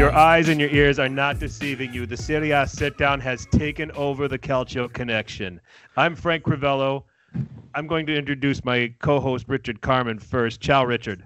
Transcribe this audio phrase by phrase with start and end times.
[0.00, 2.06] Your eyes and your ears are not deceiving you.
[2.06, 5.60] The Serie A sit down has taken over the Calcio connection.
[5.96, 7.04] I'm Frank Crivello.
[7.74, 10.60] I'm going to introduce my co host, Richard Carmen, first.
[10.60, 11.22] Ciao, Richard.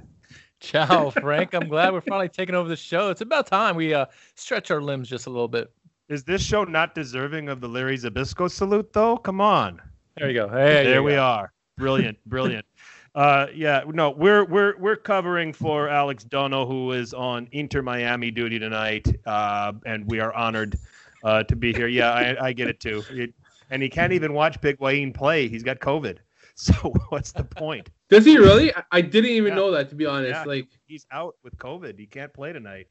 [0.60, 1.54] Ciao, Frank.
[1.54, 3.10] I'm glad we're finally taking over the show.
[3.10, 5.72] It's about time we uh, stretch our limbs just a little bit.
[6.08, 9.16] Is this show not deserving of the Larry Zbyszko salute, though?
[9.16, 9.80] Come on.
[10.18, 10.48] There you go.
[10.48, 11.22] Hey, there we go.
[11.22, 11.52] are.
[11.78, 12.66] Brilliant, brilliant.
[13.14, 18.30] Uh, yeah, no, we're we're we're covering for Alex Dono, who is on Inter Miami
[18.30, 20.76] duty tonight, uh, and we are honored
[21.22, 21.86] uh, to be here.
[21.86, 23.02] Yeah, I, I get it too.
[23.10, 23.32] It,
[23.70, 25.48] and he can't even watch Big Wayne play.
[25.48, 26.18] He's got COVID.
[26.56, 26.72] So
[27.08, 27.90] what's the point?
[28.10, 28.72] Does he really?
[28.92, 29.54] I didn't even yeah.
[29.56, 30.30] know that to be honest.
[30.30, 31.98] Yeah, like he's out with COVID.
[31.98, 32.86] He can't play tonight.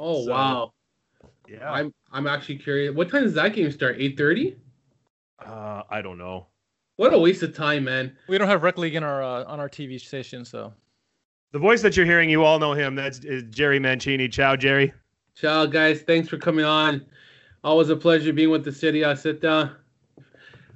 [0.00, 0.72] Oh so, wow.
[1.48, 1.70] Yeah.
[1.70, 2.94] I'm I'm actually curious.
[2.94, 3.96] What time does that game start?
[3.98, 4.56] Eight thirty?
[5.44, 6.46] Uh, I don't know.
[6.96, 8.16] What a waste of time, man.
[8.28, 10.72] We don't have Rec League in our uh, on our TV station, so.
[11.52, 12.94] The voice that you're hearing, you all know him.
[12.94, 13.18] That's
[13.50, 14.26] Jerry Mancini.
[14.26, 14.92] Ciao, Jerry.
[15.34, 16.00] Ciao, guys.
[16.00, 17.04] Thanks for coming on.
[17.62, 19.04] Always a pleasure being with the city.
[19.04, 19.76] I sit down.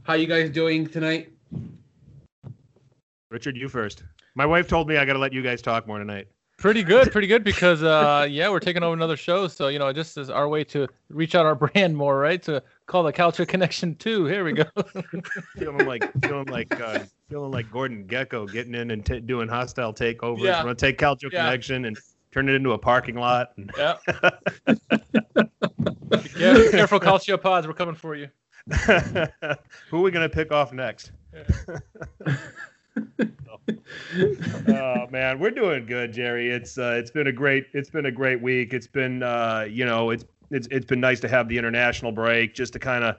[0.03, 1.33] How you guys doing tonight?
[3.31, 4.05] Richard, you first.
[4.35, 6.29] My wife told me I got to let you guys talk more tonight.
[6.59, 9.93] Pretty good, pretty good because uh, yeah, we're taking over another show, so you know,
[9.93, 12.43] just as our way to reach out our brand more, right?
[12.45, 14.25] To call the Calcio Connection too.
[14.25, 14.65] Here we go.
[15.59, 19.93] feeling like feeling like uh, feeling like Gordon Gekko getting in and t- doing hostile
[19.93, 20.41] takeovers.
[20.41, 20.59] Yeah.
[20.59, 21.45] We're gonna take Calcio yeah.
[21.45, 21.99] Connection and
[22.33, 23.53] turn it into a parking lot.
[23.59, 23.71] And...
[23.77, 23.97] Yeah.
[26.39, 26.55] yeah.
[26.55, 27.67] Be careful, Calcio Pods.
[27.67, 28.29] We're coming for you.
[29.91, 31.12] Who are we gonna pick off next?
[31.34, 33.27] Yeah.
[34.69, 36.50] oh man, we're doing good, Jerry.
[36.50, 38.72] It's uh, it's been a great it's been a great week.
[38.72, 42.55] It's been uh, you know it's it's it's been nice to have the international break
[42.55, 43.17] just to kind of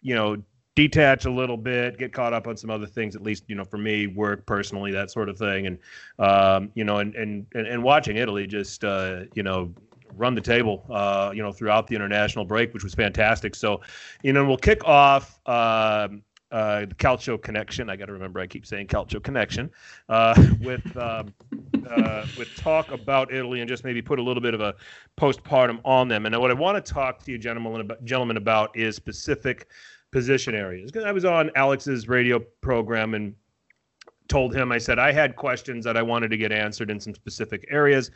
[0.00, 0.42] you know
[0.74, 3.14] detach a little bit, get caught up on some other things.
[3.14, 5.78] At least you know for me, work personally, that sort of thing, and
[6.18, 9.74] um, you know and and and watching Italy just uh, you know
[10.16, 13.54] run the table, uh, you know, throughout the international break, which was fantastic.
[13.54, 13.80] So,
[14.22, 15.38] you know, we'll kick off.
[15.46, 17.88] Um, uh, Calcio Connection.
[17.88, 19.70] I got to remember I keep saying Calcio Connection
[20.08, 21.32] uh, with um,
[21.88, 24.74] uh, with talk about Italy and just maybe put a little bit of a
[25.18, 26.26] postpartum on them.
[26.26, 29.68] And what I want to talk to you, gentlemen, about, gentlemen, about is specific
[30.10, 30.90] position areas.
[30.90, 33.34] Because I was on Alex's radio program and
[34.28, 37.14] told him I said I had questions that I wanted to get answered in some
[37.14, 38.10] specific areas.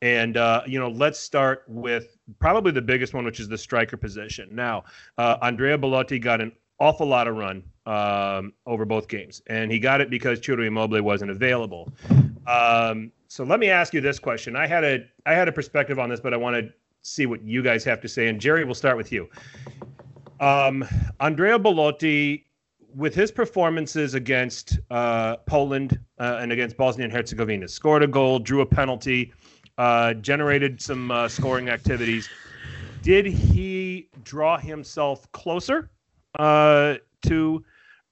[0.00, 3.96] And uh, you know, let's start with probably the biggest one, which is the striker
[3.96, 4.48] position.
[4.52, 4.84] Now,
[5.16, 9.78] uh, Andrea Belotti got an awful lot of run um, over both games, and he
[9.78, 11.92] got it because Ciro Immobile wasn't available.
[12.46, 15.98] Um, so let me ask you this question: I had a I had a perspective
[15.98, 16.72] on this, but I want to
[17.02, 18.28] see what you guys have to say.
[18.28, 19.28] And Jerry, we'll start with you.
[20.40, 20.84] Um,
[21.20, 22.46] Andrea Belotti,
[22.94, 28.38] with his performances against uh, Poland uh, and against Bosnia and Herzegovina, scored a goal,
[28.38, 29.32] drew a penalty,
[29.78, 32.28] uh, generated some uh, scoring activities.
[33.02, 35.90] Did he draw himself closer
[36.38, 37.64] uh, to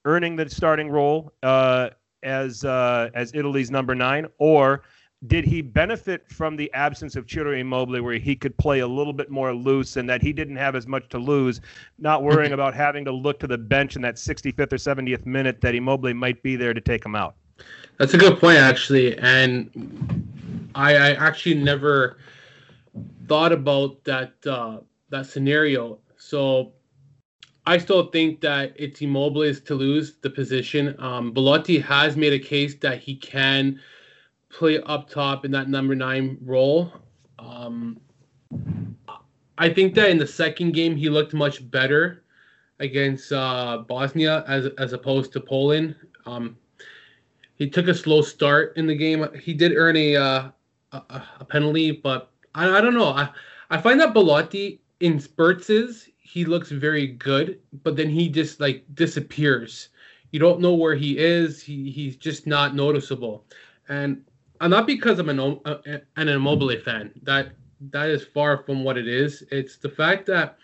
[0.05, 1.91] earning the starting role uh,
[2.23, 4.83] as uh, as Italy's number nine, or
[5.27, 9.13] did he benefit from the absence of Ciro Immobile, where he could play a little
[9.13, 11.61] bit more loose and that he didn't have as much to lose,
[11.99, 15.61] not worrying about having to look to the bench in that 65th or 70th minute
[15.63, 17.35] that Immobile might be there to take him out?
[17.99, 22.19] That's a good point, actually, and I, I actually never
[23.27, 24.79] thought about that uh,
[25.09, 25.99] that scenario.
[26.19, 26.73] So
[27.67, 30.95] I still think that it's Immobile's to lose the position.
[31.01, 33.81] Um, Belotti has made a case that he can
[34.51, 36.93] play up top in that number nine role.
[37.41, 37.99] Um,
[39.59, 42.23] I think that in the second game he looked much better
[42.79, 45.97] against uh, Bosnia as as opposed to Poland.
[46.25, 46.57] Um,
[47.57, 49.27] he took a slow start in the game.
[49.41, 50.49] He did earn a uh,
[50.93, 53.09] a, a, penalty, but I, I don't know.
[53.09, 53.31] I
[53.71, 58.59] I find that Belotti in spurts is he looks very good, but then he just
[58.59, 59.91] like disappears.
[60.33, 61.63] You don't know where he is.
[61.63, 63.45] He he's just not noticeable,
[63.89, 64.23] and
[64.61, 65.79] and not because I'm an uh,
[66.17, 67.13] an Immobile fan.
[67.23, 67.53] That
[67.93, 69.45] that is far from what it is.
[69.53, 70.59] It's the fact that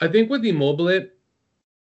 [0.00, 1.06] I think with Immobile,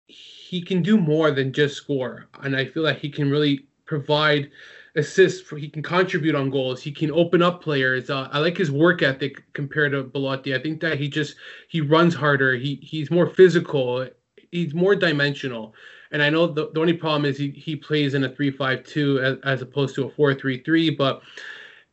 [0.08, 4.50] he can do more than just score, and I feel like he can really provide
[4.96, 5.42] assists.
[5.42, 6.82] For, he can contribute on goals.
[6.82, 8.10] He can open up players.
[8.10, 10.56] Uh, I like his work ethic compared to Belotti.
[10.56, 11.36] I think that he just
[11.68, 12.56] he runs harder.
[12.56, 14.08] He he's more physical.
[14.52, 15.74] He's more dimensional.
[16.12, 19.38] And I know the, the only problem is he, he plays in a 3-5-2 as,
[19.44, 20.96] as opposed to a 4-3-3.
[20.96, 21.24] But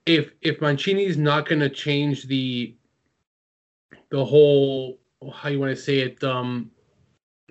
[0.04, 2.74] if if Mancini's not going to change the
[4.10, 4.98] the whole
[5.32, 6.70] how you want to say it um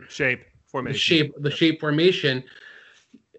[0.08, 0.94] shape formation.
[0.94, 2.44] The shape, the shape formation.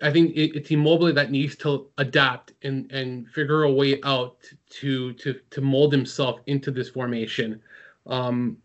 [0.02, 4.36] I think it, it's Immobile that needs to adapt and and figure a way out
[4.80, 7.60] to to to mold himself into this formation.
[8.06, 8.56] Um,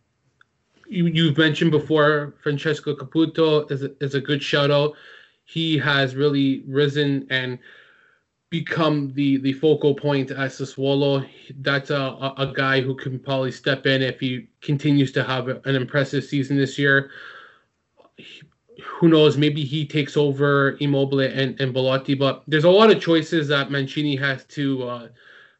[0.87, 4.93] you you've mentioned before Francesco Caputo is a, is a good shout out.
[5.43, 7.59] He has really risen and
[8.49, 11.27] become the the focal point at Sassuolo.
[11.59, 15.47] That's a, a, a guy who can probably step in if he continues to have
[15.47, 17.11] an impressive season this year.
[18.15, 18.41] He,
[18.85, 19.37] who knows?
[19.37, 23.71] Maybe he takes over Immobile and, and Belotti, but there's a lot of choices that
[23.71, 25.07] Mancini has to uh,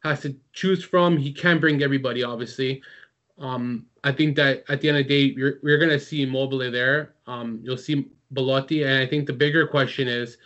[0.02, 1.16] has to choose from.
[1.16, 2.82] He can bring everybody, obviously.
[3.38, 6.22] Um, I think that at the end of the day, you're, you're going to see
[6.22, 7.14] Immobile there.
[7.26, 10.38] Um, you'll see Belotti, and I think the bigger question is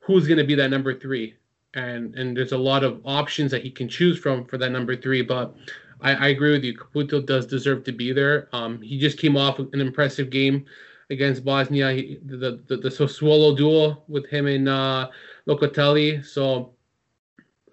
[0.00, 1.34] who's going to be that number three.
[1.74, 4.96] And and there's a lot of options that he can choose from for that number
[4.96, 5.22] three.
[5.22, 5.54] But
[6.00, 6.74] I, I agree with you.
[6.74, 8.48] Caputo does deserve to be there.
[8.52, 10.64] Um, he just came off an impressive game
[11.10, 11.92] against Bosnia.
[11.92, 15.08] He, the, the the Sassuolo duel with him and uh,
[15.46, 16.24] Locatelli.
[16.24, 16.74] So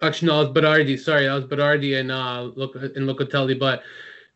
[0.02, 0.98] actually, no, it was Berardi.
[0.98, 2.50] Sorry, that was Berardi and uh,
[2.96, 3.58] and Locatelli.
[3.58, 3.82] But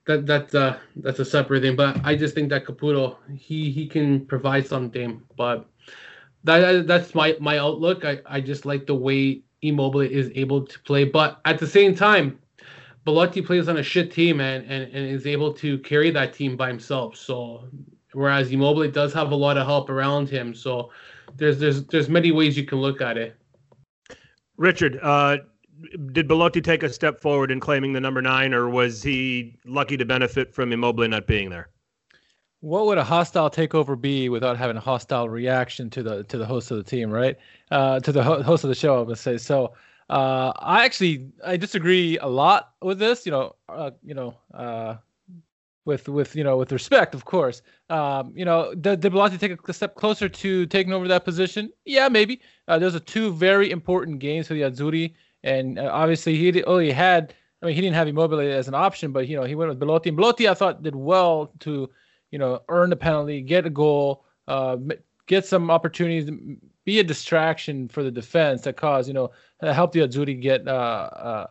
[0.06, 1.76] that that's uh that's a separate thing.
[1.76, 5.22] But I just think that Caputo he he can provide something.
[5.36, 5.68] But
[6.44, 8.04] that that's my my outlook.
[8.04, 11.04] I I just like the way Immobile is able to play.
[11.04, 12.38] But at the same time,
[13.04, 16.56] Belotti plays on a shit team and, and, and is able to carry that team
[16.56, 17.16] by himself.
[17.16, 17.64] So
[18.12, 20.54] whereas Immobile does have a lot of help around him.
[20.54, 20.90] So
[21.36, 23.36] there's there's there's many ways you can look at it.
[24.56, 25.38] Richard, uh,
[26.12, 29.96] did Belotti take a step forward in claiming the number nine, or was he lucky
[29.96, 31.68] to benefit from Immobile not being there?
[32.60, 36.46] What would a hostile takeover be without having a hostile reaction to the to the
[36.46, 37.36] host of the team, right?
[37.70, 39.38] Uh, to the ho- host of the show, I would say.
[39.38, 39.74] So
[40.10, 43.24] uh, I actually I disagree a lot with this.
[43.24, 44.96] You know, uh, you know, uh,
[45.84, 47.62] with with you know with respect, of course.
[47.90, 51.72] Um, you know, did, Belotti take a step closer to taking over that position?
[51.84, 52.40] Yeah, maybe.
[52.66, 56.90] Uh, those are two very important games for the Azzurri and uh, obviously, he only
[56.90, 57.34] had.
[57.62, 59.80] I mean, he didn't have Immobile as an option, but you know, he went with
[59.80, 60.10] Belotti.
[60.10, 61.90] And Belotti, I thought, did well to,
[62.30, 64.76] you know, earn the penalty, get a goal, uh,
[65.26, 66.30] get some opportunities,
[66.84, 69.30] be a distraction for the defense that caused, you know,
[69.60, 71.46] help the Azzurri get uh,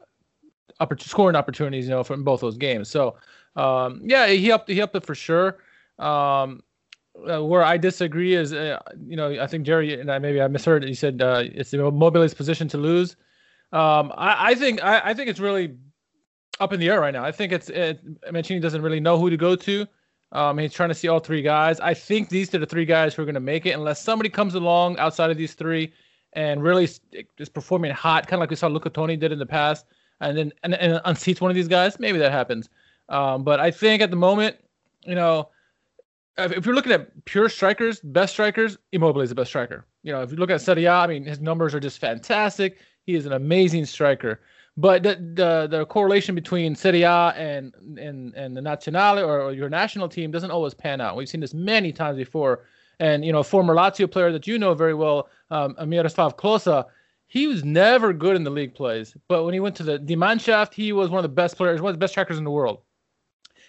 [0.80, 2.90] uh, scoring opportunities, you know, from both those games.
[2.90, 3.18] So,
[3.58, 4.70] um, yeah, he helped.
[4.70, 5.58] He helped it for sure.
[6.00, 6.62] Um,
[7.28, 10.48] uh, where I disagree is, uh, you know, I think Jerry and I maybe I
[10.48, 10.84] misheard.
[10.84, 13.16] He said uh, it's Immobile's position to lose.
[13.72, 15.76] Um, I, I think I, I, think it's really
[16.60, 17.26] up in the air right now.
[17.26, 18.00] I think it's it,
[18.32, 19.86] Mancini doesn't really know who to go to.
[20.32, 21.80] Um, he's trying to see all three guys.
[21.80, 24.30] I think these are the three guys who are going to make it, unless somebody
[24.30, 25.94] comes along outside of these three
[26.34, 26.90] and really
[27.38, 29.86] is performing hot, kind of like we saw Luca Toni did in the past,
[30.22, 32.00] and then and, and unseats one of these guys.
[32.00, 32.70] Maybe that happens.
[33.10, 34.58] Um, but I think at the moment,
[35.06, 35.50] you know,
[36.38, 39.86] if you're looking at pure strikers, best strikers, Immobile is the best striker.
[40.04, 42.78] You know, if you look at Serie A, I mean, his numbers are just fantastic.
[43.06, 44.42] He is an amazing striker.
[44.78, 49.54] But the the, the correlation between Serie A and and and the Nazionale or, or
[49.54, 51.16] your national team doesn't always pan out.
[51.16, 52.66] We've seen this many times before.
[53.00, 56.36] And you know, a former Lazio player that you know very well, um, Miroslav
[57.28, 59.16] he was never good in the league plays.
[59.28, 61.82] But when he went to the Die Mannschaft, he was one of the best players,
[61.82, 62.80] one of the best strikers in the world.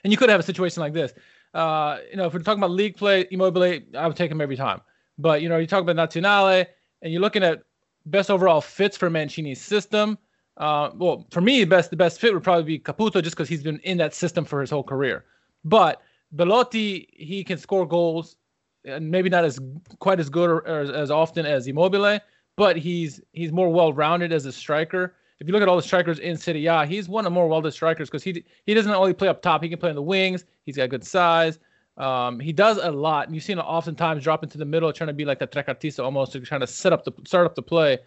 [0.04, 1.12] And you could have a situation like this.
[1.54, 4.56] Uh, you know, if we're talking about league play, Immobile, I would take him every
[4.56, 4.80] time.
[5.18, 6.66] But you know, you talk about Nazionale,
[7.02, 7.62] and you're looking at
[8.06, 10.18] best overall fits for Mancini's system.
[10.56, 13.62] Uh, well, for me, best the best fit would probably be Caputo, just because he's
[13.62, 15.24] been in that system for his whole career.
[15.64, 16.02] But
[16.34, 18.36] Belotti, he can score goals,
[18.84, 19.58] and maybe not as
[19.98, 22.20] quite as good or, or as, as often as Immobile,
[22.56, 25.14] but he's he's more well-rounded as a striker.
[25.40, 27.46] If you look at all the strikers in Serie A, he's one of the more
[27.46, 30.02] well-rounded strikers because he he doesn't only play up top; he can play in the
[30.02, 30.44] wings.
[30.64, 31.58] He's got good size.
[31.96, 35.08] Um, he does a lot, and you've seen him oftentimes drop into the middle, trying
[35.08, 37.98] to be like the trequartista almost, trying to set up the start up the play.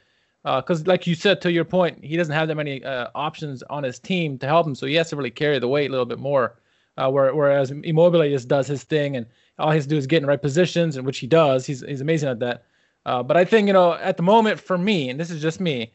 [0.44, 3.62] Because, uh, like you said, to your point, he doesn't have that many uh, options
[3.64, 5.92] on his team to help him, so he has to really carry the weight a
[5.92, 6.58] little bit more.
[6.98, 9.26] Uh, where, whereas Immobile just does his thing, and
[9.60, 11.66] all he has to do is get in the right positions, and which he does.
[11.66, 12.66] He's he's amazing at that.
[13.06, 15.60] Uh, but I think you know, at the moment, for me, and this is just
[15.60, 15.92] me,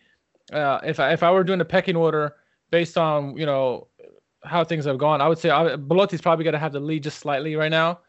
[0.52, 2.36] uh, if I if I were doing a pecking order
[2.70, 3.88] based on you know
[4.44, 7.02] how things have gone, I would say I, Belotti's probably going to have the lead
[7.02, 8.00] just slightly right now.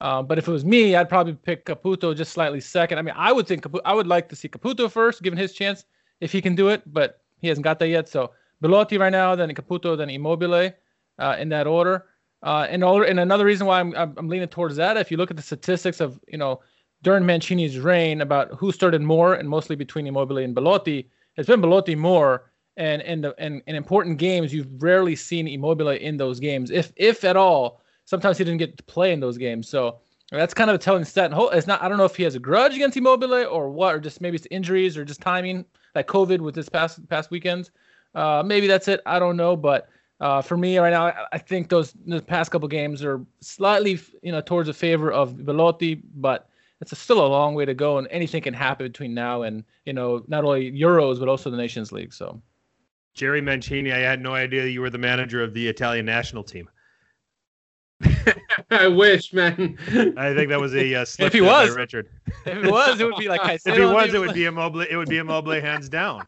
[0.00, 2.98] Um, but if it was me, I'd probably pick Caputo just slightly second.
[2.98, 5.54] I mean, I would think Caputo, I would like to see Caputo first, given his
[5.54, 5.84] chance
[6.20, 8.08] if he can do it, but he hasn't got that yet.
[8.08, 8.30] So
[8.60, 10.72] Belotti right now, then Caputo, then Immobile
[11.18, 12.06] uh, in that order.
[12.42, 15.30] Uh, and, all, and another reason why I'm, I'm leaning towards that, if you look
[15.30, 16.60] at the statistics of you know
[17.02, 21.62] during Mancini's reign about who started more and mostly between Immobile and Belotti, it's been
[21.62, 22.50] Belotti more.
[22.76, 27.24] And in the in, important games, you've rarely seen Immobile in those games, if if
[27.24, 27.80] at all.
[28.04, 29.68] Sometimes he didn't get to play in those games.
[29.68, 29.98] So
[30.30, 31.32] That's kind of a telling stat.
[31.34, 31.82] It's not.
[31.82, 34.36] I don't know if he has a grudge against Immobile or what, or just maybe
[34.36, 35.64] it's injuries or just timing,
[35.94, 37.70] like COVID with this past past weekends.
[38.14, 39.00] Uh, maybe that's it.
[39.06, 39.88] I don't know, but
[40.20, 43.98] uh, for me right now, I, I think those the past couple games are slightly,
[44.22, 46.48] you know, towards the favor of Belotti, but
[46.80, 49.64] it's a, still a long way to go, and anything can happen between now and
[49.84, 52.12] you know not only Euros but also the Nations League.
[52.12, 52.40] So,
[53.14, 56.68] Jerry Mancini, I had no idea you were the manager of the Italian national team.
[58.70, 59.76] I wish, man.
[60.16, 62.08] I think that was a uh, if he was Richard.
[62.46, 63.72] If it was, it would be like I said.
[63.72, 64.82] if he was, it would be a Immobile.
[64.82, 66.24] It would be a Immobile hands down.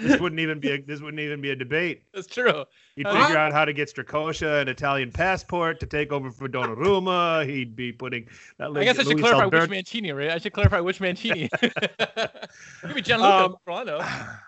[0.00, 2.02] This wouldn't even be a, this wouldn't even be a debate.
[2.12, 2.64] That's true.
[2.96, 7.48] He'd figure out how to get Strakosha an Italian passport to take over for Donnarumma.
[7.48, 8.26] He'd be putting.
[8.58, 10.30] That I guess I should Luis clarify Albert- which Mancini, right?
[10.30, 11.48] I should clarify which Mancini.
[12.82, 14.00] Maybe Gianluca um,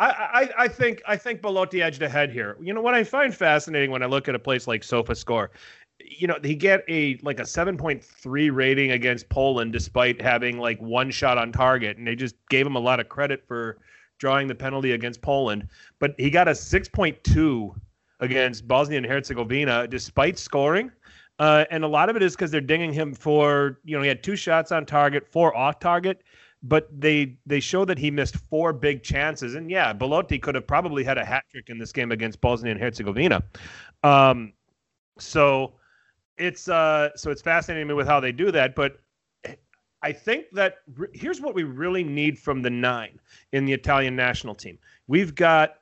[0.00, 2.56] I, I, I think I think Belotti edged ahead here.
[2.60, 5.48] You know what I find fascinating when I look at a place like SofaScore
[6.04, 11.10] you know, he get a like a 7.3 rating against Poland despite having like one
[11.10, 13.78] shot on target, and they just gave him a lot of credit for
[14.18, 15.68] drawing the penalty against Poland.
[15.98, 17.74] But he got a 6.2
[18.20, 20.92] against Bosnia and Herzegovina despite scoring.
[21.38, 24.08] Uh, and a lot of it is because they're dinging him for, you know, he
[24.08, 26.22] had two shots on target, four off target,
[26.62, 29.54] but they they show that he missed four big chances.
[29.54, 32.72] And yeah, Belotti could have probably had a hat trick in this game against Bosnia
[32.72, 33.42] and Herzegovina.
[34.02, 34.52] Um,
[35.18, 35.72] so
[36.40, 38.98] it's uh so it's fascinating me with how they do that, but
[40.02, 43.20] I think that re- here's what we really need from the nine
[43.52, 44.78] in the Italian national team.
[45.06, 45.74] We've got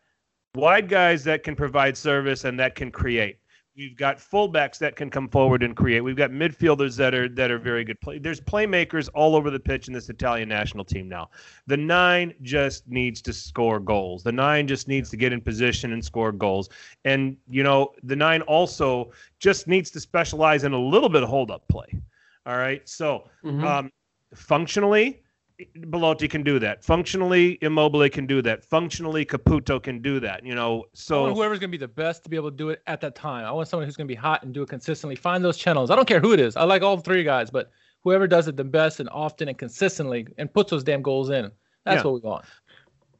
[0.54, 3.38] wide guys that can provide service and that can create.
[3.78, 6.00] We've got fullbacks that can come forward and create.
[6.00, 8.18] We've got midfielders that are that are very good play.
[8.18, 11.30] There's playmakers all over the pitch in this Italian national team now.
[11.68, 14.24] The nine just needs to score goals.
[14.24, 16.68] The nine just needs to get in position and score goals.
[17.04, 21.28] And you know, the nine also just needs to specialize in a little bit of
[21.28, 21.86] hold up play.
[22.46, 22.86] All right.
[22.88, 23.64] So mm-hmm.
[23.64, 23.92] um,
[24.34, 25.22] functionally,
[25.90, 26.84] Belotti can do that.
[26.84, 28.64] Functionally, Immobile can do that.
[28.64, 30.44] Functionally, Caputo can do that.
[30.44, 32.82] You know, so whoever's going to be the best to be able to do it
[32.86, 33.44] at that time.
[33.44, 35.16] I want someone who's going to be hot and do it consistently.
[35.16, 35.90] Find those channels.
[35.90, 36.56] I don't care who it is.
[36.56, 37.70] I like all three guys, but
[38.04, 41.50] whoever does it the best and often and consistently and puts those damn goals in.
[41.84, 42.10] That's yeah.
[42.10, 42.44] what we want.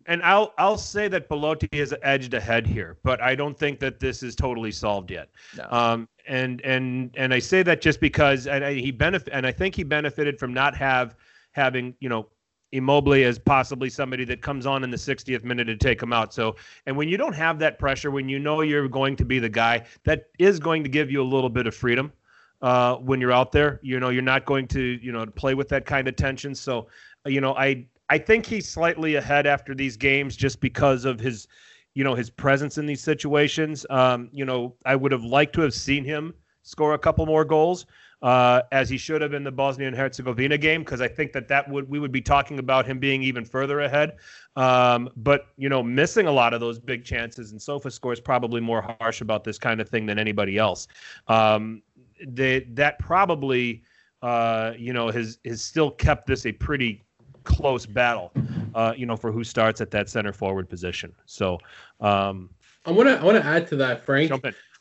[0.07, 4.01] And I'll I'll say that Belotti is edged ahead here, but I don't think that
[4.01, 5.29] this is totally solved yet.
[5.57, 5.67] No.
[5.71, 9.53] Um, and and and I say that just because and I, he benefit and I
[9.53, 11.15] think he benefited from not have
[11.59, 12.29] having, you know,
[12.73, 16.35] Immobile as possibly somebody that comes on in the 60th minute to take him out.
[16.35, 19.39] So, and when you don't have that pressure, when you know you're going to be
[19.39, 22.13] the guy, that is going to give you a little bit of freedom
[22.61, 23.81] uh, when you're out there.
[23.83, 26.55] You know, you're not going to, you know, play with that kind of tension.
[26.55, 26.89] So,
[27.25, 31.49] you know, I I think he's slightly ahead after these games just because of his,
[31.95, 33.87] you know, his presence in these situations.
[33.89, 37.47] Um, you know, I would have liked to have seen him score a couple more
[37.47, 37.87] goals
[38.23, 41.49] uh, as he should have in the Bosnia and Herzegovina game, because I think that
[41.49, 44.17] that would we would be talking about him being even further ahead.
[44.57, 48.83] Um, but you know, missing a lot of those big chances, and SofaScore's probably more
[49.01, 50.89] harsh about this kind of thing than anybody else.
[51.29, 51.83] Um,
[52.27, 53.85] they, that probably
[54.23, 57.05] uh, you know has has still kept this a pretty
[57.45, 58.33] close battle.
[58.75, 61.13] Uh, you know, for who starts at that center forward position.
[61.27, 61.59] So.
[62.01, 62.51] Um,
[62.87, 64.31] I want to I want to add to that, Frank.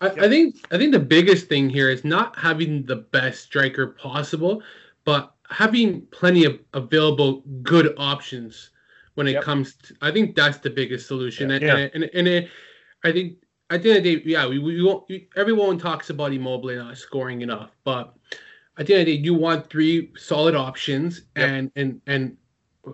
[0.01, 3.88] I, I, think I think the biggest thing here is not having the best striker
[3.88, 4.62] possible,
[5.06, 8.72] but having plenty of available good options
[9.16, 9.44] when it yep.
[9.44, 9.96] comes to.
[10.01, 11.56] I think that's the biggest solution, yeah.
[11.56, 11.75] and, yeah.
[11.75, 12.50] and and, and it,
[13.04, 13.38] I think
[13.70, 15.06] at the end of the day, yeah, we, we won't.
[15.10, 18.13] We, everyone talks about Immobile not scoring enough, but
[18.77, 21.50] at the end of the day, you want three solid options, yep.
[21.50, 22.38] and and and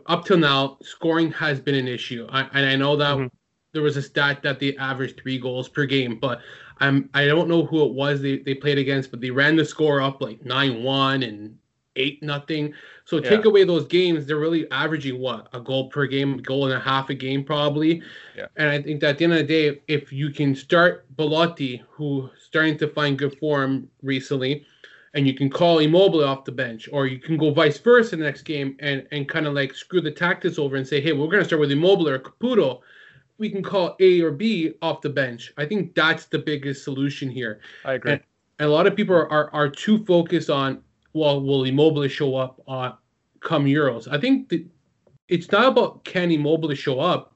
[0.05, 2.27] up till now, scoring has been an issue.
[2.29, 3.17] I, and I know that.
[3.17, 3.27] Mm-hmm
[3.74, 6.39] there was a stat that they averaged three goals per game, but
[6.79, 9.65] I'm I don't know who it was they, they played against, but they ran the
[9.65, 11.57] score up like nine one and
[11.95, 12.73] eight nothing.
[13.05, 13.29] So yeah.
[13.29, 16.79] take away those games, they're really averaging what a goal per game, goal and a
[16.79, 18.01] half a game probably.
[18.35, 18.47] Yeah.
[18.55, 21.83] And I think that at the end of the day, if you can start Belotti,
[21.89, 24.65] who starting to find good form recently,
[25.15, 28.19] and you can call Immobile off the bench, or you can go vice versa in
[28.19, 31.13] the next game and and kind of like screw the tactics over and say, hey,
[31.13, 32.81] we're gonna start with Immobile or Caputo
[33.43, 35.53] we can call A or B off the bench.
[35.57, 37.59] I think that's the biggest solution here.
[37.83, 38.13] I agree.
[38.13, 38.21] And,
[38.59, 40.81] and a lot of people are, are, are too focused on
[41.12, 42.93] well, will Immobile show up uh,
[43.41, 44.07] come Euros?
[44.09, 44.65] I think that
[45.27, 47.35] it's not about can Immobile show up.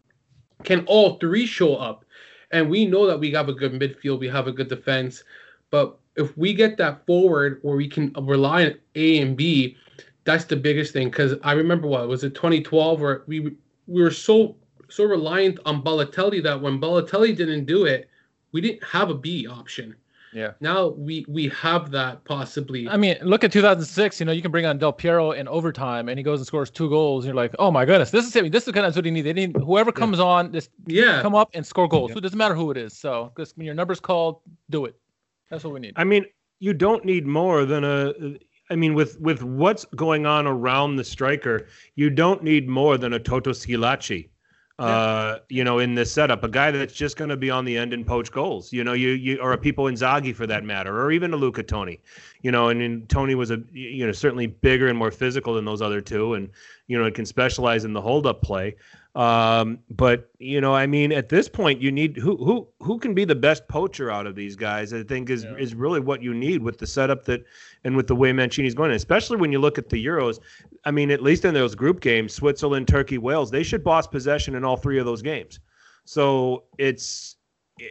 [0.63, 2.05] Can all three show up?
[2.51, 5.25] And we know that we have a good midfield, we have a good defense,
[5.71, 9.75] but if we get that forward where we can rely on A and B,
[10.23, 11.09] that's the biggest thing.
[11.09, 14.55] Because I remember what was it 2012 where we we were so
[14.89, 18.09] so reliant on Balotelli that when Balotelli didn't do it,
[18.51, 19.95] we didn't have a B option.
[20.33, 20.51] Yeah.
[20.59, 22.87] Now we we have that possibly.
[22.87, 24.19] I mean, look at 2006.
[24.19, 26.69] You know, you can bring on Del Piero in overtime, and he goes and scores
[26.69, 27.25] two goals.
[27.25, 29.05] And you're like, oh my goodness, this is I mean, this is kind of what
[29.05, 29.21] he need.
[29.21, 31.21] They need whoever comes on, just yeah.
[31.21, 32.11] come up and score goals.
[32.11, 32.93] So it doesn't matter who it is.
[32.93, 34.95] So because when your number's called, do it.
[35.49, 35.93] That's what we need.
[35.95, 36.25] I mean,
[36.59, 38.13] you don't need more than a.
[38.69, 43.13] I mean, with with what's going on around the striker, you don't need more than
[43.13, 44.29] a Toto Schillaci
[44.79, 47.75] uh, you know, in this setup, a guy that's just going to be on the
[47.75, 48.71] end and poach goals.
[48.71, 51.63] You know, you you or a Pippo Inzaghi for that matter, or even a Luca
[51.63, 51.99] Toni,
[52.43, 55.65] You know, and, and Toni was a you know certainly bigger and more physical than
[55.65, 56.49] those other two, and
[56.87, 58.75] you know, it can specialize in the hold up play.
[59.15, 63.13] Um, but you know, I mean, at this point, you need who who who can
[63.15, 64.93] be the best poacher out of these guys.
[64.93, 65.55] I think is Yeah.
[65.55, 67.43] is really what you need with the setup that
[67.83, 70.39] and with the way Mancini's going, especially when you look at the Euros.
[70.85, 74.55] I mean, at least in those group games, Switzerland, Turkey, Wales, they should boss possession
[74.55, 75.59] in all three of those games.
[76.05, 77.35] So it's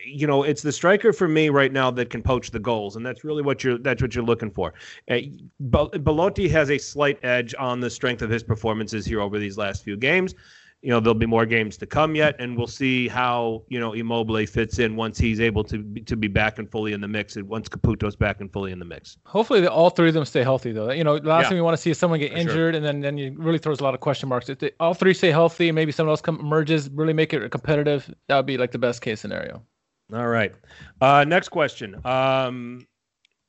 [0.05, 3.05] you know it's the striker for me right now that can poach the goals, and
[3.05, 4.75] that's really what you're that's what you're looking for.
[5.11, 5.19] Uh,
[5.61, 9.59] Bel- Belotti has a slight edge on the strength of his performances here over these
[9.59, 10.35] last few games.
[10.83, 13.95] You know there'll be more games to come yet, and we'll see how you know
[13.95, 17.09] Immobile fits in once he's able to be, to be back and fully in the
[17.09, 19.17] mix, and once Caputo's back and fully in the mix.
[19.25, 20.91] Hopefully, the, all three of them stay healthy, though.
[20.93, 21.49] You know, last Yeah.
[21.49, 22.49] thing we want to see is someone get For sure.
[22.51, 24.49] injured, and then then you really throws a lot of question marks.
[24.49, 27.51] If they, all three stay healthy, and maybe someone else come, emerges, really make it
[27.51, 28.15] competitive.
[28.29, 29.63] That would be like the best case scenario.
[30.13, 30.53] All right.
[31.01, 31.97] Uh, next question.
[32.07, 32.87] Um,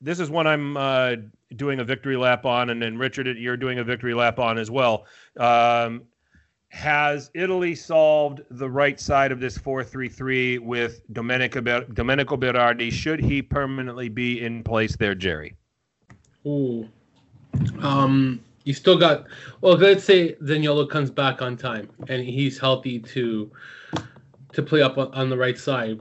[0.02, 1.16] this is one I'm uh,
[1.56, 4.72] doing a victory lap on, and then Richard, you're doing a victory lap on as
[4.72, 5.06] well.
[5.40, 6.04] Um,
[6.70, 12.92] has Italy solved the right side of this 4-3-3 with Domenico, Domenico Berardi?
[12.92, 15.56] Should he permanently be in place there, Jerry?
[16.46, 16.88] Ooh.
[17.80, 19.26] Um, you still got.
[19.62, 23.50] Well, let's say Zaniolo comes back on time and he's healthy to
[24.54, 26.00] to play up on, on the right side.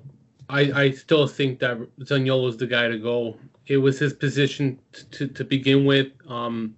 [0.49, 3.37] I, I still think that Zaniolo is the guy to go.
[3.67, 6.09] It was his position t- to, to begin with.
[6.29, 6.77] Um,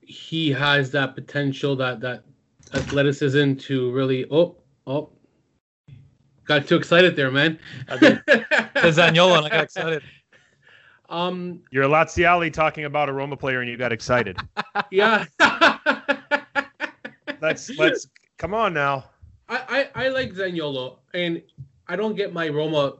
[0.00, 2.22] he has that potential, that that
[2.76, 4.26] athleticism to really.
[4.30, 5.10] Oh, oh,
[6.44, 7.58] got too excited there, man.
[7.88, 8.22] I did.
[8.76, 10.02] Zaniolo, and I got excited.
[11.08, 14.38] um, You're a Laziali talking about a Roma player, and you got excited.
[14.90, 15.24] yeah.
[17.40, 19.04] let's let's come on now.
[19.48, 21.42] I, I, I like Zaniolo, and
[21.88, 22.94] I don't get my Roma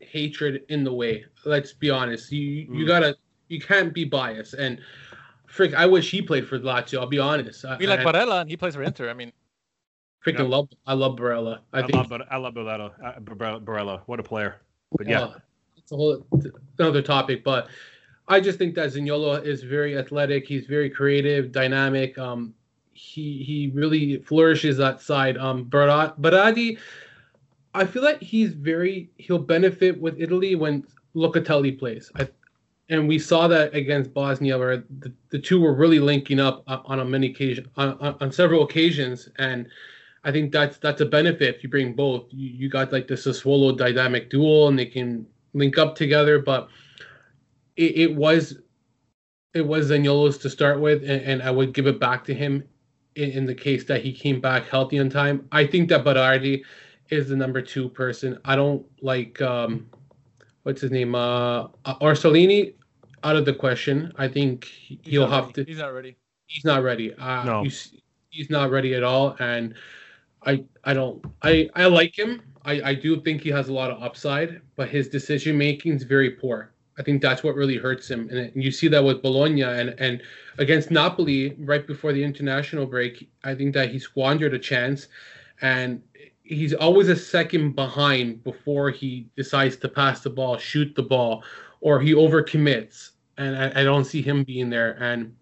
[0.00, 1.24] hatred in the way.
[1.44, 2.32] Let's be honest.
[2.32, 2.86] You you Mm.
[2.86, 3.16] gotta
[3.48, 4.54] you can't be biased.
[4.54, 4.80] And
[5.54, 6.98] frick, I wish he played for Lazio.
[7.00, 7.64] I'll be honest.
[7.64, 9.08] I, We like I Barella, and he plays for Inter.
[9.08, 9.32] I mean,
[10.24, 10.56] freaking Yeah.
[10.56, 11.60] love I love Barella.
[11.72, 12.90] I, I, think love Bar- I love Barella.
[13.04, 14.00] Uh, Barella.
[14.06, 14.56] What a player.
[14.96, 15.38] But yeah, uh,
[15.76, 16.26] it's a whole
[16.78, 17.44] another topic.
[17.44, 17.68] But
[18.28, 20.46] I just think that Zaniolo is very athletic.
[20.46, 22.18] He's very creative, dynamic.
[22.18, 22.54] Um,
[22.92, 25.36] he he really flourishes that side.
[25.36, 26.78] Um, Barad- Baradi,
[27.74, 32.10] I feel like he's very he'll benefit with Italy when Locatelli plays.
[32.16, 32.28] I,
[32.88, 37.10] and we saw that against Bosnia, where the, the two were really linking up on
[37.10, 37.34] many
[37.76, 39.66] on, on several occasions, and
[40.24, 42.26] I think that's that's a benefit if you bring both.
[42.30, 46.38] You, you got like the Sassuolo dynamic duel, and they can link up together.
[46.38, 46.68] But
[47.76, 48.58] it, it was
[49.54, 52.64] it was Zaniolo's to start with, and, and I would give it back to him
[53.14, 55.48] in, in the case that he came back healthy on time.
[55.52, 56.62] I think that Berardi
[57.10, 58.38] is the number two person.
[58.44, 59.88] I don't like um,
[60.64, 62.74] what's his name, uh, uh, Orsolini.
[63.22, 64.12] Out of the question.
[64.18, 65.52] I think he- he's he'll have ready.
[65.54, 66.16] to He's not ready.
[66.46, 67.14] he's not ready.
[67.14, 67.62] Uh, No.
[67.62, 67.70] you
[68.28, 69.74] he's not ready at all, and
[70.44, 72.42] I I don't I I like him.
[72.66, 76.02] I I do think he has a lot of upside, but his decision making is
[76.02, 76.70] very poor.
[76.98, 80.20] I think that's what really hurts him, and, you see that with Bologna and and
[80.58, 83.30] against Napoli right before the international break.
[83.42, 85.08] I think that he squandered a chance,
[85.62, 86.02] and
[86.44, 91.42] he's always a second behind before he decides to pass the ball, shoot the ball,
[91.80, 93.10] or he overcommits.
[93.38, 94.92] And I, I don't see him being there.
[95.02, 95.34] And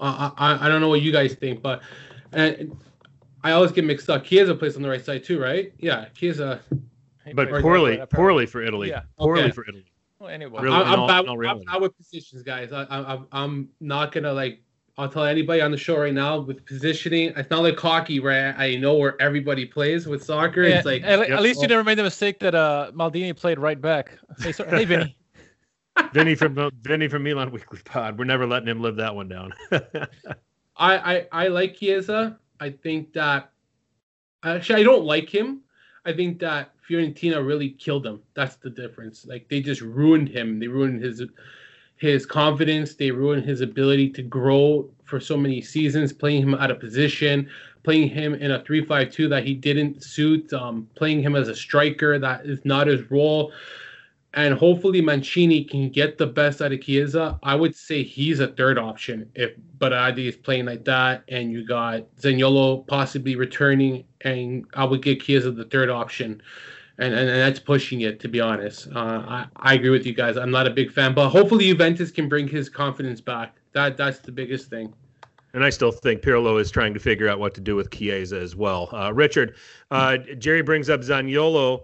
[0.00, 1.82] uh, I, I don't know what you guys think, but
[2.32, 2.76] and
[3.44, 4.24] I always get mixed up.
[4.24, 5.72] Chiesa plays on the right side too, right?
[5.78, 6.60] Yeah, Chiesa.
[7.24, 8.88] He but poorly, right, poorly for Italy.
[8.88, 9.02] Yeah.
[9.18, 9.52] Poorly Okay.
[9.52, 9.84] for Italy.
[10.18, 12.72] Well, anyway, Really, I, in I'm, all- bad, I'm bad with positions, guys.
[12.72, 14.60] I, I, I'm- I'm not gonna like.
[14.98, 17.32] I'll tell anybody on the show right now with positioning.
[17.34, 20.06] It's not like hockey where I know where everybody plays.
[20.06, 21.30] With soccer, Yeah, it's like at, Yep.
[21.30, 24.18] at least you never made the mistake that uh Maldini played right back.
[24.40, 25.16] Hey, sorry, hey Vinny.
[26.12, 28.18] Vinny from Vinny from Milan Weekly Pod.
[28.18, 29.52] We're never letting him live that one down.
[29.72, 29.86] I,
[30.76, 32.38] I I like Chiesa.
[32.60, 33.50] I think that
[34.44, 35.60] actually I don't like him.
[36.04, 38.20] I think that Fiorentina really killed him.
[38.34, 39.26] That's the difference.
[39.26, 40.58] Like they just ruined him.
[40.58, 41.22] They ruined his
[42.02, 42.96] his confidence.
[42.96, 47.48] They ruined his ability to grow for so many seasons, playing him out of position,
[47.84, 52.18] playing him in a three-five-two that he didn't suit, um, playing him as a striker
[52.18, 53.52] that is not his role.
[54.34, 57.38] and hopefully Mancini can get the best out of Chiesa.
[57.42, 61.66] I would say he's a third option if Berardi is playing like that, and you
[61.66, 66.42] got Zaniolo possibly returning, and I would get Chiesa the third option.
[67.02, 68.88] And, and, and that's pushing it, to be honest.
[68.94, 70.36] Uh, I, I agree with you guys.
[70.36, 73.56] I'm not a big fan, but hopefully Juventus can bring his confidence back.
[73.72, 74.94] That That's the biggest thing.
[75.54, 78.38] And I still think Pirlo is trying to figure out what to do with Chiesa
[78.38, 78.88] as well.
[78.92, 79.56] Uh, Richard,
[79.90, 81.82] uh, Jerry brings up Zaniolo.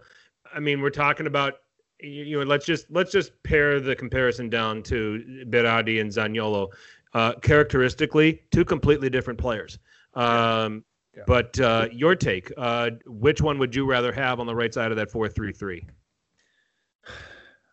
[0.54, 1.54] I mean, we're talking about
[2.00, 6.68] you know, let's just let's just pare the comparison down to Berardi and Zaniolo.
[7.14, 9.78] Uh, characteristically, two completely different players.
[10.14, 10.84] Um,
[11.18, 11.24] yeah.
[11.26, 14.90] But uh, your take, uh, which one would you rather have on the right side
[14.90, 15.86] of that four-three-three?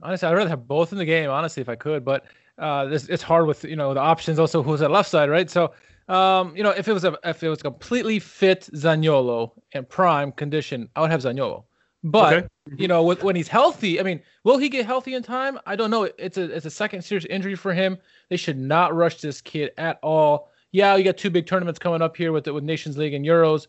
[0.01, 1.29] Honestly, I'd rather have both in the game.
[1.29, 2.25] Honestly, if I could, but
[2.57, 4.39] uh, this, it's hard with you know the options.
[4.39, 5.49] Also, who's at left side, right?
[5.49, 5.73] So,
[6.07, 10.31] um, you know, if it was a if it was completely fit Zaniolo and prime
[10.31, 11.63] condition, I would have Zaniolo.
[12.03, 12.47] But okay.
[12.77, 15.59] you know, with, when he's healthy, I mean, will he get healthy in time?
[15.65, 16.03] I don't know.
[16.17, 17.97] It's a it's a second serious injury for him.
[18.29, 20.51] They should not rush this kid at all.
[20.75, 23.25] Yeah, you got two big tournaments coming up here with the, with Nations League and
[23.25, 23.67] Euros.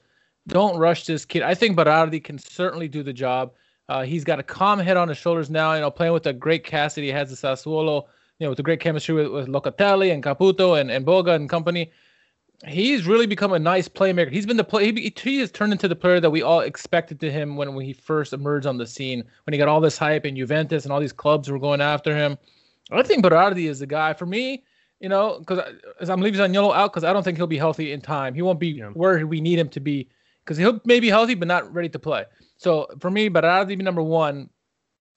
[0.49, 1.43] Don't rush this kid.
[1.43, 3.53] I think Berardi can certainly do the job.
[3.89, 5.73] Uh, he's got a calm head on his shoulders now.
[5.75, 8.07] You know, playing with the great cast that he has at Sassuolo.
[8.41, 11.49] You know, with the great chemistry with, with Locatelli and Caputo and, and Boga and
[11.49, 11.93] company
[12.67, 14.33] he's really become a nice playmaker.
[14.33, 14.93] He's been the play.
[14.93, 17.85] He, he has turned into the player that we all expected to him when, when
[17.85, 19.25] he first emerged on the scene.
[19.45, 22.17] When he got all this hype and Juventus and all these clubs were going after
[22.17, 22.39] him.
[22.91, 24.65] I think Berardi is the guy for me.
[25.01, 27.93] You know, because as I'm leaving Zaniolo out because I don't think he'll be healthy
[27.93, 28.35] in time.
[28.35, 28.89] He won't be yeah.
[28.89, 30.09] where we need him to be
[30.45, 32.25] because he'll maybe healthy but not ready to play.
[32.57, 34.51] So for me, Berardi number one.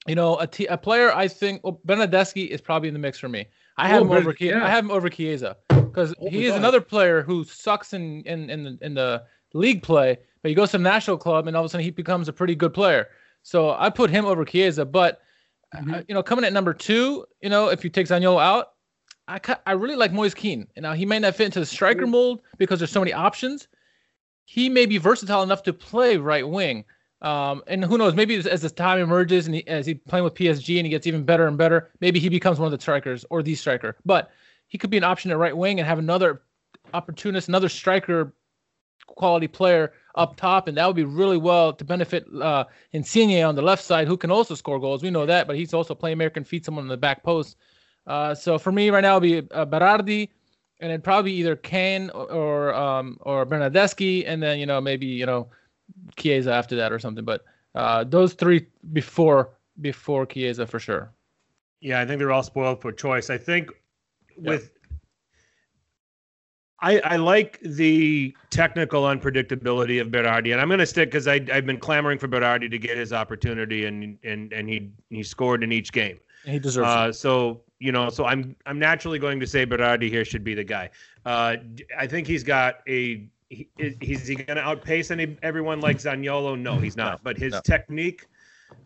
[0.06, 3.18] You know, a, t- a player I think well, Bernardeschi is probably in the mix
[3.18, 3.46] for me.
[3.76, 4.34] I have oh, him over.
[4.40, 4.64] Yeah.
[4.64, 6.58] I have him over Chiesa because oh he is God.
[6.58, 10.70] another player who sucks in in in the, in the league play, but he goes
[10.70, 13.08] to the national club and all of a sudden he becomes a pretty good player.
[13.42, 15.20] So I put him over Chiesa, but
[15.74, 15.94] mm-hmm.
[15.94, 18.72] uh, you know, coming at number two, you know, if you take Zaniolo out,
[19.30, 20.66] I I really like Moise Kean.
[20.76, 23.68] And now he may not fit into the striker mold because there's so many options.
[24.44, 26.84] He may be versatile enough to play right wing.
[27.22, 28.14] Um, and who knows?
[28.14, 30.90] Maybe as, as the time emerges and he, as he's playing with PSG and he
[30.90, 33.96] gets even better and better, maybe he becomes one of the strikers or the striker.
[34.04, 34.30] But
[34.66, 36.42] he could be an option at right wing and have another
[36.94, 38.32] opportunist, another striker
[39.06, 43.54] quality player up top, and that would be really well to benefit uh, Insigne on
[43.54, 45.02] the left side, who can also score goals.
[45.02, 47.56] We know that, but he's also playmaker and feed someone in the back post.
[48.06, 50.28] Uh, so for me right now, it'll be uh, Berardi,
[50.80, 55.06] and then probably either Kean or or, um, or Bernardeschi, and then you know maybe
[55.06, 55.48] you know
[56.16, 57.24] Chiesa after that or something.
[57.24, 61.12] But uh, those three before before Chiesa for sure.
[61.80, 63.30] Yeah, I think they're all spoiled for choice.
[63.30, 63.70] I think
[64.36, 64.70] with
[66.82, 71.66] I, I like the technical unpredictability of Berardi, and I'm going to stick because I've
[71.66, 75.72] been clamoring for Berardi to get his opportunity, and and and he he scored in
[75.72, 76.18] each game.
[76.44, 77.12] He deserves uh, it.
[77.14, 80.62] So you know, so I'm I'm naturally going to say Berardi here should be the
[80.62, 80.90] guy.
[81.24, 81.56] Uh,
[81.98, 83.26] I think he's got a.
[83.48, 86.56] He, is he going to outpace any everyone like Zaniolo?
[86.56, 87.24] No, he's not.
[87.24, 87.60] But his no.
[87.64, 88.28] technique,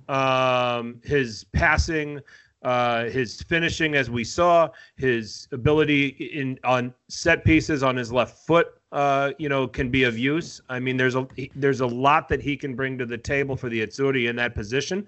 [0.08, 2.20] um, his passing,
[2.62, 8.46] uh, his finishing, as we saw, his ability in on set pieces on his left
[8.46, 10.62] foot, uh, you know, can be of use.
[10.70, 11.26] I mean, there's a
[11.56, 14.54] there's a lot that he can bring to the table for the Azzurri in that
[14.54, 15.06] position.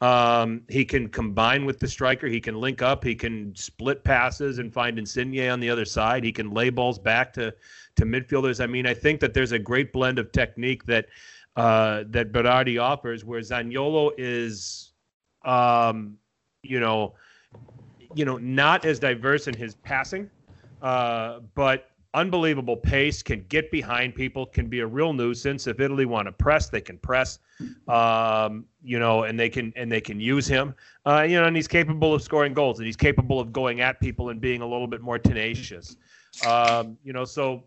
[0.00, 2.26] Um, he can combine with the striker.
[2.26, 3.04] He can link up.
[3.04, 6.24] He can split passes and find Insigne on the other side.
[6.24, 7.54] He can lay balls back to
[7.96, 8.62] to midfielders.
[8.62, 11.06] I mean, I think that there's a great blend of technique that
[11.56, 14.92] uh, that Berardi offers, where Zaniolo is
[15.44, 16.16] um,
[16.62, 17.14] you know,
[18.14, 20.30] you know, not as diverse in his passing,
[20.82, 25.66] uh, but unbelievable pace, can get behind people, can be a real nuisance.
[25.66, 27.38] If Italy want to press, they can press,
[27.88, 30.74] um, you know, and they can and they can use him,
[31.06, 34.00] uh, you know, and he's capable of scoring goals, and he's capable of going at
[34.00, 35.96] people and being a little bit more tenacious,
[36.46, 37.24] um, you know.
[37.24, 37.64] So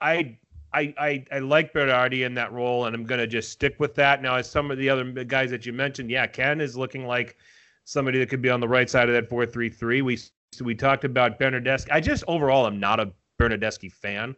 [0.00, 0.38] I.
[0.74, 3.94] I, I, I like Berardi in that role, and I'm going to just stick with
[3.96, 4.22] that.
[4.22, 7.36] Now, as some of the other guys that you mentioned, yeah, Kean is looking like
[7.84, 10.00] somebody that could be on the right side of that four three three.
[10.00, 10.18] We
[10.62, 11.88] we talked about Bernardeschi.
[11.90, 14.36] I just overall am not a Bernardeschi fan,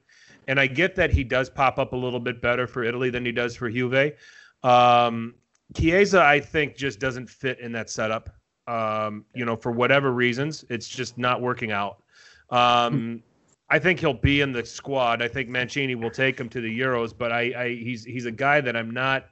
[0.48, 3.24] and I get that he does pop up a little bit better for Italy than
[3.24, 4.12] he does for Juve.
[4.62, 5.35] Um,
[5.76, 8.30] Chiesa, I think, just doesn't fit in that setup.
[8.66, 12.02] Um, you know, for whatever reasons, it's just not working out.
[12.50, 13.22] Um,
[13.70, 15.22] I think he'll be in the squad.
[15.22, 18.30] I think Mancini will take him to the Euros, but I, I he's he's a
[18.30, 19.26] guy that I'm not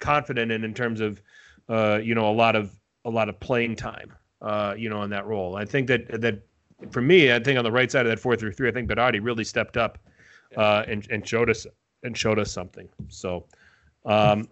[0.00, 1.22] confident in in terms of
[1.68, 5.10] uh, you know a lot of a lot of playing time, uh, you know, in
[5.10, 5.56] that role.
[5.56, 6.42] I think that that
[6.90, 8.88] for me, I think on the right side of that four through three, I think
[8.88, 9.98] Berardi really stepped up
[10.56, 11.66] uh, and and showed us
[12.02, 12.88] and showed us something.
[13.08, 13.44] So,
[14.04, 14.48] um,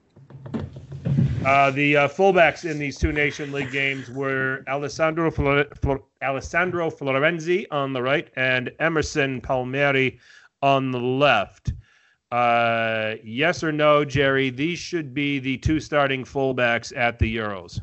[1.45, 6.89] Uh, the uh, fullbacks in these two Nation League games were Alessandro Flor- Flor- Alessandro
[6.89, 10.21] Florenzi on the right and Emerson Palmieri
[10.63, 11.73] on the left.
[12.31, 14.51] Uh, yes or no, Jerry?
[14.51, 17.81] These should be the two starting fullbacks at the Euros.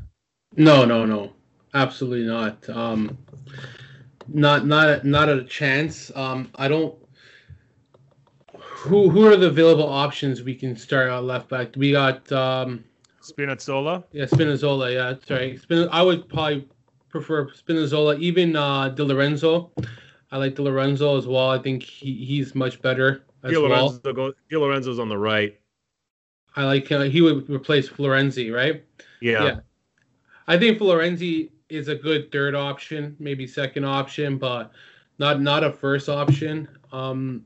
[0.56, 1.34] No, no, no,
[1.74, 2.68] absolutely not.
[2.70, 3.18] Um,
[4.34, 6.12] not not not a chance.
[6.16, 6.96] Um, I don't.
[8.58, 11.76] Who who are the available options we can start at left back?
[11.76, 12.84] We got um,
[13.22, 14.04] Spinazzola.
[14.12, 14.94] yeah Spinazzola.
[14.94, 15.60] Yeah, that's right.
[15.60, 15.90] Spin.
[15.92, 16.68] I would probably
[17.10, 18.20] prefer Spinazzola.
[18.20, 19.72] Even uh, Di Lorenzo.
[20.32, 21.50] I like Di Lorenzo as well.
[21.50, 23.90] I think he, he's much better as Di well.
[23.98, 25.60] Go, Di Lorenzo's on the right.
[26.56, 28.84] I like uh, he would replace Florenzi, right?
[29.22, 29.44] Yeah.
[29.44, 29.60] Yeah.
[30.48, 34.72] I think Florenzi is a good third option, maybe second option, but
[35.20, 36.68] not not a first option.
[36.92, 37.46] Um,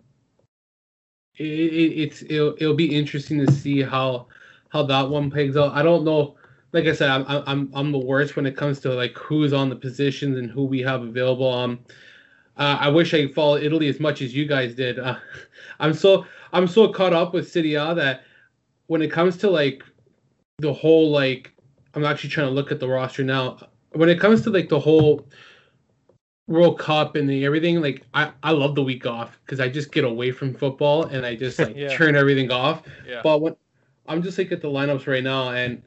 [1.36, 4.28] it, it, it's it'll, it'll be interesting to see how
[4.70, 5.74] how that one plays out.
[5.74, 6.36] I don't know.
[6.72, 9.70] Like I said, I'm I'm I'm the worst when it comes to like who's on
[9.70, 11.52] the positions and who we have available.
[11.52, 11.80] Um,
[12.58, 15.00] uh, I wish I could follow Italy as much as you guys did.
[15.00, 15.18] Uh,
[15.80, 18.24] I'm so I'm so caught up with Serie A that
[18.88, 19.84] when it comes to like
[20.60, 21.52] the whole like
[21.96, 23.60] I'm actually trying to look at the roster now.
[23.94, 25.28] When it comes to like the whole
[26.48, 29.92] World Cup and the everything, like I, I love the week off because I just
[29.92, 31.96] get away from football and I just like Yeah.
[31.96, 32.84] turn everything off.
[33.08, 33.22] Yeah.
[33.24, 33.56] But when
[34.08, 35.82] I'm just like at the lineups right now, and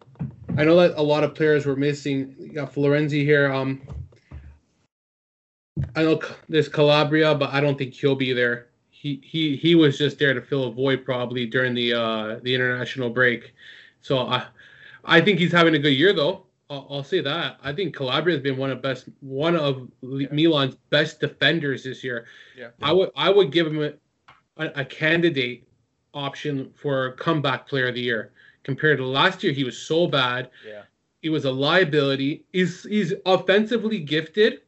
[0.56, 2.34] I know that a lot of players were missing.
[2.38, 3.52] You got Florenzi here.
[3.52, 3.82] Um,
[5.94, 8.68] I know there's Calabria, but I don't think he'll be there.
[8.88, 12.54] He he he was just there to fill a void probably during the uh the
[12.54, 13.52] international break.
[14.00, 14.46] So I
[15.04, 16.45] I think he's having a good year though.
[16.68, 17.58] I'll, I'll say that.
[17.62, 22.02] I think Calabria has been one of best one of Li- Milan's best defenders this
[22.02, 22.26] year.
[22.56, 22.68] Yeah.
[22.82, 23.92] I would I would give him a,
[24.56, 25.68] a, a candidate
[26.14, 28.32] option for comeback player of the year.
[28.64, 30.50] Compared to last year, he was so bad.
[30.66, 30.82] Yeah.
[31.22, 32.44] He was a liability.
[32.52, 34.62] He's he's offensively gifted.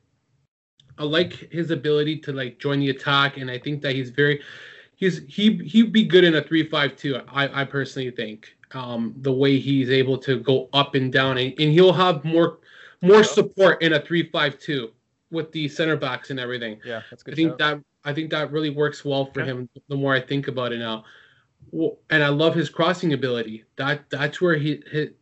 [0.99, 4.41] I like his ability to like join the attack, and I think that he's very
[4.95, 7.21] he's he he'd be good in a three five two.
[7.29, 11.53] I I personally think um the way he's able to go up and down, and,
[11.59, 12.59] and he'll have more
[13.03, 13.23] more Yeah.
[13.23, 14.91] support in a three five two
[15.31, 16.81] with the center backs and everything.
[16.85, 17.35] Yeah, that's good.
[17.35, 17.59] I think shout.
[17.59, 19.47] that I think that really works well for Yeah.
[19.47, 19.69] him.
[19.89, 21.05] The more I think about it now,
[22.11, 23.65] and I love his crossing ability.
[23.77, 25.17] That that's where he hit,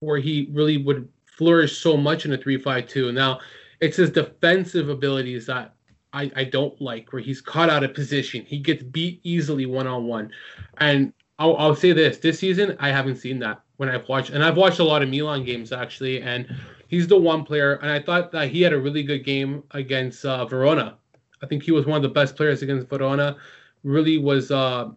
[0.00, 3.12] where he really would flourish so much in a three-five-two.
[3.12, 3.38] Now,
[3.80, 5.74] it's his defensive abilities that
[6.12, 8.44] I I don't like, where he's caught out of position.
[8.44, 10.30] He gets beat easily one-on-one,
[10.78, 14.44] and I'll, I'll say this: this season I haven't seen that when I've watched, and
[14.44, 16.46] I've watched a lot of Milan games actually, and
[16.88, 20.24] he's the one player, and I thought that he had a really good game against
[20.24, 20.96] uh, Verona.
[21.42, 23.36] I think he was one of the best players against Verona.
[23.84, 24.90] Really was uh,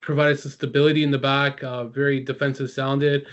[0.00, 3.26] provided some stability in the back, uh, very defensive sounded,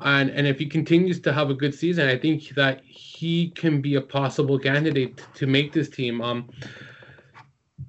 [0.00, 3.80] and and if he continues to have a good season, I think that he can
[3.80, 6.20] be a possible candidate to make this team.
[6.20, 6.48] Um,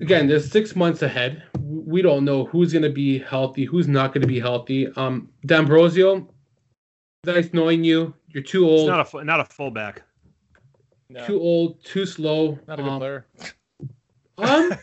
[0.01, 1.43] again, there's six months ahead.
[1.59, 4.87] We don't know who's going to be healthy, who's not going to be healthy.
[4.95, 6.27] Um, D'Ambrosio,
[7.25, 8.13] nice knowing you.
[8.27, 10.01] You're too It's old, not a not a fullback.
[11.09, 12.57] No, too old, too slow.
[12.67, 13.25] not a good um, player.
[14.37, 14.73] Um,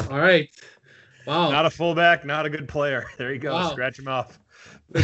[0.10, 0.48] all right.
[1.26, 1.50] Wow.
[1.50, 3.06] not a fullback, not a good player.
[3.18, 3.52] There you go.
[3.52, 3.70] Wow.
[3.70, 4.38] Scratch him off.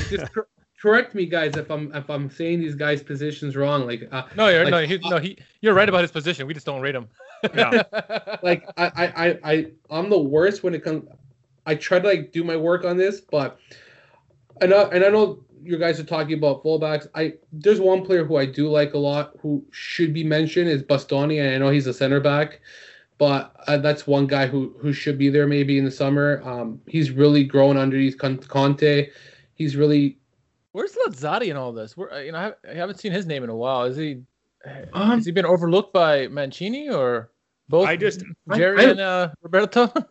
[0.09, 0.49] Just cor-
[0.81, 3.87] correct me, guys, if I'm if I'm saying these guys' positions wrong.
[3.87, 5.39] Like, uh, No, you're like, no, he, no, he.
[5.61, 6.47] You're right about his position.
[6.47, 7.09] We just don't rate him.
[7.55, 7.83] Yeah.
[8.43, 11.09] like I, I I I I'm the worst when it comes.
[11.67, 13.59] I try to like do my work on this, but
[14.61, 17.07] and I, and I know you guys are talking about fullbacks.
[17.15, 20.83] I there's one player who I do like a lot who should be mentioned is
[20.83, 22.61] Bastoni, and I know he's a center back,
[23.19, 26.43] but uh, that's one guy who who should be there maybe in the summer.
[26.45, 29.11] Um, he's really grown underneath Conte.
[29.55, 30.19] He's really
[30.73, 31.97] Where's Lazzari in all this?
[31.97, 33.85] Where, you know, I I haven't seen his name in a while.
[33.85, 34.23] Is he?
[34.93, 37.31] Um, Has he been overlooked by Mancini or
[37.69, 37.89] both?
[37.89, 38.23] I just
[38.55, 39.93] Jerry I- and uh, Roberto.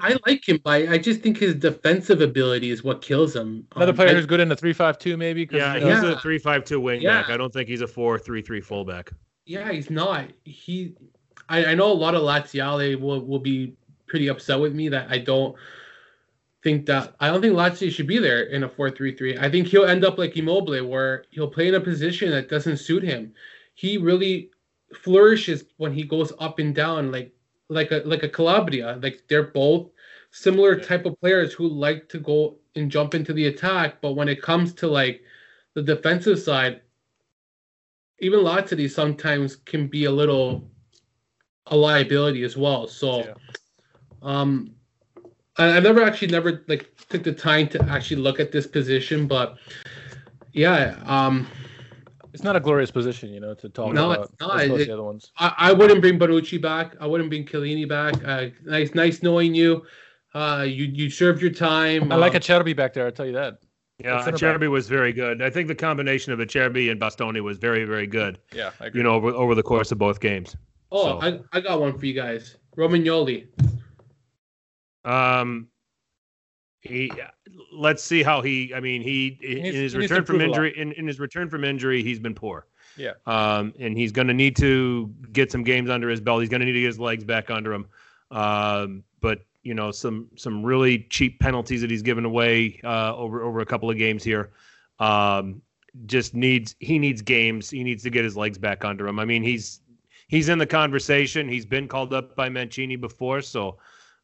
[0.00, 3.66] I like him, but I just think his defensive ability is what kills him.
[3.76, 5.46] Another Um, player I- who's good in the three-five-two, maybe.
[5.46, 6.16] 'cause, yeah, you he's know, Yeah.
[6.16, 7.02] a three-five-two wingback.
[7.02, 7.24] Yeah.
[7.28, 9.10] I don't think he's a four-three-three fullback.
[9.44, 10.24] Yeah, he's not.
[10.44, 10.94] He,
[11.48, 13.74] I, I know a lot of Laziale will will be
[14.06, 15.54] pretty upset with me that I don't
[16.62, 19.36] think that I don't think Lazio should be there in a four three three.
[19.38, 22.78] I think he'll end up like Immobile, where he'll play in a position that doesn't
[22.78, 23.32] suit him.
[23.76, 24.50] He really
[24.94, 27.32] flourishes when he goes up and down, like
[27.68, 28.98] like a like a Calabria.
[29.02, 29.90] Like they're both
[30.30, 34.28] similar type of players who like to go and jump into the attack, but when
[34.28, 35.22] it comes to like
[35.74, 36.80] the defensive side,
[38.20, 40.68] even Lazzari sometimes can be a little
[41.66, 42.86] a liability as well.
[42.86, 43.34] So, Yeah.
[44.22, 44.74] um,
[45.58, 49.26] I, I never actually never like took the time to actually look at this position,
[49.26, 49.58] but
[50.52, 51.46] yeah, um,
[52.36, 54.24] It's not a glorious position, you know, to talk No, about.
[54.26, 54.60] it's not.
[54.60, 55.32] as opposed to It- the other ones.
[55.38, 56.94] I, I wouldn't bring Bonucci back.
[57.00, 58.12] I wouldn't bring Chiellini back.
[58.22, 59.86] Uh, nice, nice knowing you.
[60.34, 62.12] Uh, you you served your time.
[62.12, 63.06] I like uh, Acerbi back there.
[63.06, 63.60] I'll tell you that.
[63.98, 64.36] Yeah, center.
[64.36, 65.40] Acerbi was very good.
[65.40, 68.38] I think the combination of Acerbi and Bastoni was very, very good.
[68.52, 68.98] Yeah, I agree.
[68.98, 70.54] You know, over, over the course of both games.
[70.92, 71.26] Oh, so.
[71.26, 72.58] I, I got one for you guys.
[72.76, 73.46] Romagnoli.
[75.06, 75.68] Um,
[76.86, 77.10] he
[77.72, 78.72] let's see how he.
[78.74, 80.66] I mean, he in his needs to return from improve a lot.
[80.66, 80.80] injury.
[80.80, 82.66] In, in his return from injury, he's been poor.
[82.96, 83.12] Yeah.
[83.26, 86.40] Um, and he's going to need to get some games under his belt.
[86.40, 87.86] He's going to need to get his legs back under him.
[88.30, 93.42] Um, but you know, some some really cheap penalties that he's given away uh, over
[93.42, 94.50] over a couple of games here.
[94.98, 95.60] Um,
[96.06, 97.70] just needs he needs games.
[97.70, 99.18] He needs to get his legs back under him.
[99.18, 99.80] I mean, he's
[100.28, 101.48] he's in the conversation.
[101.48, 103.78] He's been called up by Mancini before, so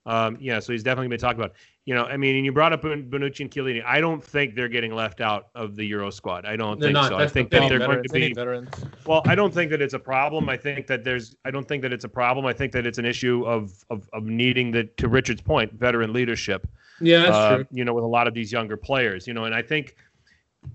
[0.07, 1.53] um, yeah, so he's definitely been talked about.
[1.85, 3.83] You know, I mean, and you brought up Bonucci and Chiellini.
[3.85, 6.45] I don't think they're getting left out of the Euro squad.
[6.45, 7.09] I don't They're think not.
[7.09, 7.17] so.
[7.17, 8.07] I think the that they're veterans.
[8.07, 8.71] going to be veterans.
[9.05, 10.49] well, I don't think that it's a problem.
[10.49, 11.35] I think that there's.
[11.45, 12.47] I don't think that it's a problem.
[12.47, 16.13] I think that it's an issue of of, of needing the to Richard's point, veteran
[16.13, 16.69] leadership.
[17.01, 17.67] Yeah, that's uh, true.
[17.73, 19.27] You know, with a lot of these younger players.
[19.27, 19.97] You know, and I think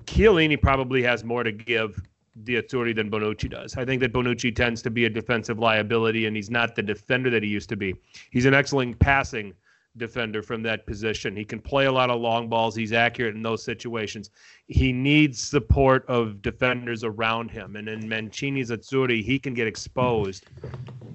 [0.05, 2.01] Chiellini probably has more to give
[2.43, 3.77] the Azzurri than Bonucci does.
[3.77, 7.29] I think that Bonucci tends to be a defensive liability, and he's not the defender
[7.29, 7.95] that he used to be.
[8.31, 9.53] He's an excellent passing
[9.97, 11.35] defender from that position.
[11.35, 12.75] He can play a lot of long balls.
[12.75, 14.29] He's accurate in those situations.
[14.67, 17.75] He needs support of defenders around him.
[17.75, 20.45] And in Mancini's Azzurri, he can get exposed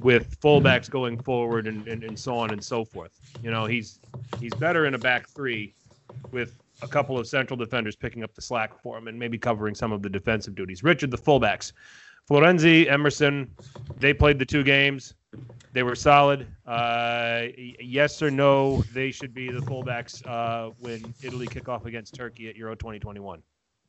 [0.00, 3.12] with fullbacks going forward and, and, and so on and so forth.
[3.42, 4.00] You know, he's
[4.40, 5.74] he's better in a back three
[6.30, 9.74] with a couple of central defenders picking up the slack for him and maybe covering
[9.74, 10.82] some of the defensive duties.
[10.82, 11.72] Richard, the fullbacks.
[12.28, 13.50] Florenzi, Emerson,
[13.98, 15.14] they played the two games.
[15.72, 16.46] They were solid.
[16.66, 22.14] Uh, yes or no, they should be the fullbacks uh, when Italy kick off against
[22.14, 23.42] Turkey at Euro 2021.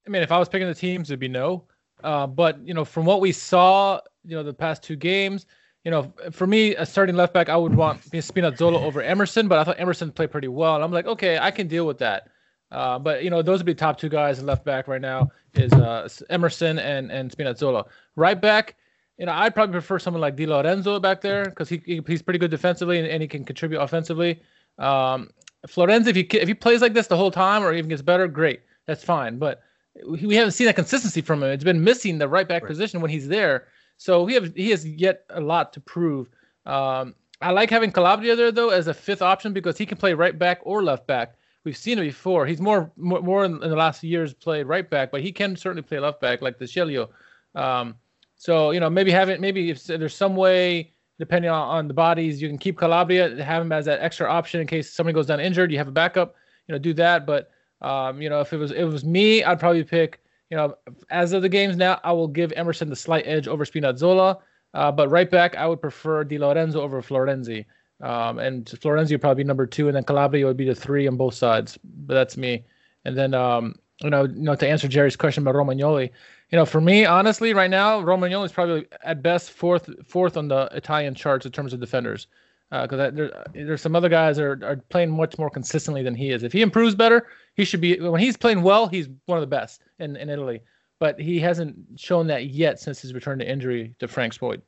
[0.06, 1.66] I mean, if I was picking the teams, it'd be no.
[2.04, 5.46] Uh, but you know, from what we saw, you know, the past two games,
[5.84, 9.60] you know, for me, a starting left back, I would want Spinazzola over Emerson, but
[9.60, 12.30] I thought Emerson played pretty well, and I'm like, okay, I can deal with that.
[12.72, 15.30] Uh, but you know, those would be top two guys in left back right now
[15.54, 17.86] is uh, Emerson and and Spinazzola.
[18.16, 18.76] Right back,
[19.24, 22.22] you know, I'd probably prefer someone like Di Lorenzo back there because he, he he's
[22.22, 24.42] pretty good defensively and, and he can contribute offensively.
[24.80, 25.30] Um,
[25.66, 28.28] Florenzi, if he if he plays like this the whole time or even gets better,
[28.28, 29.40] great, that's fine.
[29.40, 29.62] But
[30.06, 31.52] we we haven't seen that consistency from him.
[31.52, 32.68] It's been missing the right back Right.
[32.68, 33.68] position when he's there.
[33.96, 36.30] So he have he has yet a lot to prove.
[36.66, 40.14] Um, I like having Calabria there though as a fifth option because he can play
[40.14, 41.36] right back or left back.
[41.64, 42.46] We've seen it before.
[42.46, 45.56] He's more more, more in, in the last years played right back, but he can
[45.56, 47.08] certainly play left back like De Sciglio.
[47.56, 47.96] Um,
[48.44, 52.42] so you know maybe having maybe if there's some way depending on, on the bodies
[52.42, 55.40] you can keep Calabria have him as that extra option in case somebody goes down
[55.40, 55.72] injured.
[55.72, 56.36] You have a backup.
[56.68, 57.26] You know do that.
[57.26, 57.52] But
[57.82, 60.20] um, you know if it was if it was me, I'd probably pick.
[60.50, 60.76] You know,
[61.10, 64.42] as of the games now, I will give Emerson the slight edge over Spinazzola.
[64.74, 67.66] Uh, but right back, I would prefer Di Lorenzo over Florenzi.
[68.02, 71.08] Um, and Florenzi would probably be number two, and then Calabria would be the three
[71.08, 71.80] on both sides.
[71.84, 72.66] But that's me.
[73.06, 76.12] And then, um, you know, you know, to answer Jerry's question about Romagnoli,
[76.54, 80.48] you know, for me, honestly, right now, Romagnoli is probably at best fourth, fourth on
[80.48, 82.28] the Italian charts in terms of defenders.
[82.70, 86.30] Because there, there's some other guys that are, are playing much more consistently than he
[86.30, 86.44] is.
[86.44, 88.00] If he improves better, he should be.
[88.00, 90.62] When he's playing well, he's one of the best in, in Italy.
[91.00, 94.62] But he hasn't shown that yet since his return to injury to Frank Spoyd.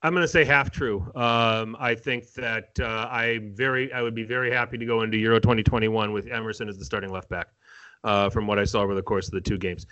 [0.00, 1.12] I'm going to say half true.
[1.14, 5.18] Um, I think that uh, I very, I would be very happy to go into
[5.18, 7.48] Euro 2021 with Emerson as the starting left back.
[8.04, 9.86] Uh, from what I saw over the course of the two games,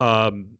[0.00, 0.58] um,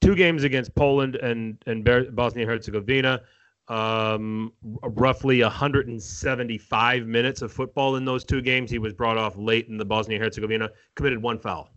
[0.00, 3.20] two games against Poland and and Bosnia Herzegovina,
[3.68, 8.70] um, roughly 175 minutes of football in those two games.
[8.70, 11.70] He was brought off late in the Bosnia Herzegovina, committed one foul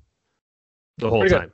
[0.97, 1.51] the whole Pretty time.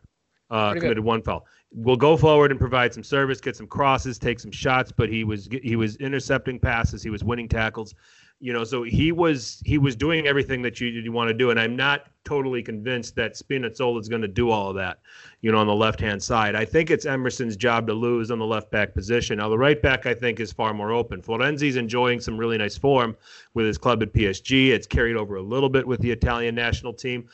[0.49, 0.85] Uh, Pretty good.
[0.85, 1.45] committed one foul.
[1.73, 5.23] Will go forward and provide some service, get some crosses, take some shots, but he
[5.23, 7.93] was he was intercepting passes, he was winning tackles,
[8.39, 8.63] you know.
[8.63, 11.75] So he was he was doing everything that you, you want to do, and I'm
[11.75, 14.99] not totally convinced that Spinazzola is going to do all of that,
[15.41, 16.55] you know, on the left hand side.
[16.55, 19.37] I think it's Emerson's job to lose on the left back position.
[19.37, 21.21] Now the right back I think is far more open.
[21.21, 23.15] Florenzi's enjoying some really nice form
[23.53, 24.69] with his club at PSG.
[24.69, 27.27] It's carried over a little bit with the Italian national team.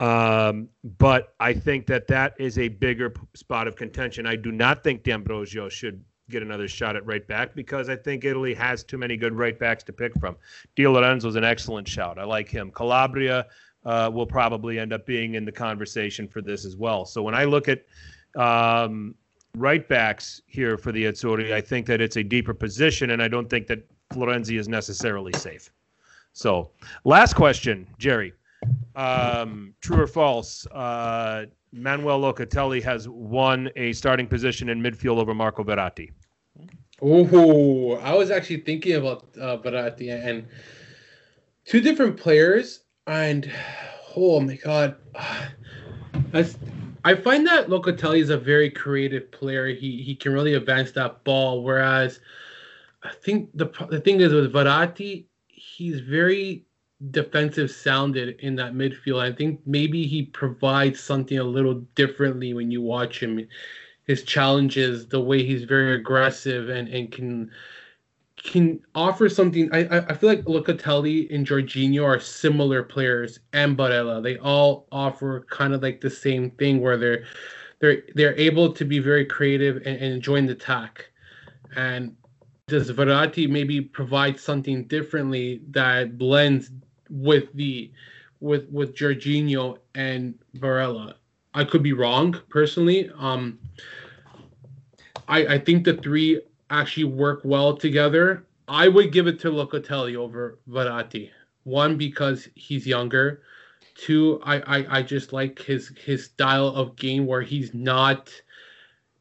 [0.00, 0.68] Um,
[0.98, 4.26] but I think that that is a bigger spot of contention.
[4.26, 8.24] I do not think D'Ambrosio should get another shot at right back because I think
[8.24, 10.36] Italy has too many good right backs to pick from.
[10.76, 12.18] Di Lorenzo's an excellent shout.
[12.18, 12.70] I like him.
[12.70, 13.46] Calabria
[13.84, 17.04] uh, will probably end up being in the conversation for this as well.
[17.04, 17.84] So when I look at
[18.36, 19.14] um,
[19.56, 23.28] right backs here for the Azzurri, I think that it's a deeper position, and I
[23.28, 25.70] don't think that Florenzi is necessarily safe.
[26.32, 26.70] So,
[27.04, 28.32] last question, Jerry.
[28.96, 30.66] Um, true or false?
[30.66, 36.10] Uh, Manuel Locatelli has won a starting position in midfield over Marco Verratti.
[37.00, 40.46] Oh, I was actually thinking about uh, Verratti and
[41.64, 43.50] two different players, and
[44.16, 44.96] oh my god,
[46.32, 46.58] that's.
[47.04, 49.68] I find that Locatelli is a very creative player.
[49.68, 52.18] He he can really advance that ball, whereas
[53.04, 56.64] I think the the thing is with Verratti, he's very
[57.10, 59.20] defensive sounded in that midfield.
[59.20, 63.46] I think maybe he provides something a little differently when you watch him.
[64.04, 67.50] His challenges, the way he's very aggressive and, and can
[68.36, 69.68] can offer something.
[69.72, 74.22] I I feel like Locatelli and Jorginho are similar players, and Barella.
[74.22, 77.24] They all offer kind of like the same thing where they're
[77.80, 81.10] they're they're able to be very creative and, and join the attack.
[81.76, 82.16] And
[82.66, 86.70] does Verratti maybe provide something differently that blends
[87.10, 87.90] with the
[88.40, 91.14] with with Jorginho and Barella.
[91.54, 93.10] I could be wrong personally.
[93.16, 93.58] Um,
[95.26, 96.40] I I think the three
[96.70, 98.44] actually work well together.
[98.68, 101.30] I would give it to Locatelli over Verratti.
[101.64, 103.42] One because he's younger.
[103.94, 108.30] Two, I, I I just like his his style of game where he's not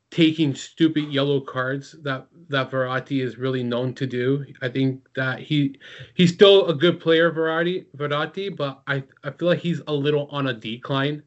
[0.10, 4.46] taking stupid yellow cards that that Verratti is really known to do.
[4.62, 5.80] I think that he
[6.14, 10.28] he's still a good player, Verratti, Verratti, but I, I feel like he's a little
[10.32, 11.24] on a decline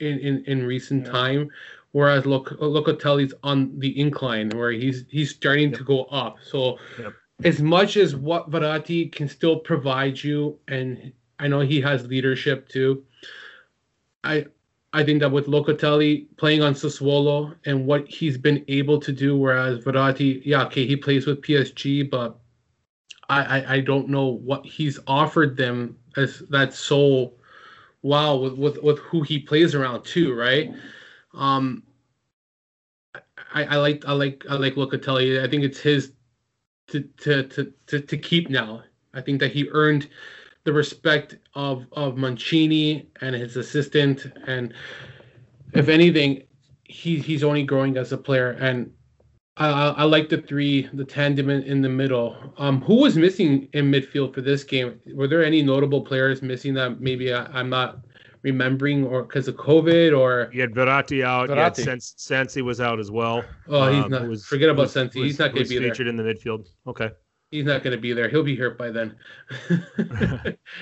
[0.00, 1.12] in in, in recent yeah.
[1.12, 1.50] time.
[1.92, 5.78] Whereas Loc- Locatelli's on the incline, where he's he's starting yep.
[5.78, 6.38] to go up.
[6.42, 7.12] So, yep.
[7.44, 12.68] as much as what Verratti can still provide you, and I know he has leadership
[12.68, 13.04] too.
[14.24, 14.46] I
[14.92, 19.36] I think that with Locatelli playing on Sassuolo and what he's been able to do,
[19.36, 22.38] whereas Verratti, yeah, okay, he plays with PSG, but
[23.30, 27.32] I, I, I don't know what he's offered them as that's so
[28.02, 30.70] wow with, with, with who he plays around too, right?
[31.32, 31.84] Um,
[33.54, 35.42] I, I like I like I like Locatelli.
[35.42, 36.12] I think it's his
[36.88, 38.82] to to to to, to keep now.
[39.14, 40.08] I think that he earned
[40.64, 44.72] the respect of of Mancini and his assistant, and
[45.74, 46.42] if anything,
[46.84, 48.52] he he's only growing as a player.
[48.52, 48.90] And
[49.56, 52.36] I, I like the three, the tandem in, in, the middle.
[52.56, 54.98] Um, who was missing in midfield for this game?
[55.12, 57.98] Were there any notable players missing that maybe I, am not
[58.40, 61.84] remembering, or because of COVID, or you had Verratti out, Verratti.
[61.84, 63.44] you had Sensi was out as well.
[63.68, 64.26] Oh, he's um, not.
[64.26, 65.22] Was, forget about Sensi.
[65.22, 66.66] He's not going to be featured in the midfield.
[66.86, 67.10] Okay
[67.52, 68.28] he's not going to be there.
[68.28, 69.14] He'll be hurt by then.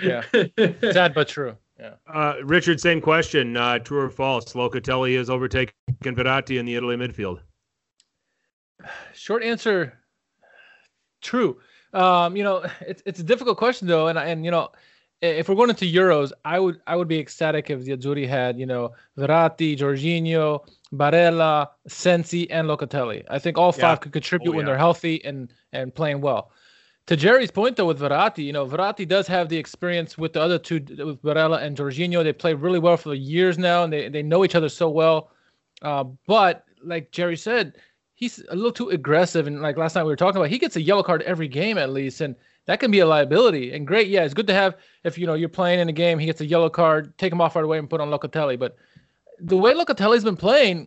[0.02, 0.22] yeah,
[0.92, 1.54] sad but true.
[1.78, 1.94] Yeah.
[2.06, 3.56] Uh, Richard, same question.
[3.56, 4.54] Uh, true or false?
[4.54, 7.40] Locatelli has overtaken Verratti in the Italy midfield.
[9.12, 9.98] Short answer:
[11.20, 11.58] True.
[11.92, 14.70] Um, you know, it's it's a difficult question though, and and you know,
[15.20, 18.58] if we're going into Euros, I would I would be ecstatic if the Azzurri had
[18.58, 23.24] you know Verratti, Jorginho, Barella, Sensi, and Locatelli.
[23.28, 23.96] I think all five yeah.
[23.96, 26.52] could contribute oh, when they're healthy and and playing well
[27.10, 30.40] to Jerry's point though with Verratti, you know, Verratti does have the experience with the
[30.40, 32.22] other two with Barella and Jorginho.
[32.22, 35.32] They play really well for years now, and they, they know each other so well.
[35.82, 37.78] Uh, but like Jerry said,
[38.14, 39.48] he's a little too aggressive.
[39.48, 41.78] And like last night we were talking about, he gets a yellow card every game
[41.78, 42.36] at least, and
[42.66, 43.72] that can be a liability.
[43.72, 46.16] And great, yeah, it's good to have if you know you're playing in a game,
[46.16, 48.56] he gets a yellow card, take him off right away and put on Locatelli.
[48.56, 48.76] But
[49.40, 50.86] the way Locatelli's been playing,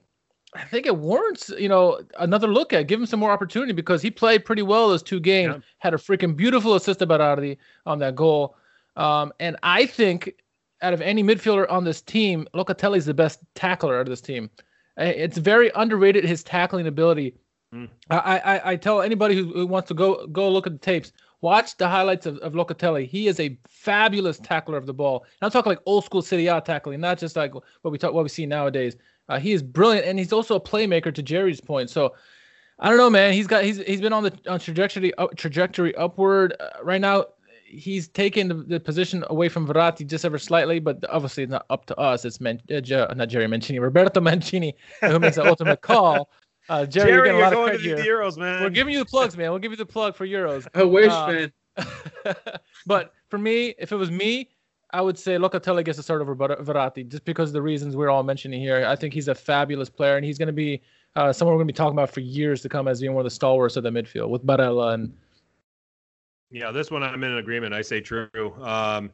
[0.56, 2.88] I think it warrants, you know, another look at.
[2.88, 5.56] Give him some more opportunity because he played pretty well those two games.
[5.56, 5.62] Yeah.
[5.80, 8.56] Had a freaking beautiful assist about Berardi on that goal.
[8.95, 10.36] Um, and I think
[10.82, 14.22] out of any midfielder on this team, Locatelli is the best tackler out of this
[14.22, 14.49] team.
[14.97, 17.36] It's very underrated his tackling ability.
[17.74, 17.89] Mm.
[18.12, 21.12] I, I, I tell anybody who, who, wants to go go look at the tapes,
[21.41, 23.08] watch the highlights of, of Locatelli.
[23.08, 25.24] He is a fabulous tackler of the ball.
[25.24, 28.14] And I'm talking like old school Serie A tackling, not just like what we talk
[28.14, 28.95] what we see nowadays.
[29.30, 31.13] Uh, he is brilliant, and he's also a playmaker.
[31.13, 32.13] To Jerry's point, so
[32.80, 33.34] I don't know, man.
[33.34, 37.26] He's got he's he's been on the on trajectory up, trajectory upward uh, right now.
[37.65, 41.65] He's taken the, the, position away from Verratti just ever slightly, but obviously it's not
[41.71, 42.24] up to us.
[42.24, 42.82] It's Man, uh,
[43.15, 46.30] not Jerry Mancini, Roberto Mancini, who makes the ultimate call.
[46.69, 48.61] Uh, Jerry, Jerry, you're, you're going to the Euros, man.
[48.61, 49.49] We're giving you the plugs, man.
[49.49, 50.67] We'll give you the plug for Euros.
[50.76, 51.51] I wish, uh, man.
[52.86, 54.49] but for me, if it was me,
[54.94, 58.12] I would say Locatelli gets a start over Verratti just because of the reasons we're
[58.12, 58.86] all mentioning here.
[58.86, 60.82] I think he's a fabulous player, and he's going to be
[61.16, 63.22] uh, someone we're going to be talking about for years to come as being one
[63.22, 65.12] of the stalwarts of the midfield with Barella and.
[66.52, 67.74] Yeah, this one I'm in agreement.
[67.74, 68.30] I say true.
[68.62, 69.10] Um,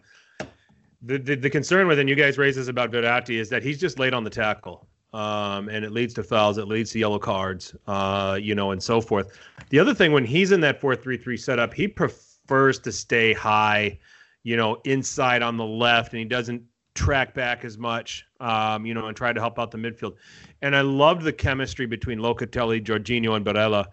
[1.02, 3.98] the, the, the concern with and you guys raises about Verratti is that he's just
[3.98, 7.74] late on the tackle, um, and it leads to fouls, it leads to yellow cards,
[7.88, 9.40] uh, you know, and so forth.
[9.70, 13.32] The other thing when he's in that four three three setup, he prefers to stay
[13.32, 13.98] high,
[14.44, 16.64] you know, inside on the left, and he doesn't
[16.96, 20.16] track back as much, um, you know, and try to help out the midfield.
[20.62, 23.86] And I loved the chemistry between Locatelli, Jorginho, and Barella.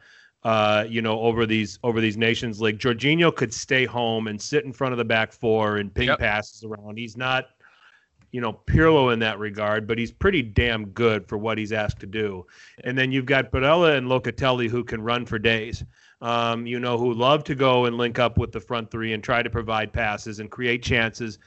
[0.42, 4.64] Uh, you know, over these over these Nations League, Jorginho could stay home and sit
[4.64, 6.20] in front of the back four and ping yep.
[6.20, 6.98] passes around.
[6.98, 7.46] He's not,
[8.30, 11.98] you know, Pirlo in that regard, but he's pretty damn good for what he's asked
[12.00, 12.46] to do.
[12.84, 15.82] And then you've got Barella and Locatelli who can run for days.
[16.22, 19.22] Um, you know, who love to go and link up with the front three and
[19.22, 21.38] try to provide passes and create chances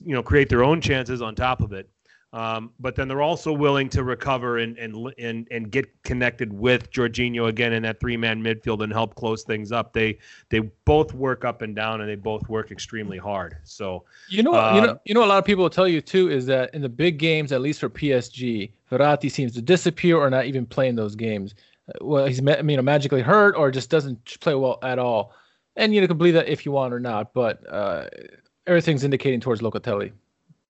[0.00, 1.88] you know create their own chances on top of it.
[2.34, 6.90] Um, but then they're also willing to recover and and and and get connected with
[6.90, 9.92] Jorginho again in that three man midfield and help close things up.
[9.92, 10.18] They
[10.48, 13.58] they both work up and down and they both work extremely hard.
[13.64, 16.30] So you know you know you know a lot of people will tell you too
[16.30, 20.30] is that in the big games, at least for PSG, Verratti seems to disappear or
[20.30, 21.54] not even play in those games.
[22.00, 25.34] Well, he's you know magically hurt or just doesn't play well at all.
[25.76, 28.06] And you know, can believe that if you want or not, but uh,
[28.66, 30.12] everything's indicating towards Locatelli.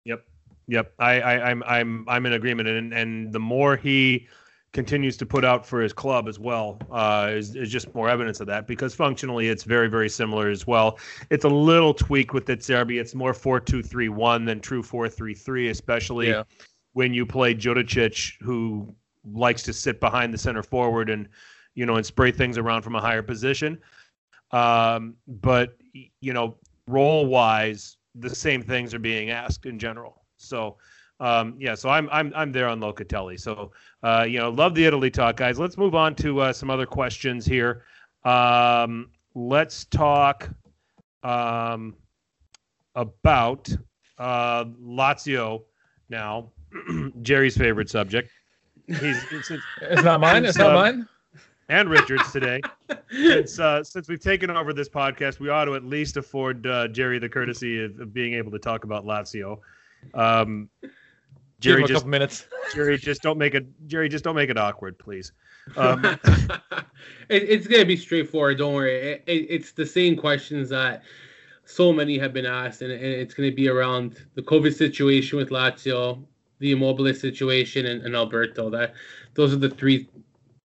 [0.06, 0.26] Yep,
[0.68, 0.94] yep.
[1.00, 4.28] I, I, I'm I'm I'm in agreement, and and the more he
[4.74, 8.40] continues to put out for his club as well uh, is, is just more evidence
[8.40, 11.00] of that because functionally it's very very similar as well.
[11.30, 13.00] It's a little tweak with De Zerbi.
[13.00, 16.44] It's more four two three one than true four three three, especially yeah.
[16.94, 18.94] when you play Djuricic, who
[19.26, 21.28] likes to sit behind the center forward and
[21.76, 23.78] you know and spray things around from a higher position.
[24.52, 25.78] Um, but
[26.22, 26.58] you know
[26.88, 30.24] role wise, the same things are being asked in general.
[30.38, 30.78] So,
[31.20, 33.40] um, yeah, so I'm I'm I'm there on Locatelli.
[33.40, 33.72] So,
[34.04, 35.60] uh, you know, love the Italy talk, guys.
[35.60, 37.84] Let's move on to uh, some other questions here.
[38.24, 40.50] Um, let's talk
[41.24, 41.96] um,
[42.96, 43.70] about
[44.18, 45.64] uh, Lazio
[46.10, 46.52] now.
[47.22, 48.30] Jerry's favorite subject.
[48.88, 50.46] He's, it's, it's not mine.
[50.46, 51.08] It's not mine
[51.70, 52.62] and Richards today.
[53.12, 56.88] since uh, since we've taken over this podcast, we ought to at least afford uh,
[56.88, 59.60] Jerry the courtesy of, of, being able to talk about Lazio.
[60.14, 60.70] Um,
[61.60, 62.48] Jerry, just minutes.
[62.74, 63.66] Jerry, just don't make it.
[63.88, 65.32] Jerry, just don't make it awkward, please.
[65.76, 66.24] Um, it,
[67.28, 68.60] it's gonna be straightforward.
[68.60, 68.96] Don't worry.
[68.96, 71.04] It, it, it's the same questions that
[71.66, 75.50] so many have been asked, and, and it's gonna be around the COVID situation with
[75.50, 76.24] Lazio,
[76.60, 78.70] the Immobile situation, and, and Alberto.
[78.70, 78.94] That
[79.34, 80.08] those are the three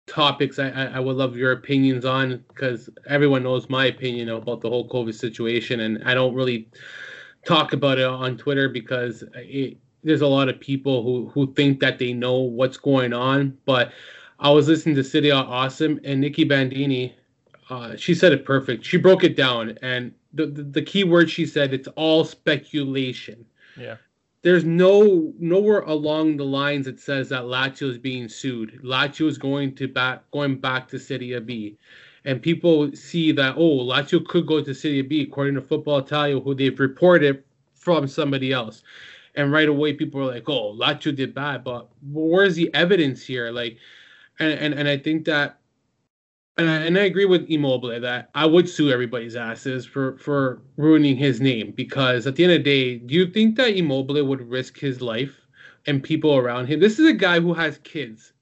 [0.09, 4.69] topics I, I would love your opinions on because everyone knows my opinion about the
[4.69, 6.67] whole COVID situation, and I don't really
[7.45, 11.79] talk about it on Twitter because it, there's a lot of people who who think
[11.79, 13.57] that they know what's going on.
[13.65, 13.91] But
[14.39, 17.15] I was listening to City Awesome and Nicky Bandini.
[17.69, 18.83] Uh, she said it perfect.
[18.83, 23.45] She broke it down, and the, the the key word she said it's all speculation.
[23.77, 23.97] Yeah
[24.41, 28.79] there's no nowhere along the lines that says that Lazio is being sued.
[28.83, 31.77] Lazio is going to back going back to Serie B,
[32.25, 36.39] and people see that oh Lazio could go to Serie B according to Football Italia,
[36.39, 37.43] who they've reported
[37.75, 38.83] from somebody else,
[39.35, 43.51] and right away people are like oh Lazio did bad, but where's the evidence here?
[43.51, 43.77] Like,
[44.39, 45.59] and and, and I think that
[46.57, 50.61] and I, and I agree with Immobile that I would sue everybody's asses for for
[50.77, 54.23] ruining his name because at the end of the day, do you think that Immobile
[54.25, 55.35] would risk his life
[55.85, 56.79] and people around him?
[56.79, 58.33] This is a guy who has kids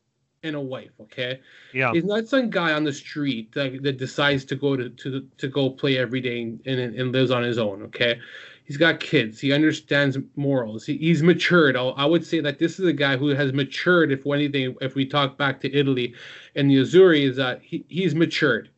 [0.43, 0.91] and a wife.
[1.01, 1.41] Okay,
[1.73, 5.27] yeah, he's not some guy on the street that, that decides to go to to
[5.37, 7.83] to go play every day and, and, and lives on his own.
[7.83, 8.19] Okay,
[8.67, 9.39] he's got kids.
[9.39, 10.85] He understands morals.
[10.85, 11.77] He, he's matured.
[11.77, 14.11] I'll, I would say that this is a guy who has matured.
[14.11, 16.13] If anything, if we talk back to Italy
[16.55, 18.69] and the Azzurri, is that he, he's matured,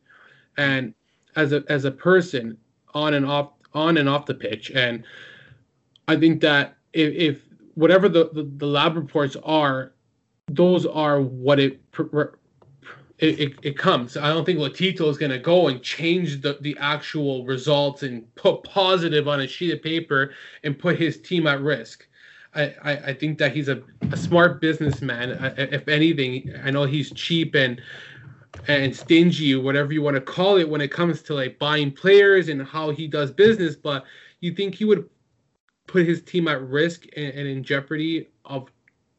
[0.56, 0.94] and
[1.36, 2.56] as a as a person
[2.94, 4.70] on and off on and off the pitch.
[4.70, 5.04] And
[6.08, 7.42] I think that if, if
[7.74, 9.92] whatever the, the, the lab reports are,
[10.48, 11.80] those are what it
[13.20, 14.16] it, it, it, comes.
[14.16, 18.34] I don't think Lotito is going to go and change the, the actual results and
[18.34, 20.32] put positive on a sheet of paper
[20.64, 22.06] and put his team at risk.
[22.54, 25.32] I, I, I think that he's a, a smart businessman.
[25.32, 27.80] I, if anything, I know he's cheap and
[28.66, 32.48] and stingy whatever you want to call it when it comes to like buying players
[32.48, 33.76] and how he does business.
[33.76, 34.04] But
[34.40, 35.08] you think he would
[35.86, 38.68] put his team at risk and, and in jeopardy of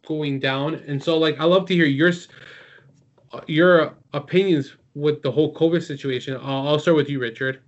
[0.06, 0.76] going down?
[0.88, 2.28] And so, like, I love to hear yours
[3.48, 6.38] your opinions with the whole COVID situation.
[6.42, 7.62] I'll, I'll start with you, Richard.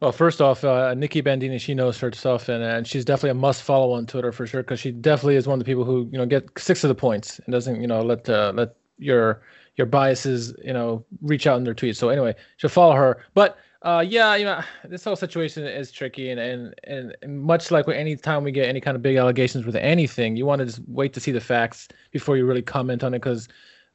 [0.00, 3.34] Well, first off, uh, Nicky Bandini, she knows her stuff, and, and she's definitely a
[3.34, 6.08] must follow on Twitter for sure because she definitely is one of the people who
[6.10, 9.42] you know get six to the points and doesn't you know let uh, let your
[9.76, 11.96] your biases you know reach out in their tweets.
[11.96, 13.24] So anyway, she'll follow her.
[13.34, 17.70] But uh, yeah, you know this whole situation is tricky, and, and and and much
[17.70, 20.66] like any time we get any kind of big allegations with anything, you want to
[20.66, 23.46] just wait to see the facts before you really comment on it because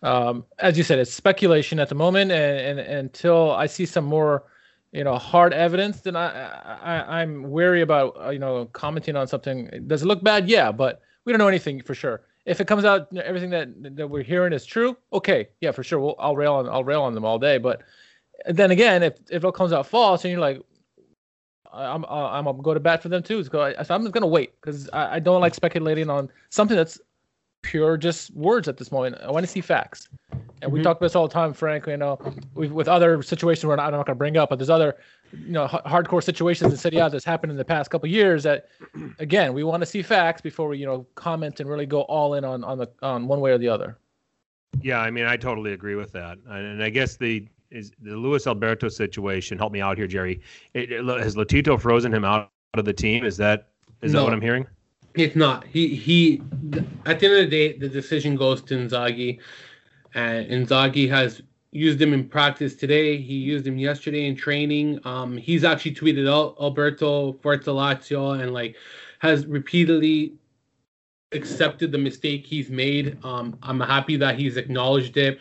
[0.04, 4.06] um, as you said, it's speculation at the moment, and, and, until I see some
[4.06, 4.44] more,
[4.92, 6.50] you know hard evidence, then I,
[6.82, 9.86] I I'm wary about uh, you know commenting on something.
[9.88, 10.50] Does it look bad?
[10.50, 12.22] Yeah, but we don't know anything for sure.
[12.46, 16.00] If it comes out everything that that we're hearing is true, okay, yeah, for sure.
[16.00, 17.58] We'll, I'll rail on I'll rail on them all day.
[17.58, 17.82] But
[18.46, 20.62] then again, if if it comes out false and you're like,
[21.74, 23.44] I'm I'm, I'm gonna go to bat for them too.
[23.44, 27.00] So, I, I'm just gonna wait because I, I don't like speculating on something that's
[27.68, 29.18] pure just words at this moment.
[29.22, 30.08] I want to see facts.
[30.32, 30.72] And mm-hmm.
[30.72, 31.86] we talk about this all the time, Frank.
[31.86, 32.18] You know,
[32.56, 34.96] with other situations where I'm not going to bring up, but there's other,
[35.32, 38.44] you know, h- hardcore situations in City out that's happened in the past couple years.
[38.44, 38.70] That,
[39.20, 42.36] again, we want to see facts before we, you know, comment and really go all
[42.36, 43.98] in on on the on one way or the other.
[44.82, 48.48] Yeah, I mean, I totally agree with that, and I guess the is the Luis
[48.48, 49.58] Alberto situation.
[49.58, 50.42] Help me out here, Jerry.
[50.74, 53.26] It, it, has Lotito frozen him out of the team?
[53.26, 53.70] Is that
[54.02, 54.20] is no.
[54.20, 54.66] that what I'm hearing?
[55.18, 55.66] It's not.
[55.66, 56.42] He he.
[57.06, 59.40] At the end of the day, the decision goes to Inzaghi,
[60.14, 61.42] and Inzaghi has
[61.72, 63.18] used him in practice today.
[63.18, 65.00] He used him yesterday in training.
[65.06, 68.76] Um, he's actually tweeted out Alberto Forza Lazio and like
[69.20, 70.34] has repeatedly
[71.32, 73.18] accepted the mistake he's made.
[73.24, 75.40] Um, I'm happy that he's acknowledged it.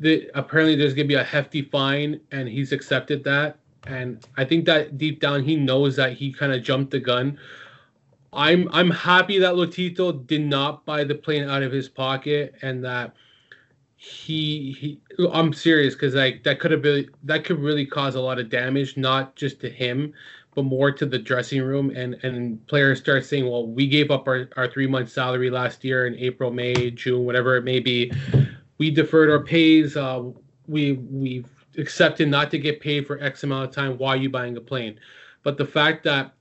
[0.00, 3.58] The, apparently, there's gonna be a hefty fine, and he's accepted that.
[3.86, 7.38] And I think that deep down, he knows that he kind of jumped the gun.
[8.32, 12.84] I'm I'm happy that Lotito did not buy the plane out of his pocket and
[12.84, 13.14] that
[13.96, 15.00] he he
[15.32, 18.48] I'm serious because like that could have been that could really cause a lot of
[18.48, 20.12] damage not just to him
[20.54, 21.90] but more to the dressing room.
[21.94, 25.84] And and players start saying well we gave up our, our three month salary last
[25.84, 28.12] year in April May June whatever it may be.
[28.78, 29.96] We deferred our pays.
[29.96, 30.30] Uh,
[30.66, 31.44] we we
[31.76, 33.98] accepted not to get paid for X amount of time.
[33.98, 34.98] Why are you buying a plane?
[35.42, 36.32] But the fact that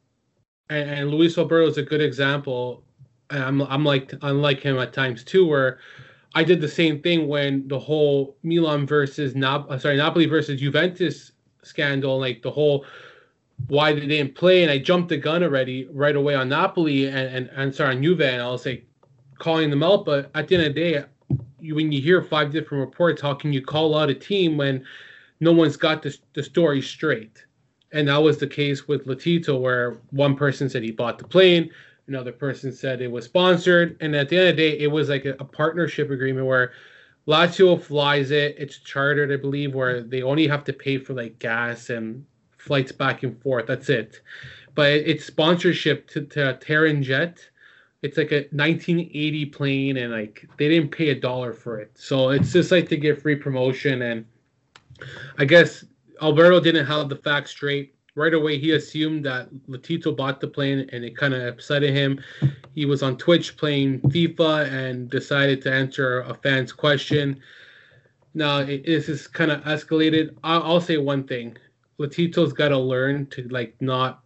[0.71, 2.83] and, and Luis Alberto is a good example.
[3.29, 5.79] I'm I'm like unlike him at times too, where
[6.33, 10.59] I did the same thing when the whole Milan versus Nap- uh, sorry Napoli versus
[10.59, 12.85] Juventus scandal, like the whole
[13.67, 17.17] why they didn't play, and I jumped the gun already right away on Napoli and
[17.35, 18.85] and, and sorry on Juve, and I was like
[19.39, 20.05] calling them out.
[20.05, 21.03] But at the end of the day,
[21.59, 24.85] you, when you hear five different reports, how can you call out a team when
[25.41, 27.45] no one's got the, the story straight?
[27.91, 31.71] And that was the case with Lotito, where one person said he bought the plane,
[32.07, 35.09] another person said it was sponsored, and at the end of the day, it was
[35.09, 36.73] like a, a partnership agreement where
[37.27, 38.55] Lazio flies it.
[38.57, 42.25] It's chartered, I believe, where they only have to pay for like gas and
[42.57, 43.67] flights back and forth.
[43.67, 44.21] That's it.
[44.73, 47.39] But it's sponsorship to, to Terran Jet.
[48.01, 51.91] It's like a 1980 plane, and like they didn't pay a dollar for it.
[51.95, 54.01] So it's just like to get free promotion.
[54.01, 54.25] And
[55.37, 55.85] I guess
[56.21, 57.95] Alberto didn't have the facts straight.
[58.13, 62.21] Right away, he assumed that Lotito bought the plane, and it kind of upset him.
[62.75, 67.41] He was on Twitch playing FIFA and decided to answer a fan's question.
[68.33, 70.35] Now, it, this is kind of escalated.
[70.43, 71.57] I'll, I'll say one thing:
[71.99, 74.23] Lotito's got to learn to like not.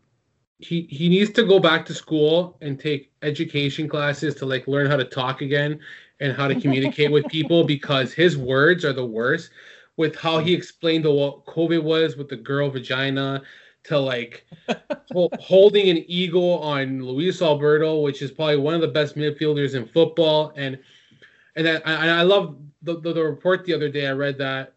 [0.57, 4.87] He he needs to go back to school and take education classes to like learn
[4.87, 5.79] how to talk again
[6.19, 9.51] and how to communicate with people because his words are the worst
[9.97, 13.41] with how he explained what COVID was with the girl vagina
[13.85, 14.45] to like
[15.13, 19.75] ho- holding an eagle on Luis Alberto, which is probably one of the best midfielders
[19.75, 20.51] in football.
[20.55, 20.79] And
[21.55, 24.07] and I, I love the, the, the report the other day.
[24.07, 24.73] I read that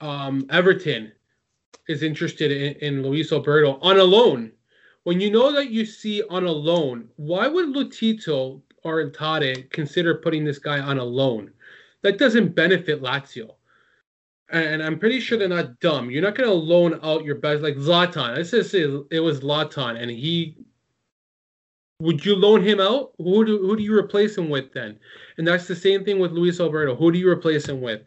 [0.00, 1.12] um, Everton
[1.88, 4.52] is interested in, in Luis Alberto on a loan.
[5.04, 10.16] When you know that you see on a loan, why would Lotito or Tare consider
[10.16, 11.50] putting this guy on a loan?
[12.02, 13.54] That doesn't benefit Lazio
[14.52, 16.10] and I'm pretty sure they're not dumb.
[16.10, 18.36] You're not going to loan out your best, like Zlatan.
[18.36, 20.56] Just say it was Zlatan, and he.
[22.00, 23.12] Would you loan him out?
[23.18, 24.98] Who do who do you replace him with then?
[25.36, 26.94] And that's the same thing with Luis Alberto.
[26.94, 28.00] Who do you replace him with?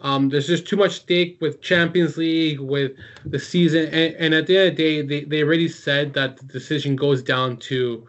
[0.00, 2.92] Um, there's just too much stake with Champions League, with
[3.24, 6.38] the season, and, and at the end of the day, they, they already said that
[6.38, 8.06] the decision goes down to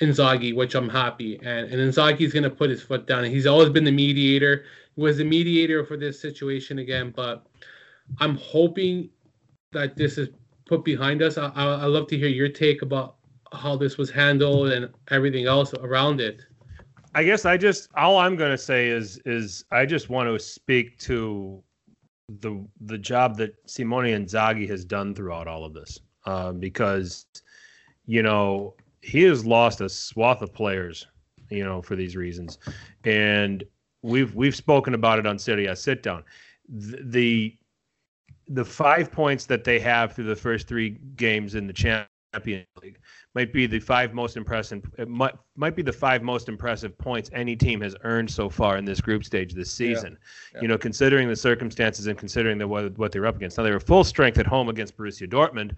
[0.00, 1.38] Inzaghi, which I'm happy.
[1.42, 3.24] And, and Inzaghi's going to put his foot down.
[3.24, 4.64] He's always been the mediator
[4.96, 7.12] was the mediator for this situation again.
[7.14, 7.46] But
[8.18, 9.10] I'm hoping
[9.72, 10.28] that this is
[10.66, 11.38] put behind us.
[11.38, 13.16] I, I, I love to hear your take about
[13.52, 16.42] how this was handled and everything else around it.
[17.14, 20.38] I guess I just all I'm going to say is is I just want to
[20.38, 21.62] speak to
[22.40, 27.26] the the job that Simone Inzaghi has done throughout all of this, uh, because
[28.06, 31.06] you know he has lost a swath of players,
[31.50, 32.58] you know, for these reasons,
[33.04, 33.64] and
[34.02, 36.24] we've we've spoken about it on Serie A Sit Down.
[36.68, 37.56] The,
[38.48, 42.98] the five points that they have through the first three games in the Champions League.
[43.34, 44.82] Might be the five most impressive.
[44.98, 48.76] It might might be the five most impressive points any team has earned so far
[48.76, 50.12] in this group stage this season.
[50.12, 50.56] Yeah.
[50.56, 50.62] Yeah.
[50.62, 53.58] You know, considering the circumstances and considering the what, what they were up against.
[53.58, 55.72] Now they were full strength at home against Borussia Dortmund,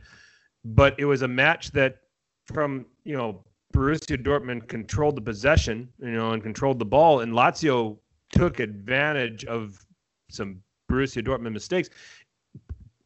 [0.65, 1.99] but it was a match that,
[2.47, 7.33] from you know, Borussia Dortmund controlled the possession, you know, and controlled the ball, and
[7.33, 7.99] Lazio
[8.35, 9.85] took advantage of
[10.31, 10.61] some
[10.91, 11.91] Borussia Dortmund mistakes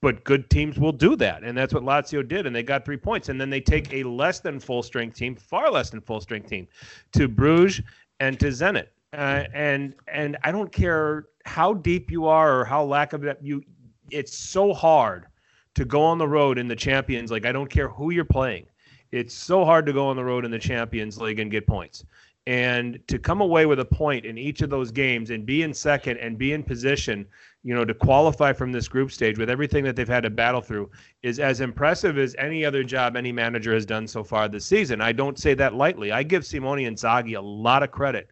[0.01, 2.97] but good teams will do that, and that's what Lazio did, and they got three
[2.97, 3.29] points.
[3.29, 6.49] And then they take a less than full strength team, far less than full strength
[6.49, 6.69] team,
[7.13, 7.83] to Bruges
[8.21, 8.89] and to Zenit.
[9.13, 13.43] Uh, and and I don't care how deep you are or how lack of that
[13.43, 13.63] you,
[14.11, 15.27] it's so hard
[15.75, 17.47] to go on the road in the Champions League.
[17.47, 18.67] I don't care who you're playing.
[19.11, 22.05] It's so hard to go on the road in the Champions League and get points.
[22.49, 25.75] And to come away with a point in each of those games and be in
[25.75, 27.27] second and be in position
[27.63, 30.61] you know, to qualify from this group stage with everything that they've had to battle
[30.61, 30.91] through
[31.23, 35.01] is as impressive as any other job any manager has done so far this season.
[35.01, 36.13] I don't say that lightly.
[36.13, 38.29] I give Simone Inzaghi a lot of credit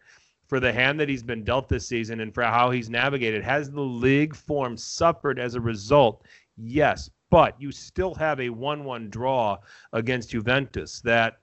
[0.47, 3.43] for the hand that he's been dealt this season and for how he's navigated.
[3.43, 6.25] Has the league form suffered as a result?
[6.55, 9.57] Yes, but you still have a 1-1 draw
[9.91, 11.39] against Juventus that,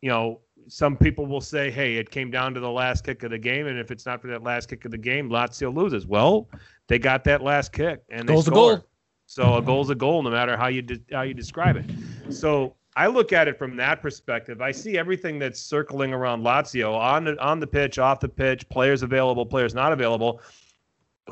[0.00, 3.30] you know, some people will say, hey, it came down to the last kick of
[3.30, 6.06] the game, and if it's not for that last kick of the game, Lazio loses.
[6.06, 6.48] Well,
[6.86, 8.72] they got that last kick, and they goal's score.
[8.72, 8.84] a goal.
[9.26, 11.84] So a goal's a goal, no matter how you de- how you describe it.
[12.32, 14.60] So I look at it from that perspective.
[14.60, 18.68] I see everything that's circling around Lazio on the, on the pitch, off the pitch,
[18.68, 20.40] players available, players not available.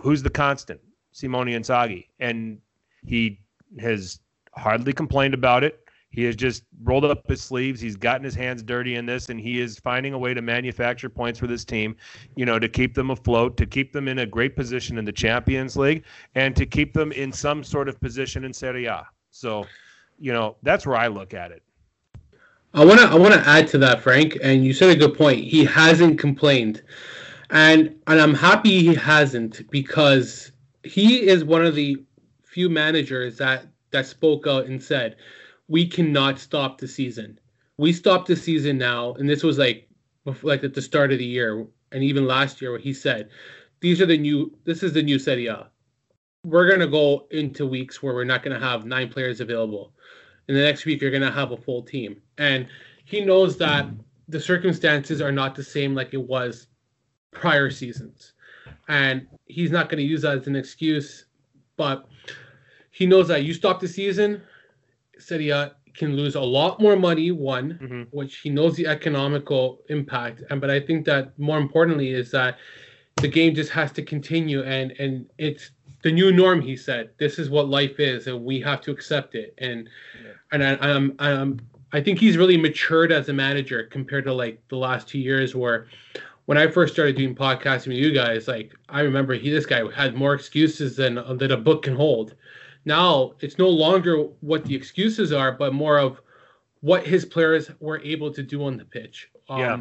[0.01, 0.81] Who's the constant?
[1.13, 2.59] Simone Inzaghi, and
[3.07, 3.41] he
[3.81, 4.21] has
[4.55, 5.86] hardly complained about it.
[6.17, 7.79] He has just rolled up his sleeves.
[7.79, 11.11] He's gotten his hands dirty in this, and he is finding a way to manufacture
[11.11, 11.95] points for this team,
[12.37, 15.13] you know, to keep them afloat, to keep them in a great position in the
[15.13, 16.05] Champions League,
[16.35, 19.07] and to keep them in some sort of position in Serie A.
[19.31, 19.67] So,
[20.19, 21.63] you know, that's where I look at it.
[22.73, 25.19] I want to I want to add to that, Frank, and you said a good
[25.19, 25.45] point.
[25.45, 26.83] He hasn't complained,
[27.51, 30.51] and and I'm happy he hasn't because
[30.83, 32.03] he is one of the
[32.43, 35.17] few managers that that spoke out and said
[35.69, 37.39] we cannot stop the season.
[37.79, 39.89] We stopped the season now, and this was like
[40.43, 43.31] like at the start of the year, and even last year, what he said,
[43.81, 44.57] "These are the new.
[44.65, 45.71] This is the new Serie A.
[46.45, 49.95] We're gonna go into weeks where we're not gonna have nine players available.
[50.49, 52.67] In the next week, you're gonna have a full team." And
[53.05, 53.89] he knows that
[54.29, 56.69] the circumstances are not the same like it was
[57.33, 58.33] prior seasons,
[58.89, 61.27] and he's not gonna use that as an excuse.
[61.77, 62.09] But
[62.91, 64.43] he knows that you stop the season,
[65.19, 68.03] Serie A can lose a lot more money, one, mm-hmm.
[68.11, 70.43] which he knows the economical impact.
[70.51, 72.59] And but I think that more importantly is that
[73.17, 75.71] the game just has to continue and and it's
[76.03, 77.11] the new norm, he said.
[77.19, 79.55] This is what life is and we have to accept it.
[79.59, 79.89] And
[80.23, 80.33] yeah.
[80.53, 81.61] and I, I'm I'm
[81.93, 85.55] I think he's really matured as a manager compared to like the last two years
[85.55, 85.87] where
[86.45, 89.83] when I first started doing podcasting with you guys, like I remember he this guy
[89.93, 92.35] had more excuses than than a book can hold
[92.87, 96.21] now it's no longer what the excuses are, but more of
[96.81, 99.29] what his players were able to do on the pitch.
[99.49, 99.75] Um, yeah.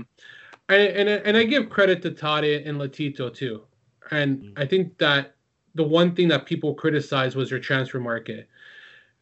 [0.67, 3.63] And, and, and I give credit to Tare and Lotito too.
[4.11, 4.61] And mm-hmm.
[4.61, 5.35] I think that
[5.75, 8.49] the one thing that people criticized was their transfer market.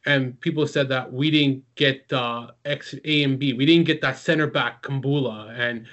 [0.06, 3.54] And people said that we didn't get uh, X, A, and B.
[3.54, 5.54] We didn't get that center back, Kumbulla.
[5.58, 5.86] And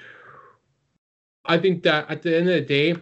[1.45, 2.95] I think that at the end of the day,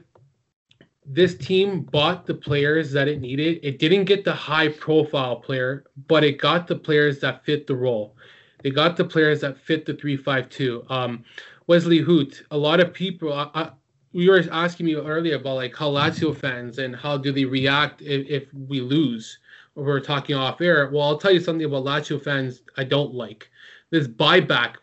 [1.11, 3.59] this team bought the players that it needed.
[3.63, 7.75] It didn't get the high profile player, but it got the players that fit the
[7.75, 8.15] role.
[8.61, 10.85] They got the players that fit the 352.
[10.87, 11.23] Um,
[11.65, 13.71] Wesley Hoedt, a lot of people, I, I,
[14.11, 18.03] you were asking me earlier about like how Lazio fans and how do they react
[18.03, 19.39] if, if we lose.
[19.75, 20.91] Or we're talking off air.
[20.91, 23.49] Well, I'll tell you something about Lazio fans I don't like.
[23.89, 24.75] This buyback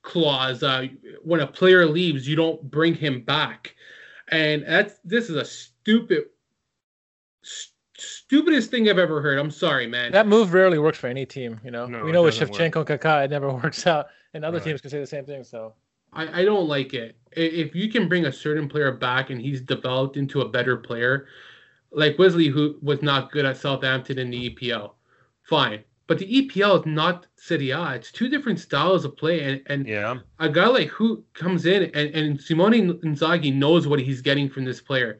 [0.00, 0.62] clause.
[0.62, 0.86] Uh,
[1.22, 3.74] when a player leaves, you don't bring him back
[4.28, 6.24] and that's this is a stupid
[7.42, 9.38] st- stupidest thing I've ever heard.
[9.38, 10.12] I'm sorry, man.
[10.12, 11.60] That move rarely works for any team.
[11.64, 12.88] You know, no, we know with Shevchenko, work.
[12.88, 14.64] Kaká, it never works out, and other right.
[14.64, 15.44] teams can say the same thing.
[15.44, 15.74] So
[16.12, 17.16] I, I don't like it.
[17.32, 21.26] If you can bring a certain player back and he's developed into a better player,
[21.90, 24.92] like Wesley, who was not good at Southampton in the EPL,
[25.42, 25.84] fine.
[26.06, 27.94] But the EPL is not Serie A.
[27.94, 30.18] It's two different styles of play, and, and yeah.
[30.38, 34.64] a guy like who comes in and, and Simone Inzaghi knows what he's getting from
[34.64, 35.18] this player,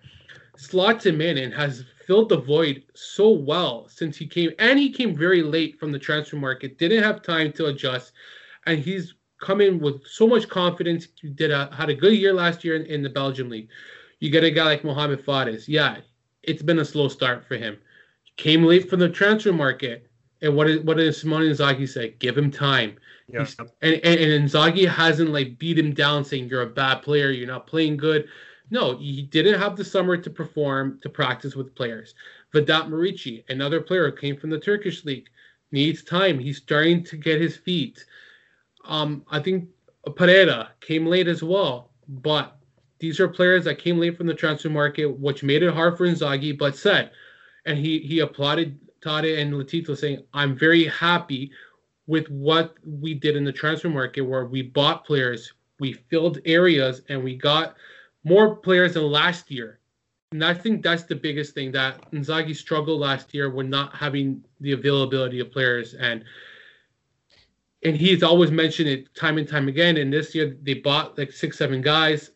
[0.57, 4.91] slots him in and has filled the void so well since he came, and he
[4.91, 6.79] came very late from the transfer market.
[6.79, 8.13] Didn't have time to adjust,
[8.67, 11.09] and he's come in with so much confidence.
[11.21, 13.69] He did a, had a good year last year in, in the Belgium league.
[14.21, 15.69] You get a guy like Mohamed Fares.
[15.69, 15.99] Yeah,
[16.45, 17.77] it's been a slow start for him.
[18.23, 20.09] He came late from the transfer market
[20.43, 22.15] And what is what does Simone Inzaghi say?
[22.19, 22.97] Give him time.
[23.29, 23.41] Yeah.
[23.41, 27.31] He's- And, and and Inzaghi hasn't like beat him down saying you're a bad player,
[27.31, 28.29] you're not playing good.
[28.71, 32.15] No, he didn't have the summer to perform to practice with players.
[32.53, 35.29] Vedat Muriqi, another player who came from the Turkish league,
[35.73, 36.39] needs time.
[36.39, 38.05] He's starting to get his feet.
[38.85, 39.69] Um, I think
[40.17, 42.57] Pereira came late as well, but
[42.99, 46.07] these are players that came late from the transfer market, which made it hard for
[46.07, 47.11] Inzaghi, but said,
[47.67, 51.53] and he he applauded Tare and Lotito saying, I'm very happy
[52.07, 57.03] with what we did in the transfer market where we bought players, we filled areas,
[57.09, 57.77] and we got
[58.25, 59.79] more players than last year.
[60.33, 64.43] And I think that's the biggest thing that Inzaghi struggled last year with not having
[64.61, 66.25] the availability of players and
[67.85, 69.99] and he's always mentioned it time and time again.
[69.99, 72.33] And this year they bought like six, seven guys,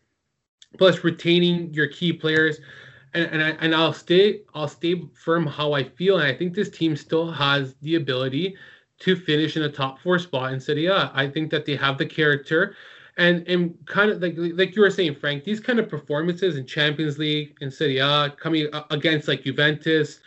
[0.77, 2.61] plus retaining your key players.
[3.13, 6.69] And I, and I'll stay I'll stay firm how I feel, and I think this
[6.69, 8.55] team still has the ability
[8.99, 11.11] to finish in a top four spot in Serie A.
[11.13, 12.75] I think that they have the character,
[13.17, 16.65] and and kind of like like you were saying, Frank, these kind of performances in
[16.65, 20.21] Champions League and Serie A coming against like Juventus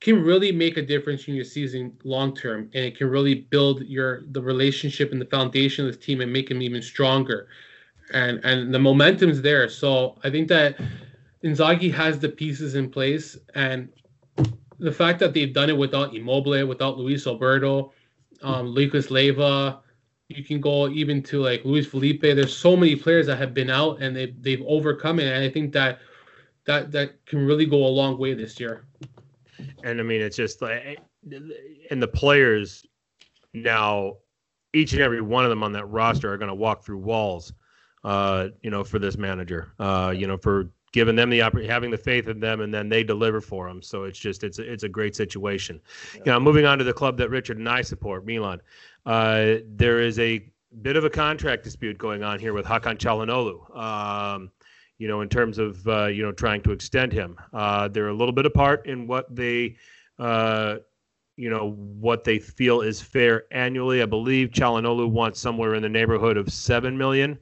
[0.00, 3.82] can really make a difference in your season long term, and it can really build
[3.82, 7.48] your the relationship and the foundation of this team and make them even stronger.
[8.12, 10.80] And and the momentum's there, so I think that
[11.44, 13.88] Inzaghi has the pieces in place, and
[14.78, 17.92] the fact that they've done it without Immobile, without Luis Alberto,
[18.42, 19.80] um, Lucas Leiva,
[20.28, 22.20] you can go even to like Luis Felipe.
[22.22, 25.50] There's so many players that have been out and they've they've overcome it, and I
[25.50, 26.00] think that
[26.66, 28.84] that that can really go a long way this year.
[29.84, 30.98] and I mean it's just like
[31.90, 32.84] and the players
[33.54, 34.16] now
[34.72, 37.52] each and every one of them on that roster are going to walk through walls
[38.04, 41.90] uh you know for this manager uh you know for giving them the opportunity, having
[41.90, 44.72] the faith in them and then they deliver for them so it's just it's a,
[44.72, 45.80] it's a great situation
[46.14, 48.60] you know moving on to the club that Richard and I support Milan
[49.06, 50.48] uh there is a
[50.82, 54.50] bit of a contract dispute going on here with Hakan Çalhanoğlu um
[54.98, 57.38] you know, in terms of uh, you know trying to extend him.
[57.52, 59.76] Uh, they're a little bit apart in what they,
[60.18, 60.76] uh,
[61.36, 64.02] you know, what they feel is fair annually.
[64.02, 67.38] I believe Çalhanoğlu wants somewhere in the neighborhood of seven million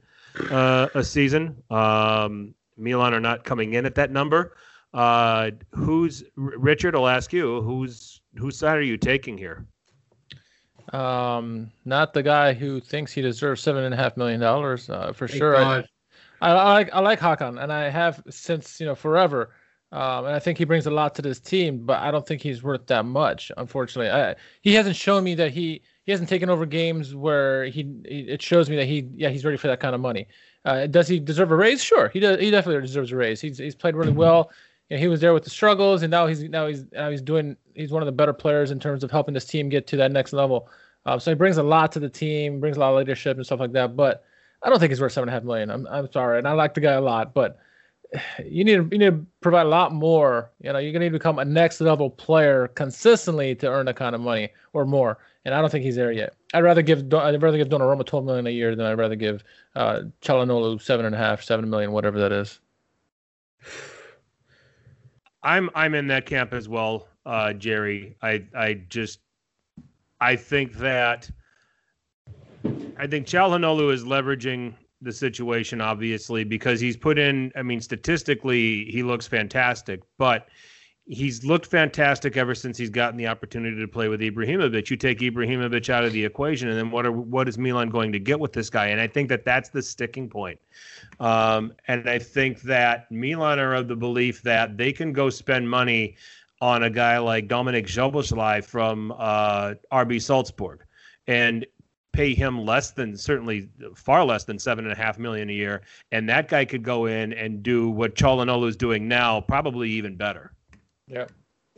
[0.51, 1.61] uh, a season.
[1.71, 4.55] Um, Milan are not coming in at that number.
[4.93, 6.95] Uh, who's Richard?
[6.95, 7.61] I'll ask you.
[7.61, 9.65] Who's whose side are you taking here?
[10.93, 15.11] Um, not the guy who thinks he deserves seven and a half million dollars, uh,
[15.11, 15.57] for Thank sure.
[15.57, 15.83] I,
[16.41, 19.51] I, I like I like Hakan, and I have since you know forever.
[19.91, 22.41] Um, and I think he brings a lot to this team, but I don't think
[22.41, 23.53] he's worth that much.
[23.55, 27.83] Unfortunately, I, he hasn't shown me that he he hasn't taken over games where he,
[28.05, 30.27] he it shows me that he yeah he's ready for that kind of money.
[30.67, 31.81] Uh, does he deserve a raise?
[31.81, 32.41] Sure, he does.
[32.41, 33.39] He definitely deserves a raise.
[33.39, 34.51] He's he's played really well.
[34.89, 37.21] You know, he was there with the struggles, and now he's now he's now he's
[37.21, 37.55] doing.
[37.73, 40.11] He's one of the better players in terms of helping this team get to that
[40.11, 40.69] next level.
[41.05, 43.45] Um, so he brings a lot to the team, brings a lot of leadership and
[43.45, 43.95] stuff like that.
[43.95, 44.25] But
[44.61, 45.71] I don't think he's worth seven and a half million.
[45.71, 47.57] I'm I'm sorry, and I like the guy a lot, but
[48.45, 50.51] you need to, you need to provide a lot more.
[50.61, 53.95] You know, you're gonna need to become a next level player consistently to earn that
[53.95, 55.17] kind of money or more.
[55.45, 56.35] And I don't think he's there yet.
[56.53, 59.43] I'd rather give I'd rather give Donnarumma 12 million a year than I'd rather give
[59.75, 62.59] uh, Çalhanoğlu seven and a half, seven million, whatever that is.
[65.43, 68.15] I'm I'm in that camp as well, uh, Jerry.
[68.21, 69.19] I I just
[70.19, 71.29] I think that
[72.97, 77.51] I think Çalhanoğlu is leveraging the situation obviously because he's put in.
[77.55, 80.47] I mean, statistically, he looks fantastic, but
[81.05, 84.89] he's looked fantastic ever since he's gotten the opportunity to play with Ibrahimovic.
[84.89, 88.11] You take Ibrahimovic out of the equation, and then what are what is Milan going
[88.11, 88.87] to get with this guy?
[88.87, 90.59] And I think that that's the sticking point.
[91.19, 95.69] Um, and I think that Milan are of the belief that they can go spend
[95.69, 96.15] money
[96.59, 100.83] on a guy like Dominik Szoboszlai from uh, RB Salzburg
[101.27, 101.65] and
[102.17, 105.83] pay him less than certainly far less than seven and a half million a year.
[106.11, 110.15] And that guy could go in and do what Çalhanoğlu is doing now, probably even
[110.15, 110.51] better.
[111.07, 111.27] Yeah.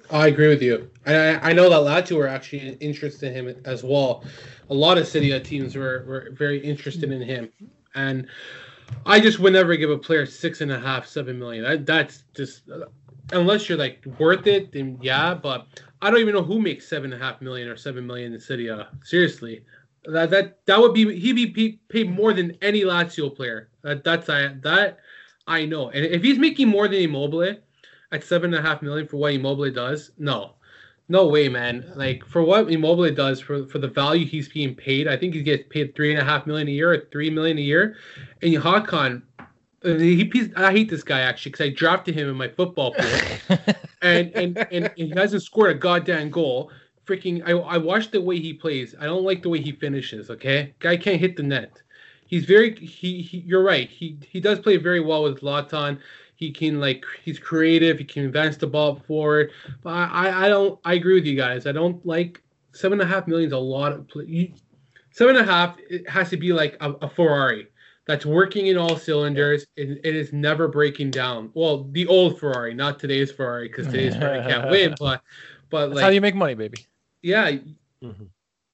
[0.10, 0.90] I agree with you.
[1.06, 4.24] And I, I know that Lazio were actually interested in him as well.
[4.70, 7.50] A lot of City teams were, were very interested in him.
[7.94, 8.26] And
[9.06, 11.66] I just would never give a player six and a half, seven million.
[11.66, 12.62] That, that's just
[13.34, 15.34] unless you're like worth it, then yeah.
[15.34, 15.68] But
[16.02, 18.40] I don't even know who makes seven and a half million or seven million in
[18.40, 18.70] City.
[19.04, 19.66] Seriously,
[20.06, 23.70] that that that would be he'd be paid- more than any Lazio player.
[23.82, 25.00] That that's I that
[25.48, 25.90] I know.
[25.90, 27.56] And if he's making more than Immobile
[28.12, 30.54] at seven and a half million for what Immobile does, no,
[31.10, 31.92] no way, man.
[31.96, 35.44] Like for what Immobile does for for the value he's being paid, I think he
[35.44, 37.98] gets paid three and a half million a year or three million a year.
[38.42, 42.48] And Hakan, uh, he I hate this guy actually because I drafted him in my
[42.48, 43.58] football pool,
[44.02, 46.72] and, and and and he hasn't scored a goddamn goal.
[47.10, 48.94] Freaking I, I watched the way he plays.
[49.00, 50.30] I don't like the way he finishes.
[50.30, 51.82] Okay, guy can't hit the net.
[52.28, 53.90] He's very he, he you're right.
[53.90, 56.00] He he does play very well with Zlatan.
[56.36, 57.98] He can like he's creative.
[57.98, 59.52] He can advance the ball forward.
[59.82, 61.66] But I I don't I agree with you guys.
[61.66, 62.44] I don't like
[62.74, 64.54] seven and a half million is a lot of you,
[65.12, 65.78] seven and a half.
[65.90, 67.68] It has to be like a, a Ferrari
[68.06, 69.66] that's working in all cylinders.
[69.76, 71.50] It, it is never breaking down.
[71.56, 74.96] Well, the old Ferrari, not today's Ferrari, because today's Ferrari can't win.
[75.00, 75.24] But
[75.70, 76.86] but That's like how do you make money, baby.
[77.22, 77.52] Yeah,
[78.04, 78.30] Mhm.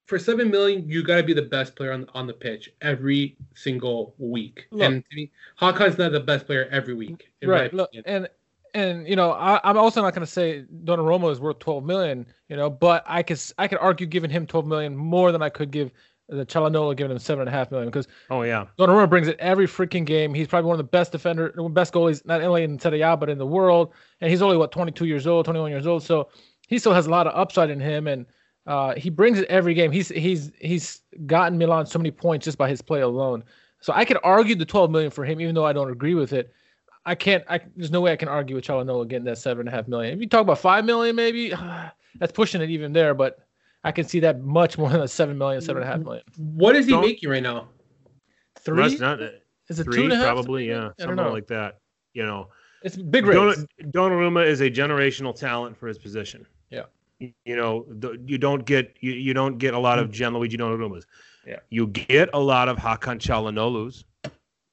[0.07, 3.35] for seven million, you got to be the best player on on the pitch every
[3.55, 4.67] single week.
[4.71, 4.81] Look.
[4.83, 7.31] and to me, Hakan's not the best player every week.
[7.43, 7.73] right.
[7.73, 8.29] Look, and
[8.73, 12.25] and you know, I, I'm also not going to say Donnarumma is worth 12 million.
[12.49, 15.49] You know, but I could I could argue giving him 12 million more than I
[15.49, 15.91] could give
[16.27, 18.65] the Çalhanoğlu giving him seven and a half million because Oh yeah.
[18.79, 20.33] Donnarumma brings it every freaking game.
[20.33, 23.29] He's probably one of the best defender, best goalies, not only in Serie A but
[23.29, 23.93] in the world.
[24.21, 26.01] And he's only what 22 years old, 21 years old.
[26.03, 26.29] So
[26.67, 28.25] he still has a lot of upside in him, and
[28.67, 29.91] uh, he brings it every game.
[29.91, 33.43] He's he's he's gotten Milan so many points just by his play alone.
[33.81, 36.33] So I could argue the 12 million for him, even though I don't agree with
[36.33, 36.51] it.
[37.05, 37.43] I can't.
[37.47, 39.87] I, there's no way I can argue with Çalhanoğlu getting that seven and a half
[39.87, 40.13] million.
[40.15, 41.53] If you talk about five million, maybe
[42.19, 43.13] that's pushing it even there.
[43.13, 43.37] But
[43.83, 46.23] I can see that much more than a seven million, seven and a half million.
[46.37, 47.67] what is he Don't- making right now?
[48.61, 49.19] Three That's not
[49.69, 50.25] is it two three, and a half?
[50.25, 50.67] probably.
[50.69, 51.79] Yeah, I something like that.
[52.13, 52.47] You know,
[52.81, 53.63] It's big rates.
[53.91, 56.47] Don- Donnarumma is a generational talent for his position.
[56.69, 56.83] Yeah.
[57.19, 61.03] You, know, the, you don't get you, you don't get a lot of Gianluigi Donnarummas.
[61.47, 61.59] Yeah.
[61.69, 64.03] You get a lot of Hakan Çalhanoğlu's,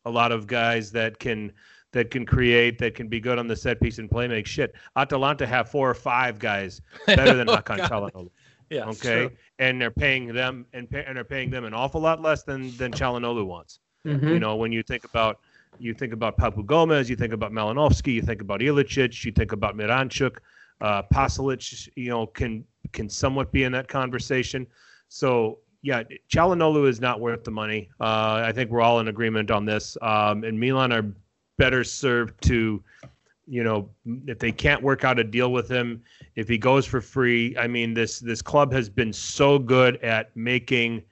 [0.05, 1.53] a lot of guys that can
[1.93, 4.75] that can create, that can be good on the set piece and play make shit.
[4.97, 8.31] Atalanta have four or five guys better than Oh, Hakan.
[8.71, 8.87] Yeah.
[8.87, 9.29] Okay,
[9.59, 12.75] and they're paying them and pay, and they're paying them an awful lot less than
[12.79, 13.81] than Çalhanoğlu wants.
[14.07, 14.31] Mhm.
[14.31, 15.41] You know, when you think about
[15.79, 19.53] you think about Papu Gomez, you think about Malinovskyi, you think about Ilicic, you think
[19.53, 20.39] about Miranchuk,
[20.83, 24.67] uh, Pasalic, you know, can can somewhat be in that conversation.
[25.09, 27.89] So yeah, Çalhanoğlu is not worth the money.
[28.01, 29.97] Uh, I think we're all in agreement on this.
[30.03, 31.07] Um, and Milan are
[31.59, 32.83] better served to,
[33.47, 33.89] you know,
[34.27, 36.03] if they can't work out a deal with him,
[36.37, 37.57] if he goes for free.
[37.59, 41.03] I mean, this this club has been so good at making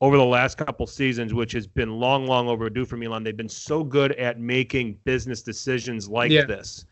[0.00, 3.24] over the last couple seasons, which has been long, long overdue for Milan.
[3.24, 6.44] They've been so good at making business decisions like Yeah.
[6.44, 6.84] this,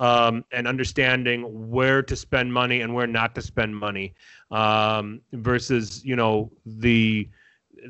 [0.00, 4.14] um, and understanding where to spend money and where not to spend money,
[4.50, 7.28] um, versus you know the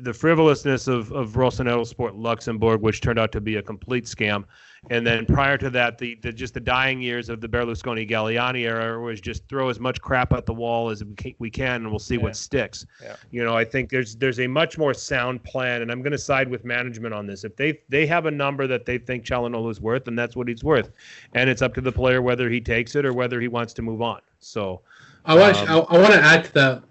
[0.03, 4.45] the frivolousness of of Rossonero Sport Luxembourg, which turned out to be a complete scam.
[4.91, 8.61] And then prior to that, the, the just the dying years of the Berlusconi Galliani
[8.61, 11.81] era was just throw as much crap at the wall as we can, we can
[11.81, 12.21] and we'll see Yeah.
[12.21, 12.85] what sticks.
[13.03, 13.15] Yeah.
[13.31, 16.17] You know, I think there's there's a much more sound plan, and I'm going to
[16.17, 17.43] side with management on this.
[17.43, 20.47] If they they have a number that they think Çalhanoğlu is worth, and that's what
[20.47, 20.91] he's worth,
[21.33, 23.81] and it's up to the player whether he takes it or whether he wants to
[23.81, 24.21] move on.
[24.39, 24.81] So
[25.25, 26.83] I want Um, I, I want to add to that.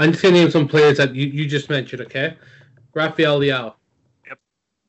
[0.00, 2.00] I'm just gonna name some players that you, you just mentioned.
[2.02, 2.34] Okay,
[2.94, 3.74] Rafael Leao.
[4.26, 4.38] Yep.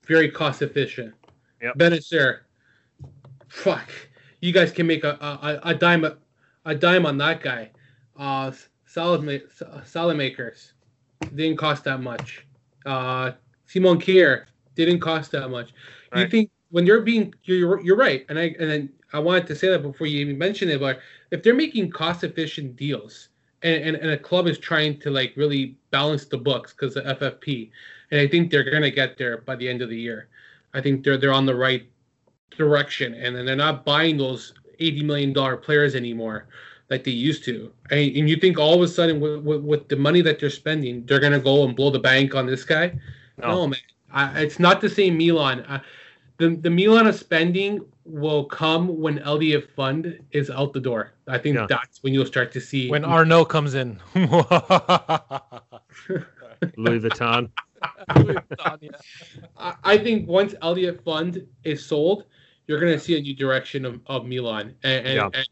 [0.05, 1.13] Very cost efficient.
[1.61, 1.75] Yep.
[1.77, 2.39] Bennacer.
[3.49, 3.89] Fuck.
[4.39, 6.17] You guys can make a a, a dime a,
[6.65, 7.71] a dime on that guy.
[8.17, 8.53] Uh,
[8.85, 10.71] salad ma- Saelemaekers
[11.35, 12.47] didn't cost that much.
[12.85, 13.31] Uh,
[13.65, 14.45] Simon Kjær
[14.75, 15.73] didn't cost that much.
[16.15, 19.55] You think when you're being you're you're right, and I and then I wanted to
[19.55, 20.99] say that before you even mentioned it, but
[21.31, 23.27] if they're making cost efficient deals
[23.63, 27.01] and, and, and a club is trying to like really balance the books because the
[27.01, 27.69] FFP,
[28.11, 30.27] and I think they're gonna get there by the end of the year.
[30.73, 31.85] I think they're they're on the right
[32.51, 36.47] direction, and then they're not buying those eighty million dollar players anymore
[36.89, 37.71] like they used to.
[37.89, 40.49] And, and you think all of a sudden with, with, with the money that they're
[40.49, 42.99] spending, they're gonna go and blow the bank on this guy?
[43.37, 43.79] No, man,
[44.11, 45.65] I, it's not the same Milan.
[45.67, 45.81] I,
[46.37, 51.13] the the Milan of spending will come when Elliott fund is out the door.
[51.27, 51.67] I think Yeah.
[51.69, 53.99] that's when you'll start to see when Arnault comes in.
[56.77, 57.49] Louis Vuitton.
[59.57, 62.25] I, I think once Elliott fund is sold,
[62.67, 65.29] you're gonna see a new direction of, of Milan, and and, Yeah.
[65.33, 65.47] and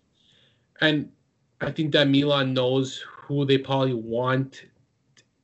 [0.82, 1.12] and
[1.62, 4.64] I think that Milan knows who they probably want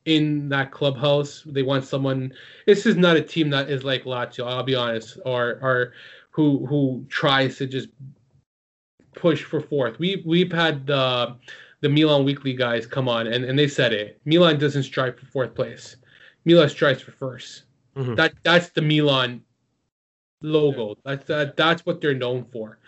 [0.05, 1.43] in that clubhouse.
[1.45, 2.31] They want someone.
[2.65, 4.47] This is not a team that is like Lazio.
[4.47, 5.93] I'll be honest, or or
[6.35, 7.87] who who tries to just
[9.15, 9.97] push for fourth.
[9.99, 11.35] We we've had the
[11.79, 14.19] the Milan Weekly guys come on and, and they said it.
[14.25, 15.95] Milan doesn't strive for fourth place.
[16.43, 17.61] Milan strives for 1st
[17.95, 18.15] Mhm.
[18.17, 19.41] That that's the Milan
[20.41, 20.97] logo.
[21.05, 22.79] That's that, that's what they're known for.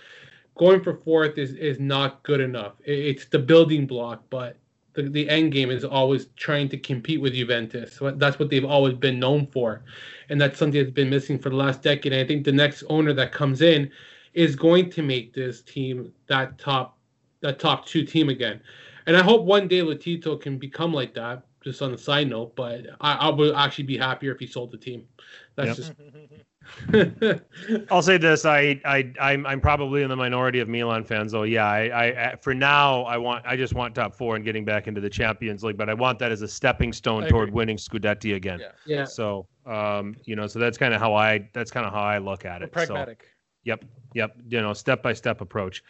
[0.58, 2.74] Going for fourth is is not good enough.
[2.84, 4.58] It- it's the building block, but
[4.98, 7.94] the, the end game is always trying to compete with Juventus.
[7.96, 9.84] So That's what they've always been known for,
[10.30, 12.14] and that's something that's been missing for the last decade.
[12.14, 13.92] And I think the next owner that comes in
[14.34, 16.98] is going to make this team that top
[17.42, 18.62] that top two team again.
[19.08, 21.44] and I hope one day Lotito can become like that.
[21.64, 24.72] Just on the side note, but I, I would actually be happier if he sold
[24.72, 25.08] the team.
[25.56, 25.78] That's Yep.
[25.78, 25.94] just
[27.92, 31.32] I'll say this: I, I, I'm, I'm probably in the minority of Milan fans.
[31.32, 31.44] though.
[31.44, 34.88] yeah, I, I, for now, I want, I just want top four and getting back
[34.88, 35.78] into the Champions League.
[35.78, 37.56] But I want that as a stepping stone I toward agree.
[37.56, 38.60] winning Scudetti again.
[38.60, 38.72] Yeah.
[38.86, 39.06] yeah.
[39.06, 42.18] So, um, you know, so that's kind of how I, that's kind of how I
[42.18, 42.74] look at We're it.
[42.74, 43.26] So, pragmatic.
[43.64, 44.38] Yep, yep.
[44.48, 45.84] You know, step by step approach.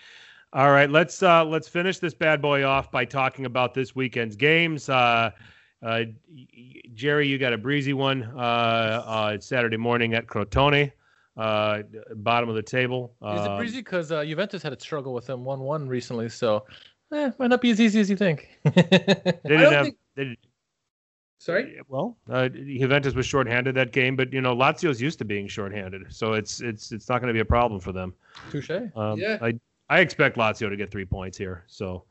[0.54, 4.36] All right, let's uh, let's finish this bad boy off by talking about this weekend's
[4.36, 4.88] games.
[4.88, 5.32] Uh,
[5.84, 6.02] uh,
[6.94, 8.24] Jerry, you got a breezy one.
[8.24, 10.92] Uh, uh, it's Saturday morning at Crotone,
[11.38, 11.84] uh,
[12.16, 13.14] bottom of the table.
[13.22, 13.80] Is it Um, breezy?
[13.80, 16.66] Because uh, Juventus had a struggle with them one-one recently, so
[17.14, 18.50] eh, might not be as easy as you think.
[18.64, 18.72] They
[19.46, 19.86] didn't have.
[19.86, 20.38] think- They,
[21.40, 21.80] Sorry.
[21.88, 26.08] well, uh, Juventus was shorthanded that game, but you know Lazio's used to being shorthanded,
[26.10, 28.16] so it's it's it's not going to be a problem for them.
[28.50, 28.72] Touche.
[28.96, 29.38] Um, Yeah.
[29.40, 29.54] I
[29.88, 31.64] I expect Lazio to get three points here.
[31.68, 32.06] So,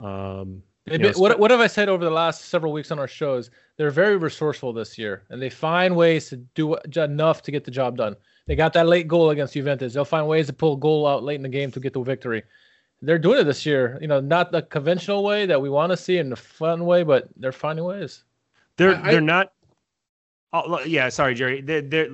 [0.00, 2.98] um, They've you know, what, what have I said over the last several weeks on
[2.98, 3.50] our shows?
[3.76, 7.70] They're very resourceful this year, and they find ways to do enough to get the
[7.70, 8.16] job done.
[8.46, 9.94] They got that late goal against Juventus.
[9.94, 12.02] They'll find ways to pull a goal out late in the game to get the
[12.02, 12.42] victory.
[13.00, 13.98] They're doing it this year.
[14.00, 17.04] You know, not the conventional way that we want to see in the fun way,
[17.04, 18.24] but they're finding ways.
[18.76, 19.52] They're I- they're not.
[20.52, 21.62] Oh, yeah, sorry, Jerry.
[21.62, 22.10] They're, they're,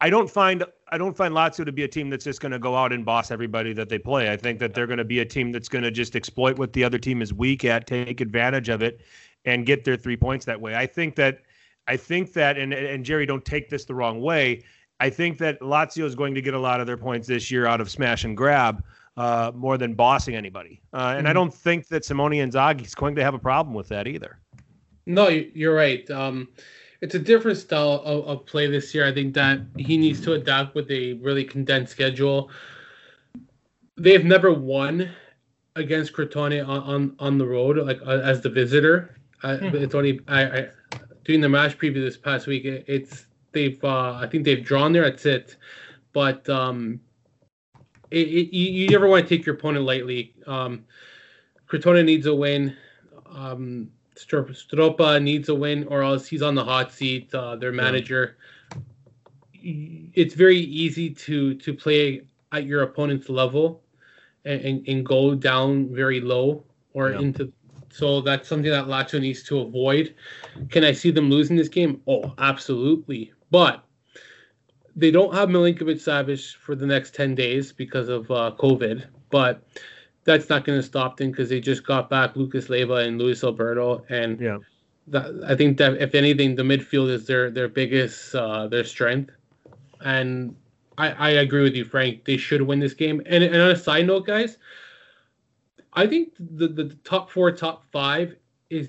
[0.00, 2.52] I, I don't find I don't find Lazio to be a team that's just going
[2.52, 4.30] to go out and boss everybody that they play.
[4.30, 6.72] I think that they're going to be a team that's going to just exploit what
[6.72, 9.00] the other team is weak at, take advantage of it,
[9.44, 10.74] and get their three points that way.
[10.74, 11.42] I think that
[11.86, 14.62] I think that and and Jerry, don't take this the wrong way.
[14.98, 17.66] I think that Lazio is going to get a lot of their points this year
[17.66, 18.82] out of smash and grab.
[19.16, 21.34] Uh, more than bossing anybody, uh, and I Mhm.
[21.34, 24.38] don't think that Simone Inzaghi is going to have a problem with that either.
[25.04, 26.08] No, you- you're right.
[26.10, 26.48] Um,
[27.00, 29.06] it's a different style of, of play this year.
[29.06, 32.50] I think that he needs to adapt with a really condensed schedule.
[33.96, 35.10] They've never won
[35.76, 39.16] against Crotone on, on, on the road, like uh, as the visitor.
[39.42, 39.76] Uh, Hmm.
[39.76, 40.68] It's only I, I
[41.24, 42.64] doing the match preview this past week.
[42.64, 45.04] It, it's they've uh, I think they've drawn there.
[45.08, 45.56] That's it.
[46.12, 47.00] But um,
[48.10, 50.34] it, it, you, never want to take your opponent lightly.
[50.46, 50.84] Um,
[51.68, 52.76] Crotone needs a win.
[53.32, 53.90] Um,
[54.24, 57.34] Stroppa needs a win, or else he's on the hot seat.
[57.34, 58.36] Uh, their manager.
[59.62, 63.82] It's very easy to to play at your opponent's level,
[64.44, 66.64] and, and, and go down very low
[66.94, 67.20] or Yeah.
[67.20, 67.52] into.
[67.92, 70.14] So that's something that Lazio needs to avoid.
[70.70, 72.00] Can I see them losing this game?
[72.06, 73.32] Oh, absolutely.
[73.50, 73.84] But
[74.94, 79.06] they don't have Milinkovic Savic for the next 10 days because of uh, COVID.
[79.30, 79.66] But
[80.24, 83.42] that's not going to stop them because they just got back Lucas Leiva and Luis
[83.42, 84.04] Alberto.
[84.08, 84.58] And Yeah.
[85.08, 89.32] that, I think that if anything, the midfield is their their biggest uh, their strength.
[90.02, 90.54] And
[90.98, 92.24] I, I agree with you, Frank.
[92.24, 93.22] They should win this game.
[93.26, 94.58] And, and on a side note, guys,
[95.94, 98.36] I think the, the, the top four, top five
[98.68, 98.88] is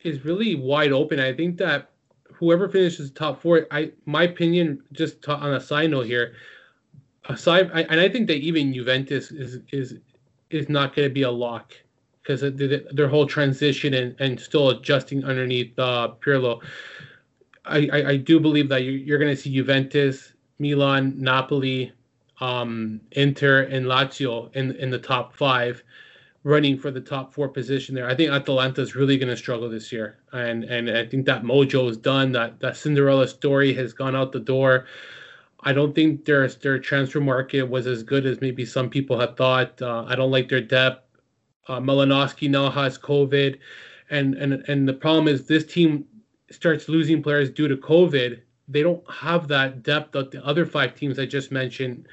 [0.00, 1.18] is really wide open.
[1.20, 1.90] I think that
[2.32, 6.34] whoever finishes top four, I my opinion, just to, on a side note here,
[7.28, 9.94] aside, I, and I think that even Juventus is is
[10.56, 11.74] is not going to be a lock
[12.22, 12.40] because
[12.92, 16.60] their whole transition and, and still adjusting underneath uh, Pirlo.
[17.64, 21.92] I, I, I do believe that you, you're going to see Juventus, Milan, Napoli,
[22.40, 25.82] um, Inter, and Lazio in in the top five,
[26.42, 28.08] running for the top four position there.
[28.08, 31.42] I think Atalanta is really going to struggle this year, and and I think that
[31.42, 32.32] mojo is done.
[32.32, 34.86] That that Cinderella story has gone out the door.
[35.66, 39.36] I don't think their their transfer market was as good as maybe some people had
[39.36, 39.82] thought.
[39.82, 41.02] Uh, I don't like their depth.
[41.66, 43.58] Uh, now has COVID,
[44.08, 46.04] and and and the problem is this team
[46.52, 48.40] starts losing players due to COVID.
[48.68, 52.06] They don't have that depth that the other five teams I just mentioned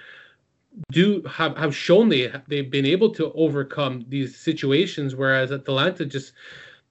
[0.91, 5.15] do have have shown they they've been able to overcome these situations.
[5.15, 6.33] Whereas Atalanta just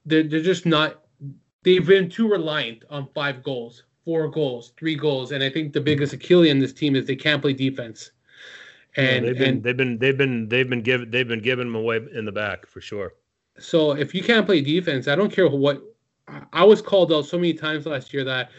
[0.06, 1.00] they're they're just not.
[1.64, 5.80] They've been too reliant on five goals, four goals, three goals, and I think the
[5.80, 8.10] biggest Achilles in this team is they can't play defense.
[8.96, 11.74] And they've been and they've been they've been they've been given they've been giving them
[11.74, 13.14] away in the back for sure.
[13.58, 15.82] So if you can't play defense, I don't care what.
[16.52, 18.50] I- was called out so many times last year that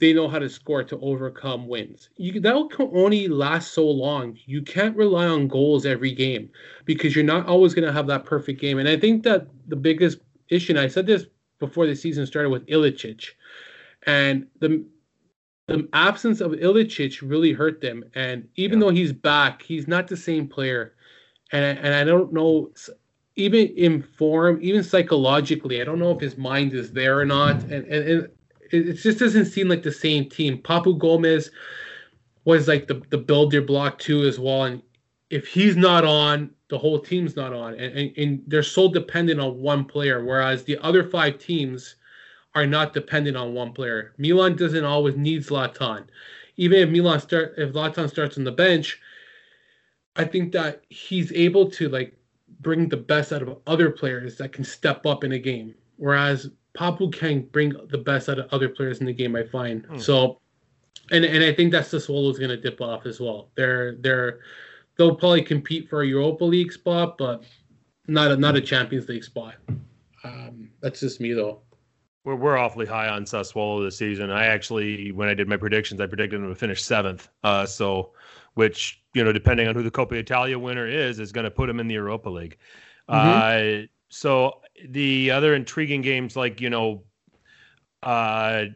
[0.00, 2.08] they know how to score to overcome wins.
[2.16, 4.36] You that will only last so long.
[4.46, 6.50] You can't rely on goals every game
[6.86, 8.78] because you're not always going to have that perfect game.
[8.78, 10.18] And I think that the biggest
[10.48, 11.26] issue, and I said this
[11.58, 13.24] before the season started with Ilicic,
[14.06, 14.84] and the
[15.68, 18.04] the absence of Ilicic really hurt them.
[18.14, 18.86] And even Yeah.
[18.86, 20.94] though he's back, he's not the same player.
[21.52, 22.72] And I, and I don't know,
[23.36, 27.64] even in form, even psychologically, I don't know if his mind is there or not.
[27.70, 28.28] And and, and
[28.72, 30.58] it, just doesn't seem like the same team.
[30.58, 31.50] Papu Gomez
[32.44, 34.64] was like the the builder block too as well.
[34.64, 34.82] And
[35.30, 39.40] if he's not on, the whole team's not on, and, and, and they're so dependent
[39.40, 40.24] on one player.
[40.24, 41.96] Whereas the other five teams
[42.54, 44.12] are not dependent on one player.
[44.18, 46.06] Milan doesn't always need Zlatan.
[46.56, 49.00] Even if Milan start, if Zlatan starts on the bench,
[50.16, 52.16] I think that he's able to like
[52.60, 55.74] bring the best out of other players that can step up in a game.
[55.96, 59.36] Whereas Papu can bring the best out of other players in the game.
[59.36, 59.98] I find hmm.
[59.98, 60.40] so,
[61.10, 63.50] and and I think that's the Swallows going to dip off as well.
[63.54, 64.40] They're they're
[64.96, 67.44] they'll probably compete for a Europa League spot, but
[68.06, 69.54] not a not a Champions League spot.
[70.24, 71.60] Um, that's just me though.
[72.30, 74.30] We're we're awfully high on Sassuolo this season.
[74.30, 77.28] I actually, when I did my predictions, I predicted them to finish seventh.
[77.42, 78.12] Uh, so,
[78.54, 81.66] which you know, depending on who the Coppa Italia winner is, is going to put
[81.66, 82.56] them in the Europa League.
[83.08, 83.82] Mm-hmm.
[83.82, 87.02] Uh, so the other intriguing games, like you know,
[88.04, 88.66] uh,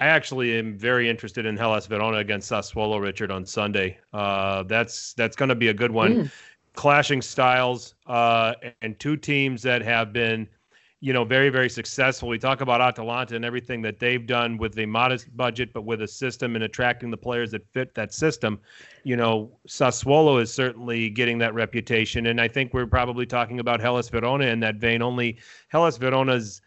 [0.00, 3.98] I actually am very interested in Hellas Verona against Sassuolo, Richard, on Sunday.
[4.14, 6.24] Uh, that's that's going to be a good one.
[6.24, 6.30] Mm.
[6.74, 10.48] Clashing styles uh, and two teams that have been,
[11.02, 12.28] you know, very very successful.
[12.28, 16.00] We talk about Atalanta and everything that they've done with a modest budget, but with
[16.00, 18.60] a system and attracting the players that fit that system.
[19.02, 23.80] You know, Sassuolo is certainly getting that reputation, and I think we're probably talking about
[23.80, 25.02] Hellas Verona in that vein.
[25.02, 25.38] Only
[25.70, 26.62] Hellas Verona's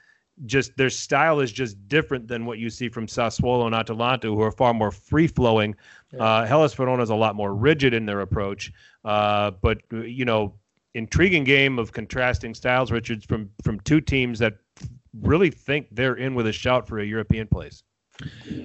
[0.45, 4.41] just their style is just different than what you see from Sassuolo and Atalanta, who
[4.41, 5.73] are far more free flowing.
[6.11, 6.21] Yeah.
[6.21, 8.73] Uh, Hellas Verona is a lot more rigid in their approach.
[9.05, 10.55] Uh, but you know,
[10.95, 14.53] intriguing game of contrasting styles, Richards, from from two teams that
[15.21, 17.83] really think they're in with a shout for a European place.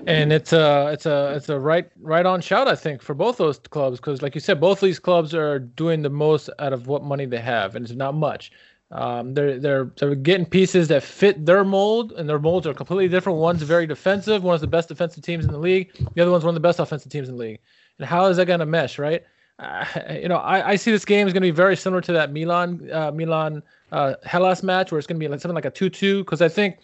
[0.07, 3.37] And it's a it's a it's a right right on shout I think for both
[3.37, 6.73] those clubs because like you said both of these clubs are doing the most out
[6.73, 8.53] of what money they have and it's not much.
[8.93, 13.09] Um, they're they're they're getting pieces that fit their mold, and their molds are completely
[13.09, 13.39] different.
[13.39, 15.93] One's very defensive, one of the best defensive teams in the league.
[16.15, 17.61] The other one's one of the best offensive teams in the league.
[17.99, 19.23] And how is that going to mesh, right?
[19.61, 22.13] Uh, you know, I, I see this game is going to be very similar to
[22.13, 23.63] that Milan uh, Milan
[23.93, 26.25] uh, Hellas match, where it's going to be like something like a two-two.
[26.25, 26.79] Because I think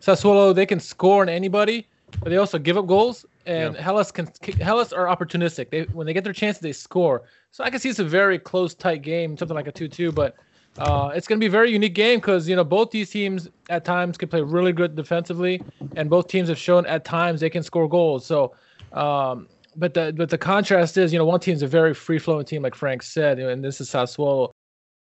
[0.00, 1.86] Sassuolo they can score on anybody,
[2.20, 3.26] but they also give up goals.
[3.44, 3.82] And yeah.
[3.82, 4.30] Hellas can
[4.60, 5.70] Hellas are opportunistic.
[5.70, 7.22] They when they get their chances, they score.
[7.50, 10.36] So I can see it's a very close, tight game, something like a two-two, but
[10.78, 13.50] uh, it's going to be a very unique game because you know both these teams
[13.68, 15.62] at times can play really good defensively,
[15.96, 18.24] and both teams have shown at times they can score goals.
[18.24, 18.54] So,
[18.92, 22.44] um, but the but the contrast is you know one team's a very free flowing
[22.44, 24.50] team like Frank said, and this is Sassuolo.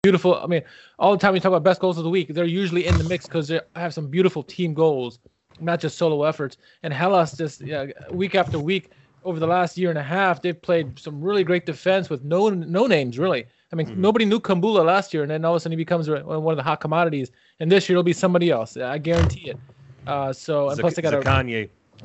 [0.03, 0.35] Beautiful.
[0.35, 0.63] I mean,
[0.99, 3.05] all the time we talk about best goals of the week, they're usually in the
[3.05, 5.19] mix because they have some beautiful team goals,
[5.61, 6.57] not just solo efforts.
[6.83, 8.91] And Hellas just yeah, week after week
[9.23, 12.49] over the last year and a half, they've played some really great defense with no
[12.49, 13.45] no names really.
[13.71, 14.01] I mean, mm-hmm.
[14.01, 16.57] nobody knew Kumbulla last year, and then all of a sudden he becomes one of
[16.57, 17.31] the hot commodities.
[17.59, 18.77] And this year it'll be somebody else.
[18.77, 19.57] I guarantee it.
[20.05, 21.21] Uh, so and plus they got a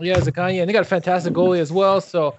[0.00, 2.00] yeah Zaccagni, and they got a fantastic goalie as well.
[2.00, 2.36] So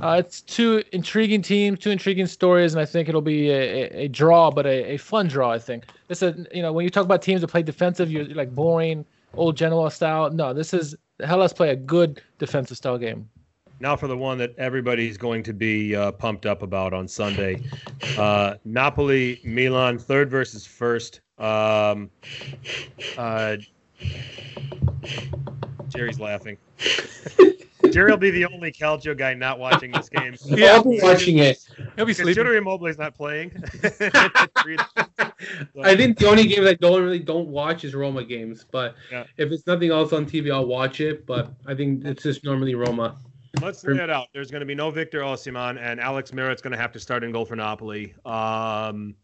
[0.00, 4.04] uh, it's two intriguing teams, two intriguing stories, and I think it'll be a, a,
[4.04, 5.50] a draw, but a, a, fun draw.
[5.50, 8.24] I think this is you know when you talk about teams that play defensive, you're,
[8.24, 10.30] you're like boring old Genoa style.
[10.30, 13.28] No, this is Hellas play a good defensive style game.
[13.80, 17.60] Now for the one that everybody's going to be uh, pumped up about on Sunday,
[18.16, 21.20] uh, Napoli Milan third versus first.
[21.38, 22.10] Um,
[23.18, 23.56] uh,
[25.88, 26.56] Jerry's laughing.
[27.90, 30.34] Jerry will be the only Calcio guy not watching this game.
[30.46, 31.58] yeah, I'll be watching it.
[31.96, 32.34] He'll be sleeping.
[32.34, 33.52] Junior Immobile's not playing.
[35.82, 38.64] I think the only game that I don't really don't watch is Roma games.
[38.70, 39.24] But yeah.
[39.36, 41.26] if it's nothing else on TV, I'll watch it.
[41.26, 43.18] But I think it's just normally Roma.
[43.60, 44.28] Let's lay it out.
[44.32, 47.22] There's going to be no Victor Osimhen, and Alex Meret going to have to start
[47.22, 48.14] in goal for Napoli.
[48.24, 49.14] Um,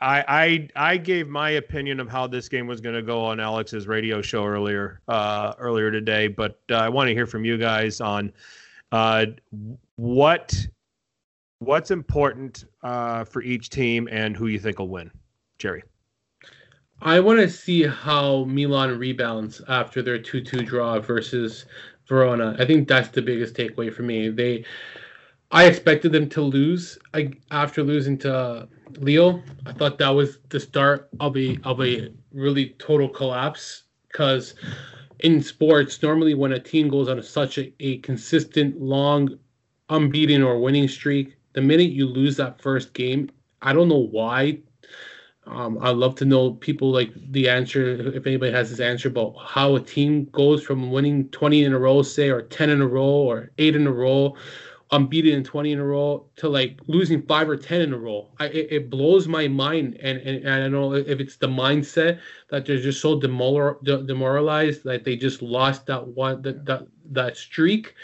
[0.00, 3.40] I, I I gave my opinion of how this game was going to go on
[3.40, 7.58] Alex's radio show earlier uh, earlier today, but uh, I want to hear from you
[7.58, 8.32] guys on
[8.92, 9.26] uh,
[9.96, 10.54] what
[11.58, 15.10] what's important uh, for each team and who you think will win.
[15.58, 15.82] Jerry.
[17.02, 21.64] I want to see how Milan rebounds after their 2-2 draw versus
[22.06, 22.56] Verona.
[22.58, 24.28] I think that's the biggest takeaway for me.
[24.28, 24.64] They,
[25.52, 28.68] I expected them to lose I, after losing to
[28.98, 29.42] Leo.
[29.66, 34.54] I thought that was the start of a of a really total collapse because
[35.20, 39.38] in sports, normally when a team goes on a, such a, a consistent, long,
[39.88, 43.28] unbeaten or winning streak, the minute you lose that first game,
[43.60, 44.60] I don't know why
[45.46, 49.34] um, I'd love to know people like the answer if anybody has this answer about
[49.42, 52.86] how a team goes from winning 20 in a row, say, or 10 in a
[52.86, 54.36] row, or eight in a row,
[54.92, 58.28] unbeaten in 20 in a row, to like losing five or 10 in a row.
[58.38, 61.48] I, it, it blows my mind, and, and, and I don't know if it's the
[61.48, 66.86] mindset that they're just so demoral, demoralized that they just lost that one that that,
[67.10, 67.94] that streak,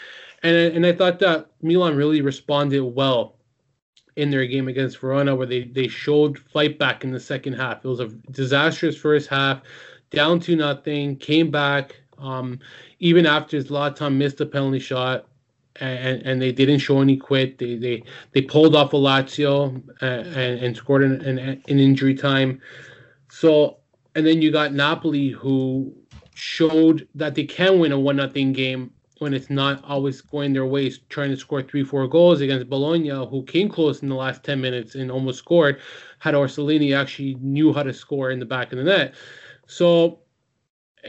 [0.43, 3.35] and and I thought that Milan really responded well
[4.15, 7.83] in their game against Verona, where they they showed fight back in the second half.
[7.83, 9.61] It was a disastrous first half,
[10.09, 11.95] down to nothing, came back.
[12.17, 12.59] Um,
[12.99, 15.27] even after Zlatan missed a penalty shot,
[15.79, 17.57] and, and they didn't show any quit.
[17.57, 22.15] They they they pulled off a Lazio uh, and, and scored an, an, an injury
[22.15, 22.61] time.
[23.29, 23.77] So
[24.15, 25.93] and then you got Napoli who
[26.33, 30.65] showed that they can win a one nothing game when it's not always going their
[30.65, 34.43] way, trying to score three four goals against Bologna, who came close in the last
[34.43, 35.79] ten minutes and almost scored.
[36.19, 39.15] Had Orsolini actually knew how to score in the back of the net.
[39.65, 40.19] So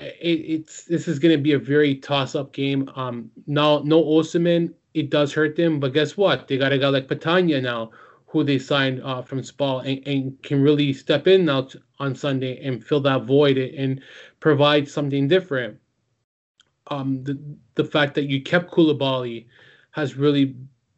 [0.01, 2.91] it, it's this is going to be a very toss up game.
[2.97, 6.49] Um, now no Osimhen, it does hurt them, but guess what?
[6.49, 7.91] They got a guy like Petagna now,
[8.27, 12.15] who they signed uh, from Spal, and, and, can really step in now t- on
[12.15, 14.01] Sunday and fill that void and
[14.41, 15.79] provide something different.
[16.89, 17.39] Um, the
[17.75, 19.47] the fact that you kept Koulibaly
[19.91, 20.57] has really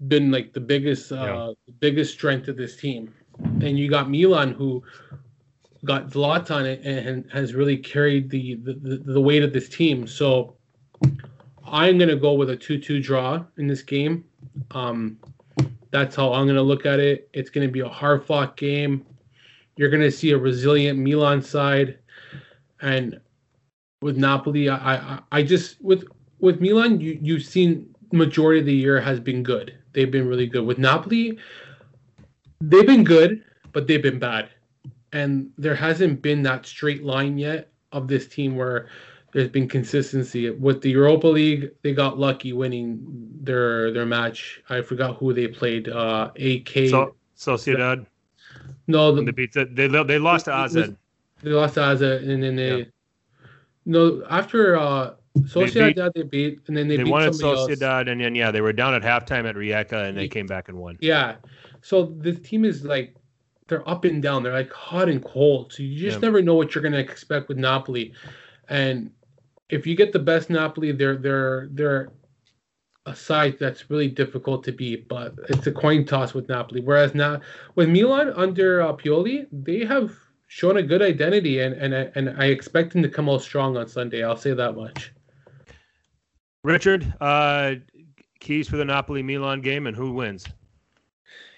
[0.08, 1.72] been like the biggest uh, yeah.
[1.80, 4.82] biggest strength of this team, and you got Milan who
[5.84, 10.06] got Zlatan and has really carried the, the, the weight of this team.
[10.06, 10.56] So
[11.64, 14.24] I'm going to go with a 2 2 draw in this game.
[14.72, 15.18] Um,
[15.90, 17.28] that's how I'm going to look at it.
[17.32, 19.06] It's going to be a hard fought game.
[19.76, 21.98] You're going to see a resilient Milan side.
[22.82, 23.20] And
[24.02, 26.04] with Napoli, I, I, I just, with
[26.38, 29.76] with Milan, you, you've seen majority of the year has been good.
[29.92, 30.64] They've been really good.
[30.64, 31.38] With Napoli,
[32.60, 34.48] they've been good, but they've been bad
[35.12, 38.88] and there hasn't been that straight line yet of this team where
[39.32, 40.50] there's been consistency.
[40.50, 43.00] With the Europa League, they got lucky winning
[43.42, 44.60] their their match.
[44.68, 45.88] I forgot who they played.
[45.88, 46.88] Uh, AK.
[46.88, 48.06] So, Sociedad.
[48.86, 50.74] No, the, they beat they they lost to AZ.
[50.74, 52.78] They lost to AZ, and then they.
[52.78, 52.84] Yeah.
[53.86, 58.00] No, after uh, Sociedad they beat, they beat, and then they, they beat at Sociedad,
[58.00, 58.08] else.
[58.08, 60.78] and then yeah, they were down at halftime at Rijeka, and they came back and
[60.78, 60.98] won.
[61.00, 61.36] Yeah,
[61.82, 63.14] so this team is like
[63.70, 64.42] they're up and down.
[64.42, 65.72] They're like hot and cold.
[65.72, 66.26] So you just yeah.
[66.28, 68.12] never know what you're gonna expect with Napoli.
[68.68, 69.10] And
[69.70, 72.12] if you get the best Napoli, they're they're they're
[73.06, 75.08] a side that's really difficult to beat.
[75.08, 76.82] But it's a coin toss with Napoli.
[76.82, 77.40] Whereas now
[77.76, 80.14] with Milan under uh, Pioli, they have
[80.48, 83.88] shown a good identity, and and and I expect them to come out strong on
[83.88, 84.22] Sunday.
[84.22, 85.12] I'll say that much.
[86.62, 87.76] Richard, uh,
[88.40, 90.44] keys for the Napoli Milan game, and who wins?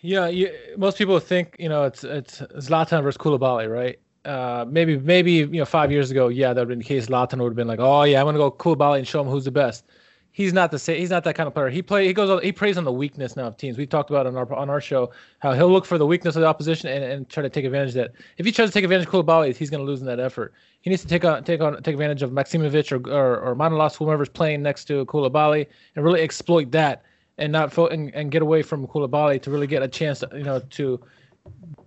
[0.02, 3.98] Yeah, you, most people think you know it's it's Zlatan versus Koulibaly, right?
[4.24, 7.06] Uh, maybe maybe you know five years ago, yeah, that would have been the case.
[7.06, 9.44] Zlatan would have been like, oh yeah, I'm gonna go Koulibaly and show him who's
[9.44, 9.84] the best.
[10.32, 10.98] He's not the same.
[10.98, 11.68] He's not that kind of player.
[11.68, 12.06] He play.
[12.06, 12.42] He goes.
[12.42, 13.78] He preys on the weakness now of teams.
[13.78, 16.40] We've talked about on our on our show how he'll look for the weakness of
[16.40, 18.12] the opposition and, and try to take advantage of that.
[18.38, 20.52] If he tries to take advantage of Koulibaly, he's to lose in that effort.
[20.80, 23.94] He needs to take on take on take advantage of Maksimovic or or, or Manolas,
[23.94, 27.04] whomever's playing next to Koulibaly, and really exploit that
[27.42, 30.28] and not fo- and, and get away from Koulibaly to really get a chance, to,
[30.32, 31.00] you know, to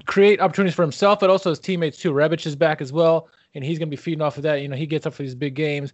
[0.06, 2.11] create opportunities for himself, but also his teammates too.
[2.11, 4.56] Rebic is back as well, and he's going to be feeding off of that.
[4.61, 5.94] You know, he gets up for these big games.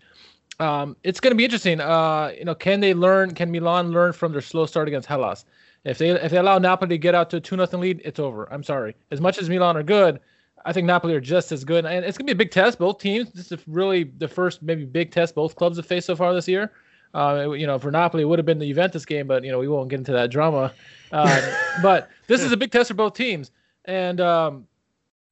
[0.60, 1.80] Um, it's going to be interesting.
[1.80, 3.36] Uh, you know, can they learn?
[3.36, 5.46] Can Milan learn from their slow start against Hellas?
[5.86, 8.20] If they if they allow Napoli to get out to a two nothing lead, it's
[8.20, 8.52] over.
[8.52, 8.96] I'm sorry.
[9.12, 10.20] As much as Milan are good,
[10.66, 12.80] I think Napoli are just as good, and it's going to be a big test.
[12.80, 13.32] Both teams.
[13.32, 16.48] This is really the first maybe big test both clubs have faced so far this
[16.48, 16.72] year.
[17.14, 19.60] Uh, you know, for Napoli, it would have been the Juventus game, but you know,
[19.60, 20.74] we won't get into that drama.
[21.12, 21.40] Um,
[21.82, 23.52] but this is a big test for both teams,
[23.86, 24.68] and um,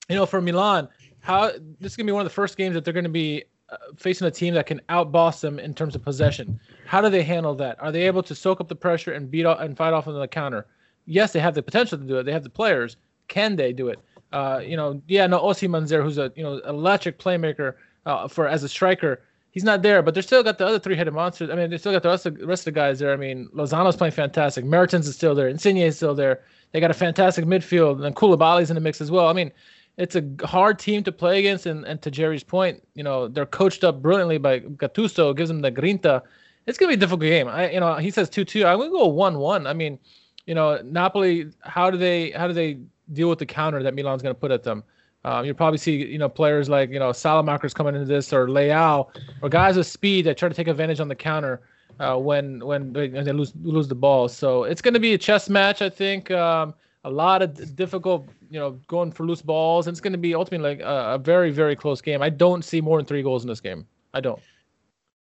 [0.09, 0.89] you know, for Milan,
[1.21, 3.77] how this is gonna be one of the first games that they're gonna be uh,
[3.95, 6.59] facing a team that can outboss them in terms of possession.
[6.85, 7.81] How do they handle that?
[7.81, 10.19] Are they able to soak up the pressure and beat off and fight off on
[10.19, 10.65] the counter?
[11.05, 12.23] Yes, they have the potential to do it.
[12.23, 12.97] They have the players.
[13.27, 13.99] Can they do it?
[14.31, 17.75] Uh, you know, yeah, no, there, who's a you know electric playmaker
[18.05, 19.21] uh, for as a striker
[19.59, 21.49] he's not there, but they're still got the other three-headed monsters.
[21.49, 23.11] I mean, they still got the rest of, the rest of the guys there.
[23.11, 24.63] I mean, Lozano's playing fantastic.
[24.63, 25.49] Mertens is still there.
[25.49, 26.39] Insigne is still there.
[26.71, 29.27] They got a fantastic midfield, and Koulibaly's in the mix as well.
[29.27, 29.51] I mean,
[29.97, 33.45] it's a hard team to play against, and, and to Jerry's point, you know, they're
[33.45, 36.21] coached up brilliantly by Gattuso, gives them the grinta.
[36.65, 37.49] It's gonna be a difficult game.
[37.49, 38.65] I, you know, he says two-two.
[38.65, 39.67] I'm gonna go one-one.
[39.67, 39.99] I mean,
[40.45, 41.51] you know, Napoli.
[41.61, 42.79] How do they how do they
[43.11, 44.83] deal with the counter that Milan's gonna put at them?
[45.25, 48.47] Um, you'll probably see you know players like you know Saelemaekers coming into this or
[48.47, 49.09] Leao
[49.41, 51.61] or guys with speed that try to take advantage on the counter
[51.99, 54.29] uh, when when they, they lose lose the ball.
[54.29, 56.31] So it's going to be a chess match, I think.
[56.31, 56.73] Um,
[57.05, 60.35] a lot of difficult, you know, going for loose balls, and it's going to be
[60.35, 62.21] ultimately like a, a, very very close game.
[62.21, 63.85] I don't see more than three goals in this game.
[64.13, 64.41] I don't.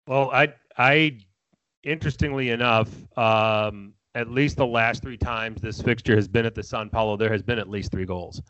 [0.07, 1.19] Well, I I
[1.83, 6.63] interestingly enough, um, at least the last three times this fixture has been at the
[6.63, 8.43] San Paolo, there has been at least three goals.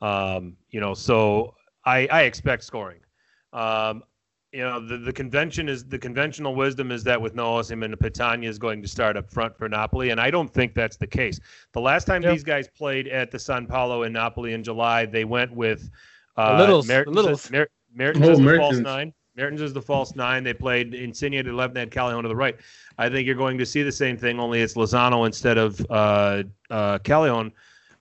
[0.00, 1.54] Um, you know, so
[1.84, 3.00] I, I expect scoring.
[3.52, 4.02] Um,
[4.52, 8.46] you know, the, the convention is the conventional wisdom is that with no Osimhen, Petagna
[8.46, 11.38] is going to start up front for Napoli, and I don't think that's the case.
[11.72, 12.32] The last time yep.
[12.32, 15.90] these guys played at the San Paolo in Napoli in July, they went with
[16.36, 18.60] uh, little little Mer- Mertens oh, as the Mertens.
[18.62, 19.12] false nine.
[19.36, 20.42] Mertens is the false nine.
[20.42, 22.56] They played Insigne to the left, and had Callejon to the right.
[22.96, 26.42] I think you're going to see the same thing, only it's Lozano instead of uh,
[26.70, 27.52] uh, Callejon,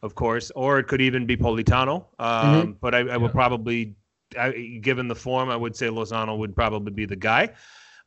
[0.03, 2.05] of course, or it could even be Politano.
[2.19, 2.71] Um, mm-hmm.
[2.81, 3.17] But I, I yeah.
[3.17, 3.95] would probably
[4.37, 7.53] I, given the form, I would say Lozano would probably be the guy.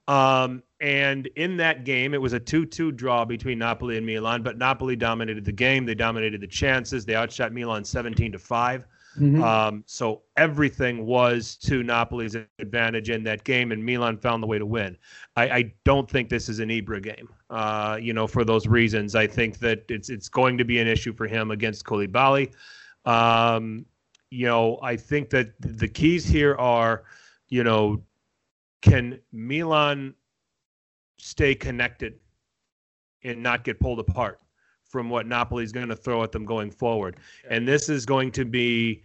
[0.09, 4.43] Um, and in that game, it was a 2 2 draw between Napoli and Milan,
[4.43, 5.87] but Napoli dominated the game.
[5.87, 7.05] They dominated the chances.
[7.05, 8.87] They outshot Milan 17 to 5.
[9.19, 9.43] Mm-hmm.
[9.43, 14.59] Um, so everything was to Napoli's advantage in that game, and Milan found the way
[14.59, 14.97] to win.
[15.37, 17.29] I, I don't think this is an Ibra game.
[17.49, 20.87] Uh, you know, for those reasons, I think that it's it's going to be an
[20.87, 22.53] issue for him against Koulibaly.
[23.05, 23.85] Um,
[24.31, 27.03] you know, I think that the keys here are,
[27.49, 28.03] you know,
[28.81, 30.15] can Milan
[31.19, 32.21] stay connected
[33.25, 34.41] and not get pulled apart
[34.91, 37.17] from what Napoli is going to throw at them going forward?
[37.49, 39.03] And this is going to be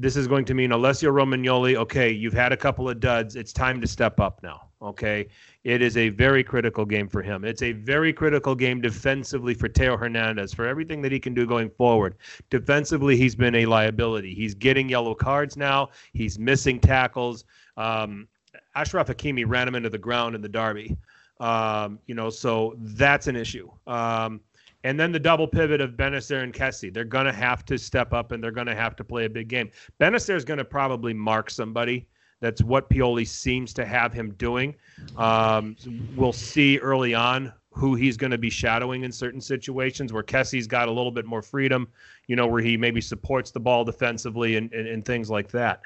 [0.00, 3.36] this is going to mean Alessio Romagnoli, okay, you've had a couple of duds.
[3.36, 4.70] It's time to step up now.
[4.80, 5.28] Okay.
[5.62, 7.44] It is a very critical game for him.
[7.44, 11.46] It's a very critical game defensively for Teo Hernandez for everything that he can do
[11.46, 12.14] going forward.
[12.48, 14.32] Defensively, he's been a liability.
[14.32, 15.90] He's getting yellow cards now.
[16.14, 17.44] He's missing tackles.
[17.76, 18.26] Um,
[18.74, 20.96] Achraf Hakimi ran him into the ground in the derby.
[21.40, 23.70] Um, you know, so that's an issue.
[23.86, 24.40] Um,
[24.84, 26.92] and then the double pivot of Bennacer and Kessie.
[26.92, 29.30] They're going to have to step up and they're going to have to play a
[29.30, 29.70] big game.
[30.00, 32.06] Bennacer is going to probably mark somebody.
[32.40, 34.74] That's what Pioli seems to have him doing.
[35.16, 35.76] Um,
[36.16, 40.66] we'll see early on who he's going to be shadowing in certain situations where Kessie's
[40.66, 41.86] got a little bit more freedom,
[42.26, 45.82] you know, where he maybe supports the ball defensively and, and, and things like that.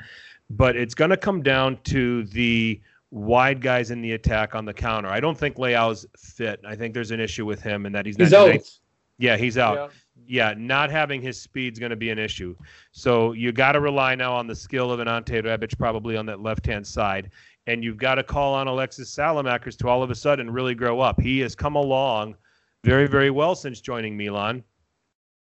[0.51, 2.81] But it's going to come down to the
[3.11, 5.09] wide guys in the attack on the counter.
[5.09, 6.61] I don't think Leao's fit.
[6.66, 8.51] I think there's an issue with him and that he's, he's not.
[8.51, 8.79] Out.
[9.19, 9.77] Yeah, he's out.
[9.77, 9.89] Yeah
[10.27, 12.57] yeah, not having his speed is going to be an issue.
[12.93, 16.27] So you got to rely now on the skill of an Ante Rebic probably on
[16.27, 17.31] that left hand side.
[17.66, 21.01] And you've got to call on Alexis Saelemaekers to all of a sudden really grow
[21.01, 21.20] up.
[21.20, 22.36] He has come along
[22.85, 24.62] very, very well since joining Milan,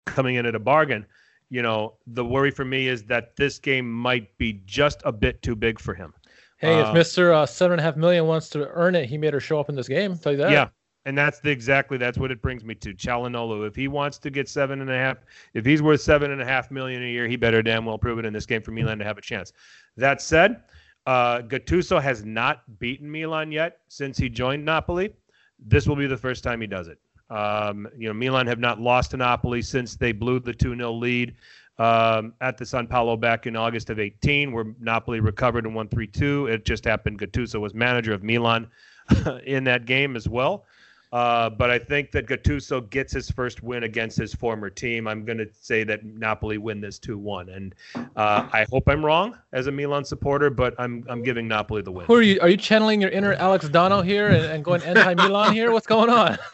[0.07, 1.07] coming in at a bargain.
[1.51, 5.41] You know, the worry for me is that this game might be just a bit
[5.43, 6.13] too big for him.
[6.59, 9.17] Hey, uh, if Mister uh, seven and a half million wants to earn it, he
[9.17, 10.13] made her show up in this game.
[10.13, 10.51] I'll tell you that.
[10.51, 10.69] Yeah,
[11.09, 13.67] and that's the, exactly that's what it brings me to Çalhanoğlu.
[13.67, 15.17] If he wants to get seven and a half,
[15.55, 18.19] if he's worth seven and a half million a year, he better damn well prove
[18.19, 19.55] it in this game for Milan to have a chance.
[19.97, 20.65] That said,
[21.07, 25.15] uh, Gattuso has not beaten Milan yet since he joined Napoli.
[25.59, 26.99] This will be the first time he does it.
[27.31, 30.93] Um, you know, Milan have not lost to Napoli since they blew the 2 0
[30.93, 31.37] lead
[31.79, 35.89] um, at the San Paolo back in August of 18, where Napoli recovered and won
[35.89, 36.49] 3 2.
[36.49, 38.67] It just happened Gattuso was manager of Milan
[39.47, 40.67] in that game as well.
[41.13, 45.09] Uh, but I think that Gattuso gets his first win against his former team.
[45.09, 47.75] I'm going to say that Napoli win this 2-1, and
[48.17, 51.93] uh, I hope I'm wrong as a Milan supporter, but I'm I'm giving Napoli the
[51.93, 52.07] win.
[52.07, 52.39] Who are you?
[52.41, 55.73] Are you channeling your inner Alex Dono here and, and going anti-Milan here?
[55.73, 56.39] What's going on?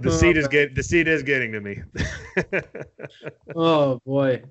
[0.00, 1.82] the seat is get the seat is getting to me.
[3.56, 4.42] oh boy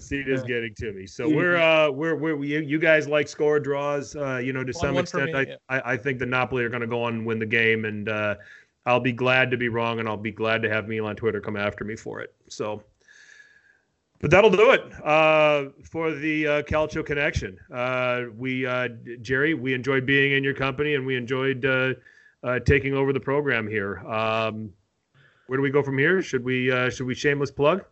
[0.00, 1.06] the seat is getting to me.
[1.06, 4.16] So we're uh we're we're you, you guys like score draws.
[4.16, 5.56] Uh, you know, to one, some one extent, me, I, yeah.
[5.68, 8.08] I I think the Napoli are going to go on and win the game, and
[8.08, 8.36] uh,
[8.86, 11.40] I'll be glad to be wrong, and I'll be glad to have Milan on Twitter
[11.40, 12.34] come after me for it.
[12.48, 12.82] So.
[14.22, 17.58] But that'll do it uh, for the uh, Calcio Connection.
[17.72, 18.88] Uh, we, uh,
[19.22, 21.94] Jerry, we enjoyed being in your company, and we enjoyed uh,
[22.42, 24.00] uh, taking over the program here.
[24.00, 24.74] Um,
[25.46, 26.20] where do we go from here?
[26.20, 27.82] Should we uh, should we shameless plug?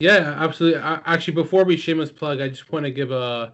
[0.00, 0.80] Yeah, absolutely.
[0.80, 3.52] Actually, before we shameless plug, I just want to give a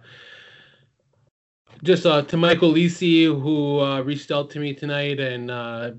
[1.83, 5.91] just uh, to Michael Lisi who uh, reached out to me tonight, and uh,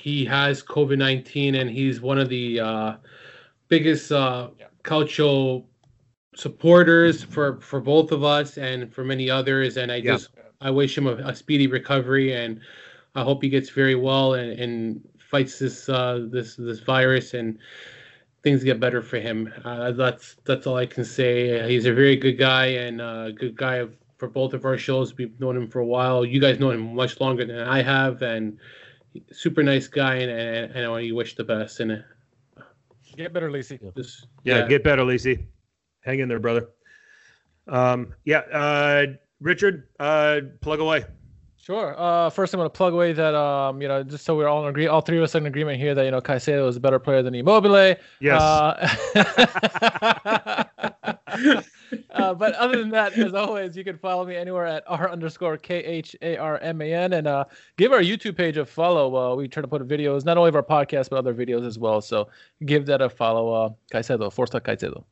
[0.00, 2.96] he has COVID nineteen, and he's one of the uh,
[3.68, 4.66] biggest uh, yeah.
[4.84, 5.64] Calcio
[6.36, 9.76] supporters for for both of us and for many others.
[9.76, 10.12] And I yeah.
[10.12, 10.30] just
[10.60, 12.60] I wish him a, a, speedy recovery, and
[13.16, 17.58] I hope he gets very well and, and fights this uh, this this virus and
[18.42, 19.52] things get better for him.
[19.64, 21.68] Uh, that's that's all I can say.
[21.68, 23.86] He's a very good guy and a good guy
[24.18, 25.16] for both of our shows.
[25.16, 26.24] We've known him for a while.
[26.24, 28.58] You guys know him much longer than I have, and
[29.30, 30.16] super nice guy.
[30.16, 31.80] And, and, and I want you wish the best.
[31.80, 32.62] And uh,
[33.16, 33.78] get better, Lisi.
[33.96, 35.46] Just, yeah, yeah, get better, Lisi.
[36.00, 36.68] Hang in there, brother.
[37.68, 39.06] Um, yeah, uh,
[39.40, 41.04] Richard, uh, plug away.
[41.62, 41.94] Sure.
[41.96, 44.64] Uh, first, I'm going to plug away that um, you know, just so we're all
[44.64, 46.74] in agree, all three of us are in agreement here that you know Caicedo is
[46.74, 47.94] a better player than Immobile.
[48.20, 48.42] Yes.
[48.42, 48.88] Uh,
[52.10, 55.56] uh, but other than that, as always, you can follow me anywhere at r underscore
[55.56, 57.44] k h a r m a n and uh,
[57.76, 59.14] give our YouTube page a follow.
[59.14, 61.78] Uh, we try to put videos not only of our podcast but other videos as
[61.78, 62.00] well.
[62.00, 62.28] So
[62.66, 63.52] give that a follow.
[63.52, 65.04] Uh, Caicedo, Forza Caicedo.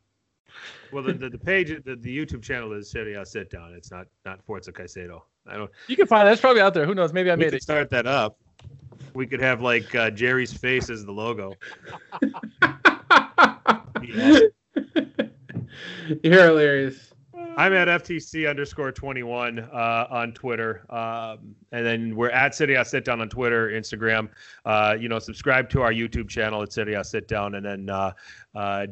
[0.92, 3.72] Well, the, the, the page, the, the YouTube channel is Serie A Sit Down.
[3.74, 5.22] It's not not Forza Caicedo.
[5.46, 5.70] I don't.
[5.88, 6.32] You can find it.
[6.32, 6.86] It's probably out there.
[6.86, 7.12] Who knows?
[7.12, 7.62] Maybe I We made could it.
[7.62, 8.38] start that up.
[9.14, 11.54] We could have like uh, Jerry's face as the logo.
[14.02, 14.40] Yeah.
[16.24, 17.12] You're hilarious.
[17.56, 20.84] I'm at FTC underscore 21 uh, on Twitter.
[20.92, 24.28] Um, and then we're at Serie A Sit Down on Twitter, Instagram.
[24.64, 27.56] Uh, you know, subscribe to our YouTube channel at Serie A Sit Down.
[27.56, 28.12] And then uh,
[28.54, 28.86] uh,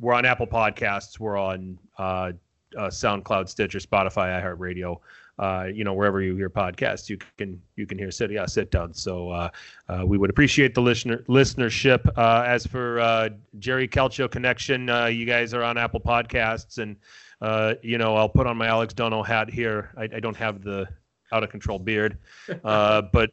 [0.00, 1.18] we're on Apple Podcasts.
[1.18, 2.32] We're on uh,
[2.76, 4.98] uh, SoundCloud, Stitcher, Spotify, iHeartRadio.
[5.38, 8.72] Uh, you know, wherever you hear podcasts, you can you can hear Serie A Sit
[8.72, 8.92] Down.
[8.92, 9.50] So uh,
[9.88, 12.08] uh, we would appreciate the listener listenership.
[12.16, 13.28] Uh, as for uh,
[13.60, 16.96] Jerry Calcio Connection, uh, you guys are on Apple Podcasts, and
[17.40, 19.92] uh, you know I'll put on my Alex Dono hat here.
[19.96, 20.88] I, I don't have the
[21.30, 22.18] out of control beard,
[22.64, 23.30] uh, but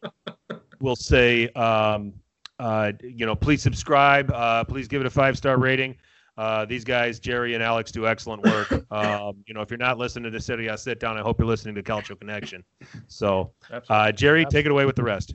[0.80, 2.14] we'll say um,
[2.60, 4.32] uh, you know please subscribe.
[4.32, 5.96] Uh, please give it a five star rating.
[6.38, 8.86] Uh, these guys, Jerry and Alex, do excellent work.
[8.92, 11.18] Um, you know, if you're not listening to the City, I sit down.
[11.18, 12.64] I hope you're listening to Calcio Connection.
[13.08, 13.52] So,
[13.90, 15.34] uh, Jerry, take it away with the rest.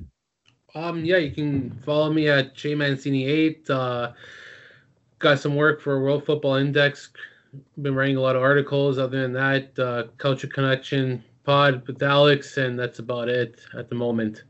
[0.74, 3.68] Um, yeah, you can follow me at jmancini8.
[3.68, 4.12] Uh,
[5.18, 7.10] got some work for World Football Index.
[7.82, 8.98] Been writing a lot of articles.
[8.98, 13.94] Other than that, uh, Calcio Connection pod with Alex, and that's about it at the
[13.94, 14.44] moment.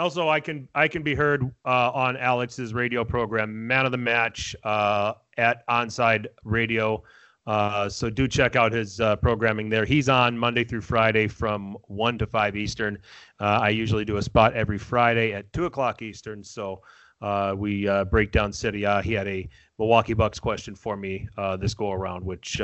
[0.00, 3.98] Also, I can I can be heard uh, on Alex's radio program, Man of the
[3.98, 7.02] Match, uh, at Onside Radio.
[7.46, 9.84] Uh, so do check out his uh, programming there.
[9.84, 12.96] He's on Monday through Friday from one to five Eastern.
[13.40, 16.42] Uh, I usually do a spot every Friday at two o'clock Eastern.
[16.42, 16.80] So
[17.20, 18.86] uh, we break down City.
[19.02, 19.46] He had a
[19.78, 21.28] Milwaukee Bucks question for me
[21.58, 22.58] this go around, which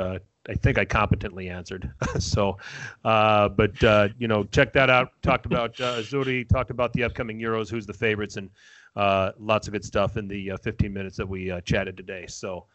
[0.49, 1.93] I think I competently answered.
[2.19, 2.57] so,
[3.05, 5.11] uh, but uh, you know, check that out.
[5.23, 6.49] Talked about uh, Zuri.
[6.49, 7.69] Talked about the upcoming Euros.
[7.69, 8.37] Who's the favorites?
[8.37, 8.51] And
[8.95, 12.27] uh, lots of good stuff in the uh, 15 minutes that we uh, chatted today.
[12.29, 12.67] So,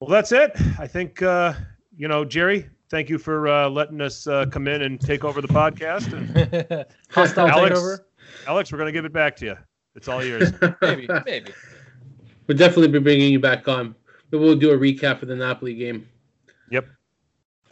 [0.00, 0.52] well, that's it.
[0.78, 1.54] I think uh,
[1.96, 2.68] you know, Jerry.
[2.88, 6.12] Thank you for uh, letting us uh, come in and take over the podcast.
[6.12, 7.98] And Hostile Alex, takeover.
[8.48, 9.56] Alex, we're gonna give it back to you.
[9.94, 10.52] It's all yours.
[10.82, 11.52] Maybe, maybe.
[12.46, 13.94] We'll definitely be bringing you back on.
[14.30, 16.08] But we'll do a recap of the Napoli game.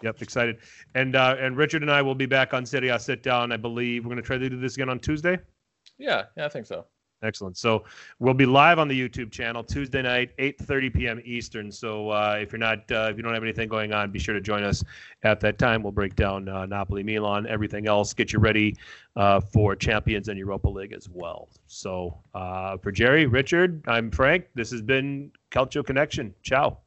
[0.03, 0.23] Yep.
[0.23, 0.59] Excited.
[0.95, 3.53] And uh, and Richard and I will be back on Serie A Sit Down.
[3.53, 5.39] I believe we're going to try to do this again on Tuesday.
[5.99, 6.87] Yeah, yeah, I think so.
[7.23, 7.57] Excellent.
[7.57, 7.85] So
[8.21, 11.21] we'll be live on the YouTube channel Tuesday night, 8:30 p.m.
[11.25, 11.73] Eastern.
[11.73, 14.35] So uh, if you're not, uh, if you don't have anything going on, be sure
[14.35, 14.85] to join us
[15.25, 15.83] at that time.
[15.83, 18.77] We'll break down uh, Napoli, Milan, everything else, get you ready
[19.17, 21.49] uh, for Champions and Europa League as well.
[21.67, 24.47] So uh, for Jerry, Richard, I'm Frank.
[24.55, 26.33] This has been Calcio Connection.
[26.45, 26.79] Ciao.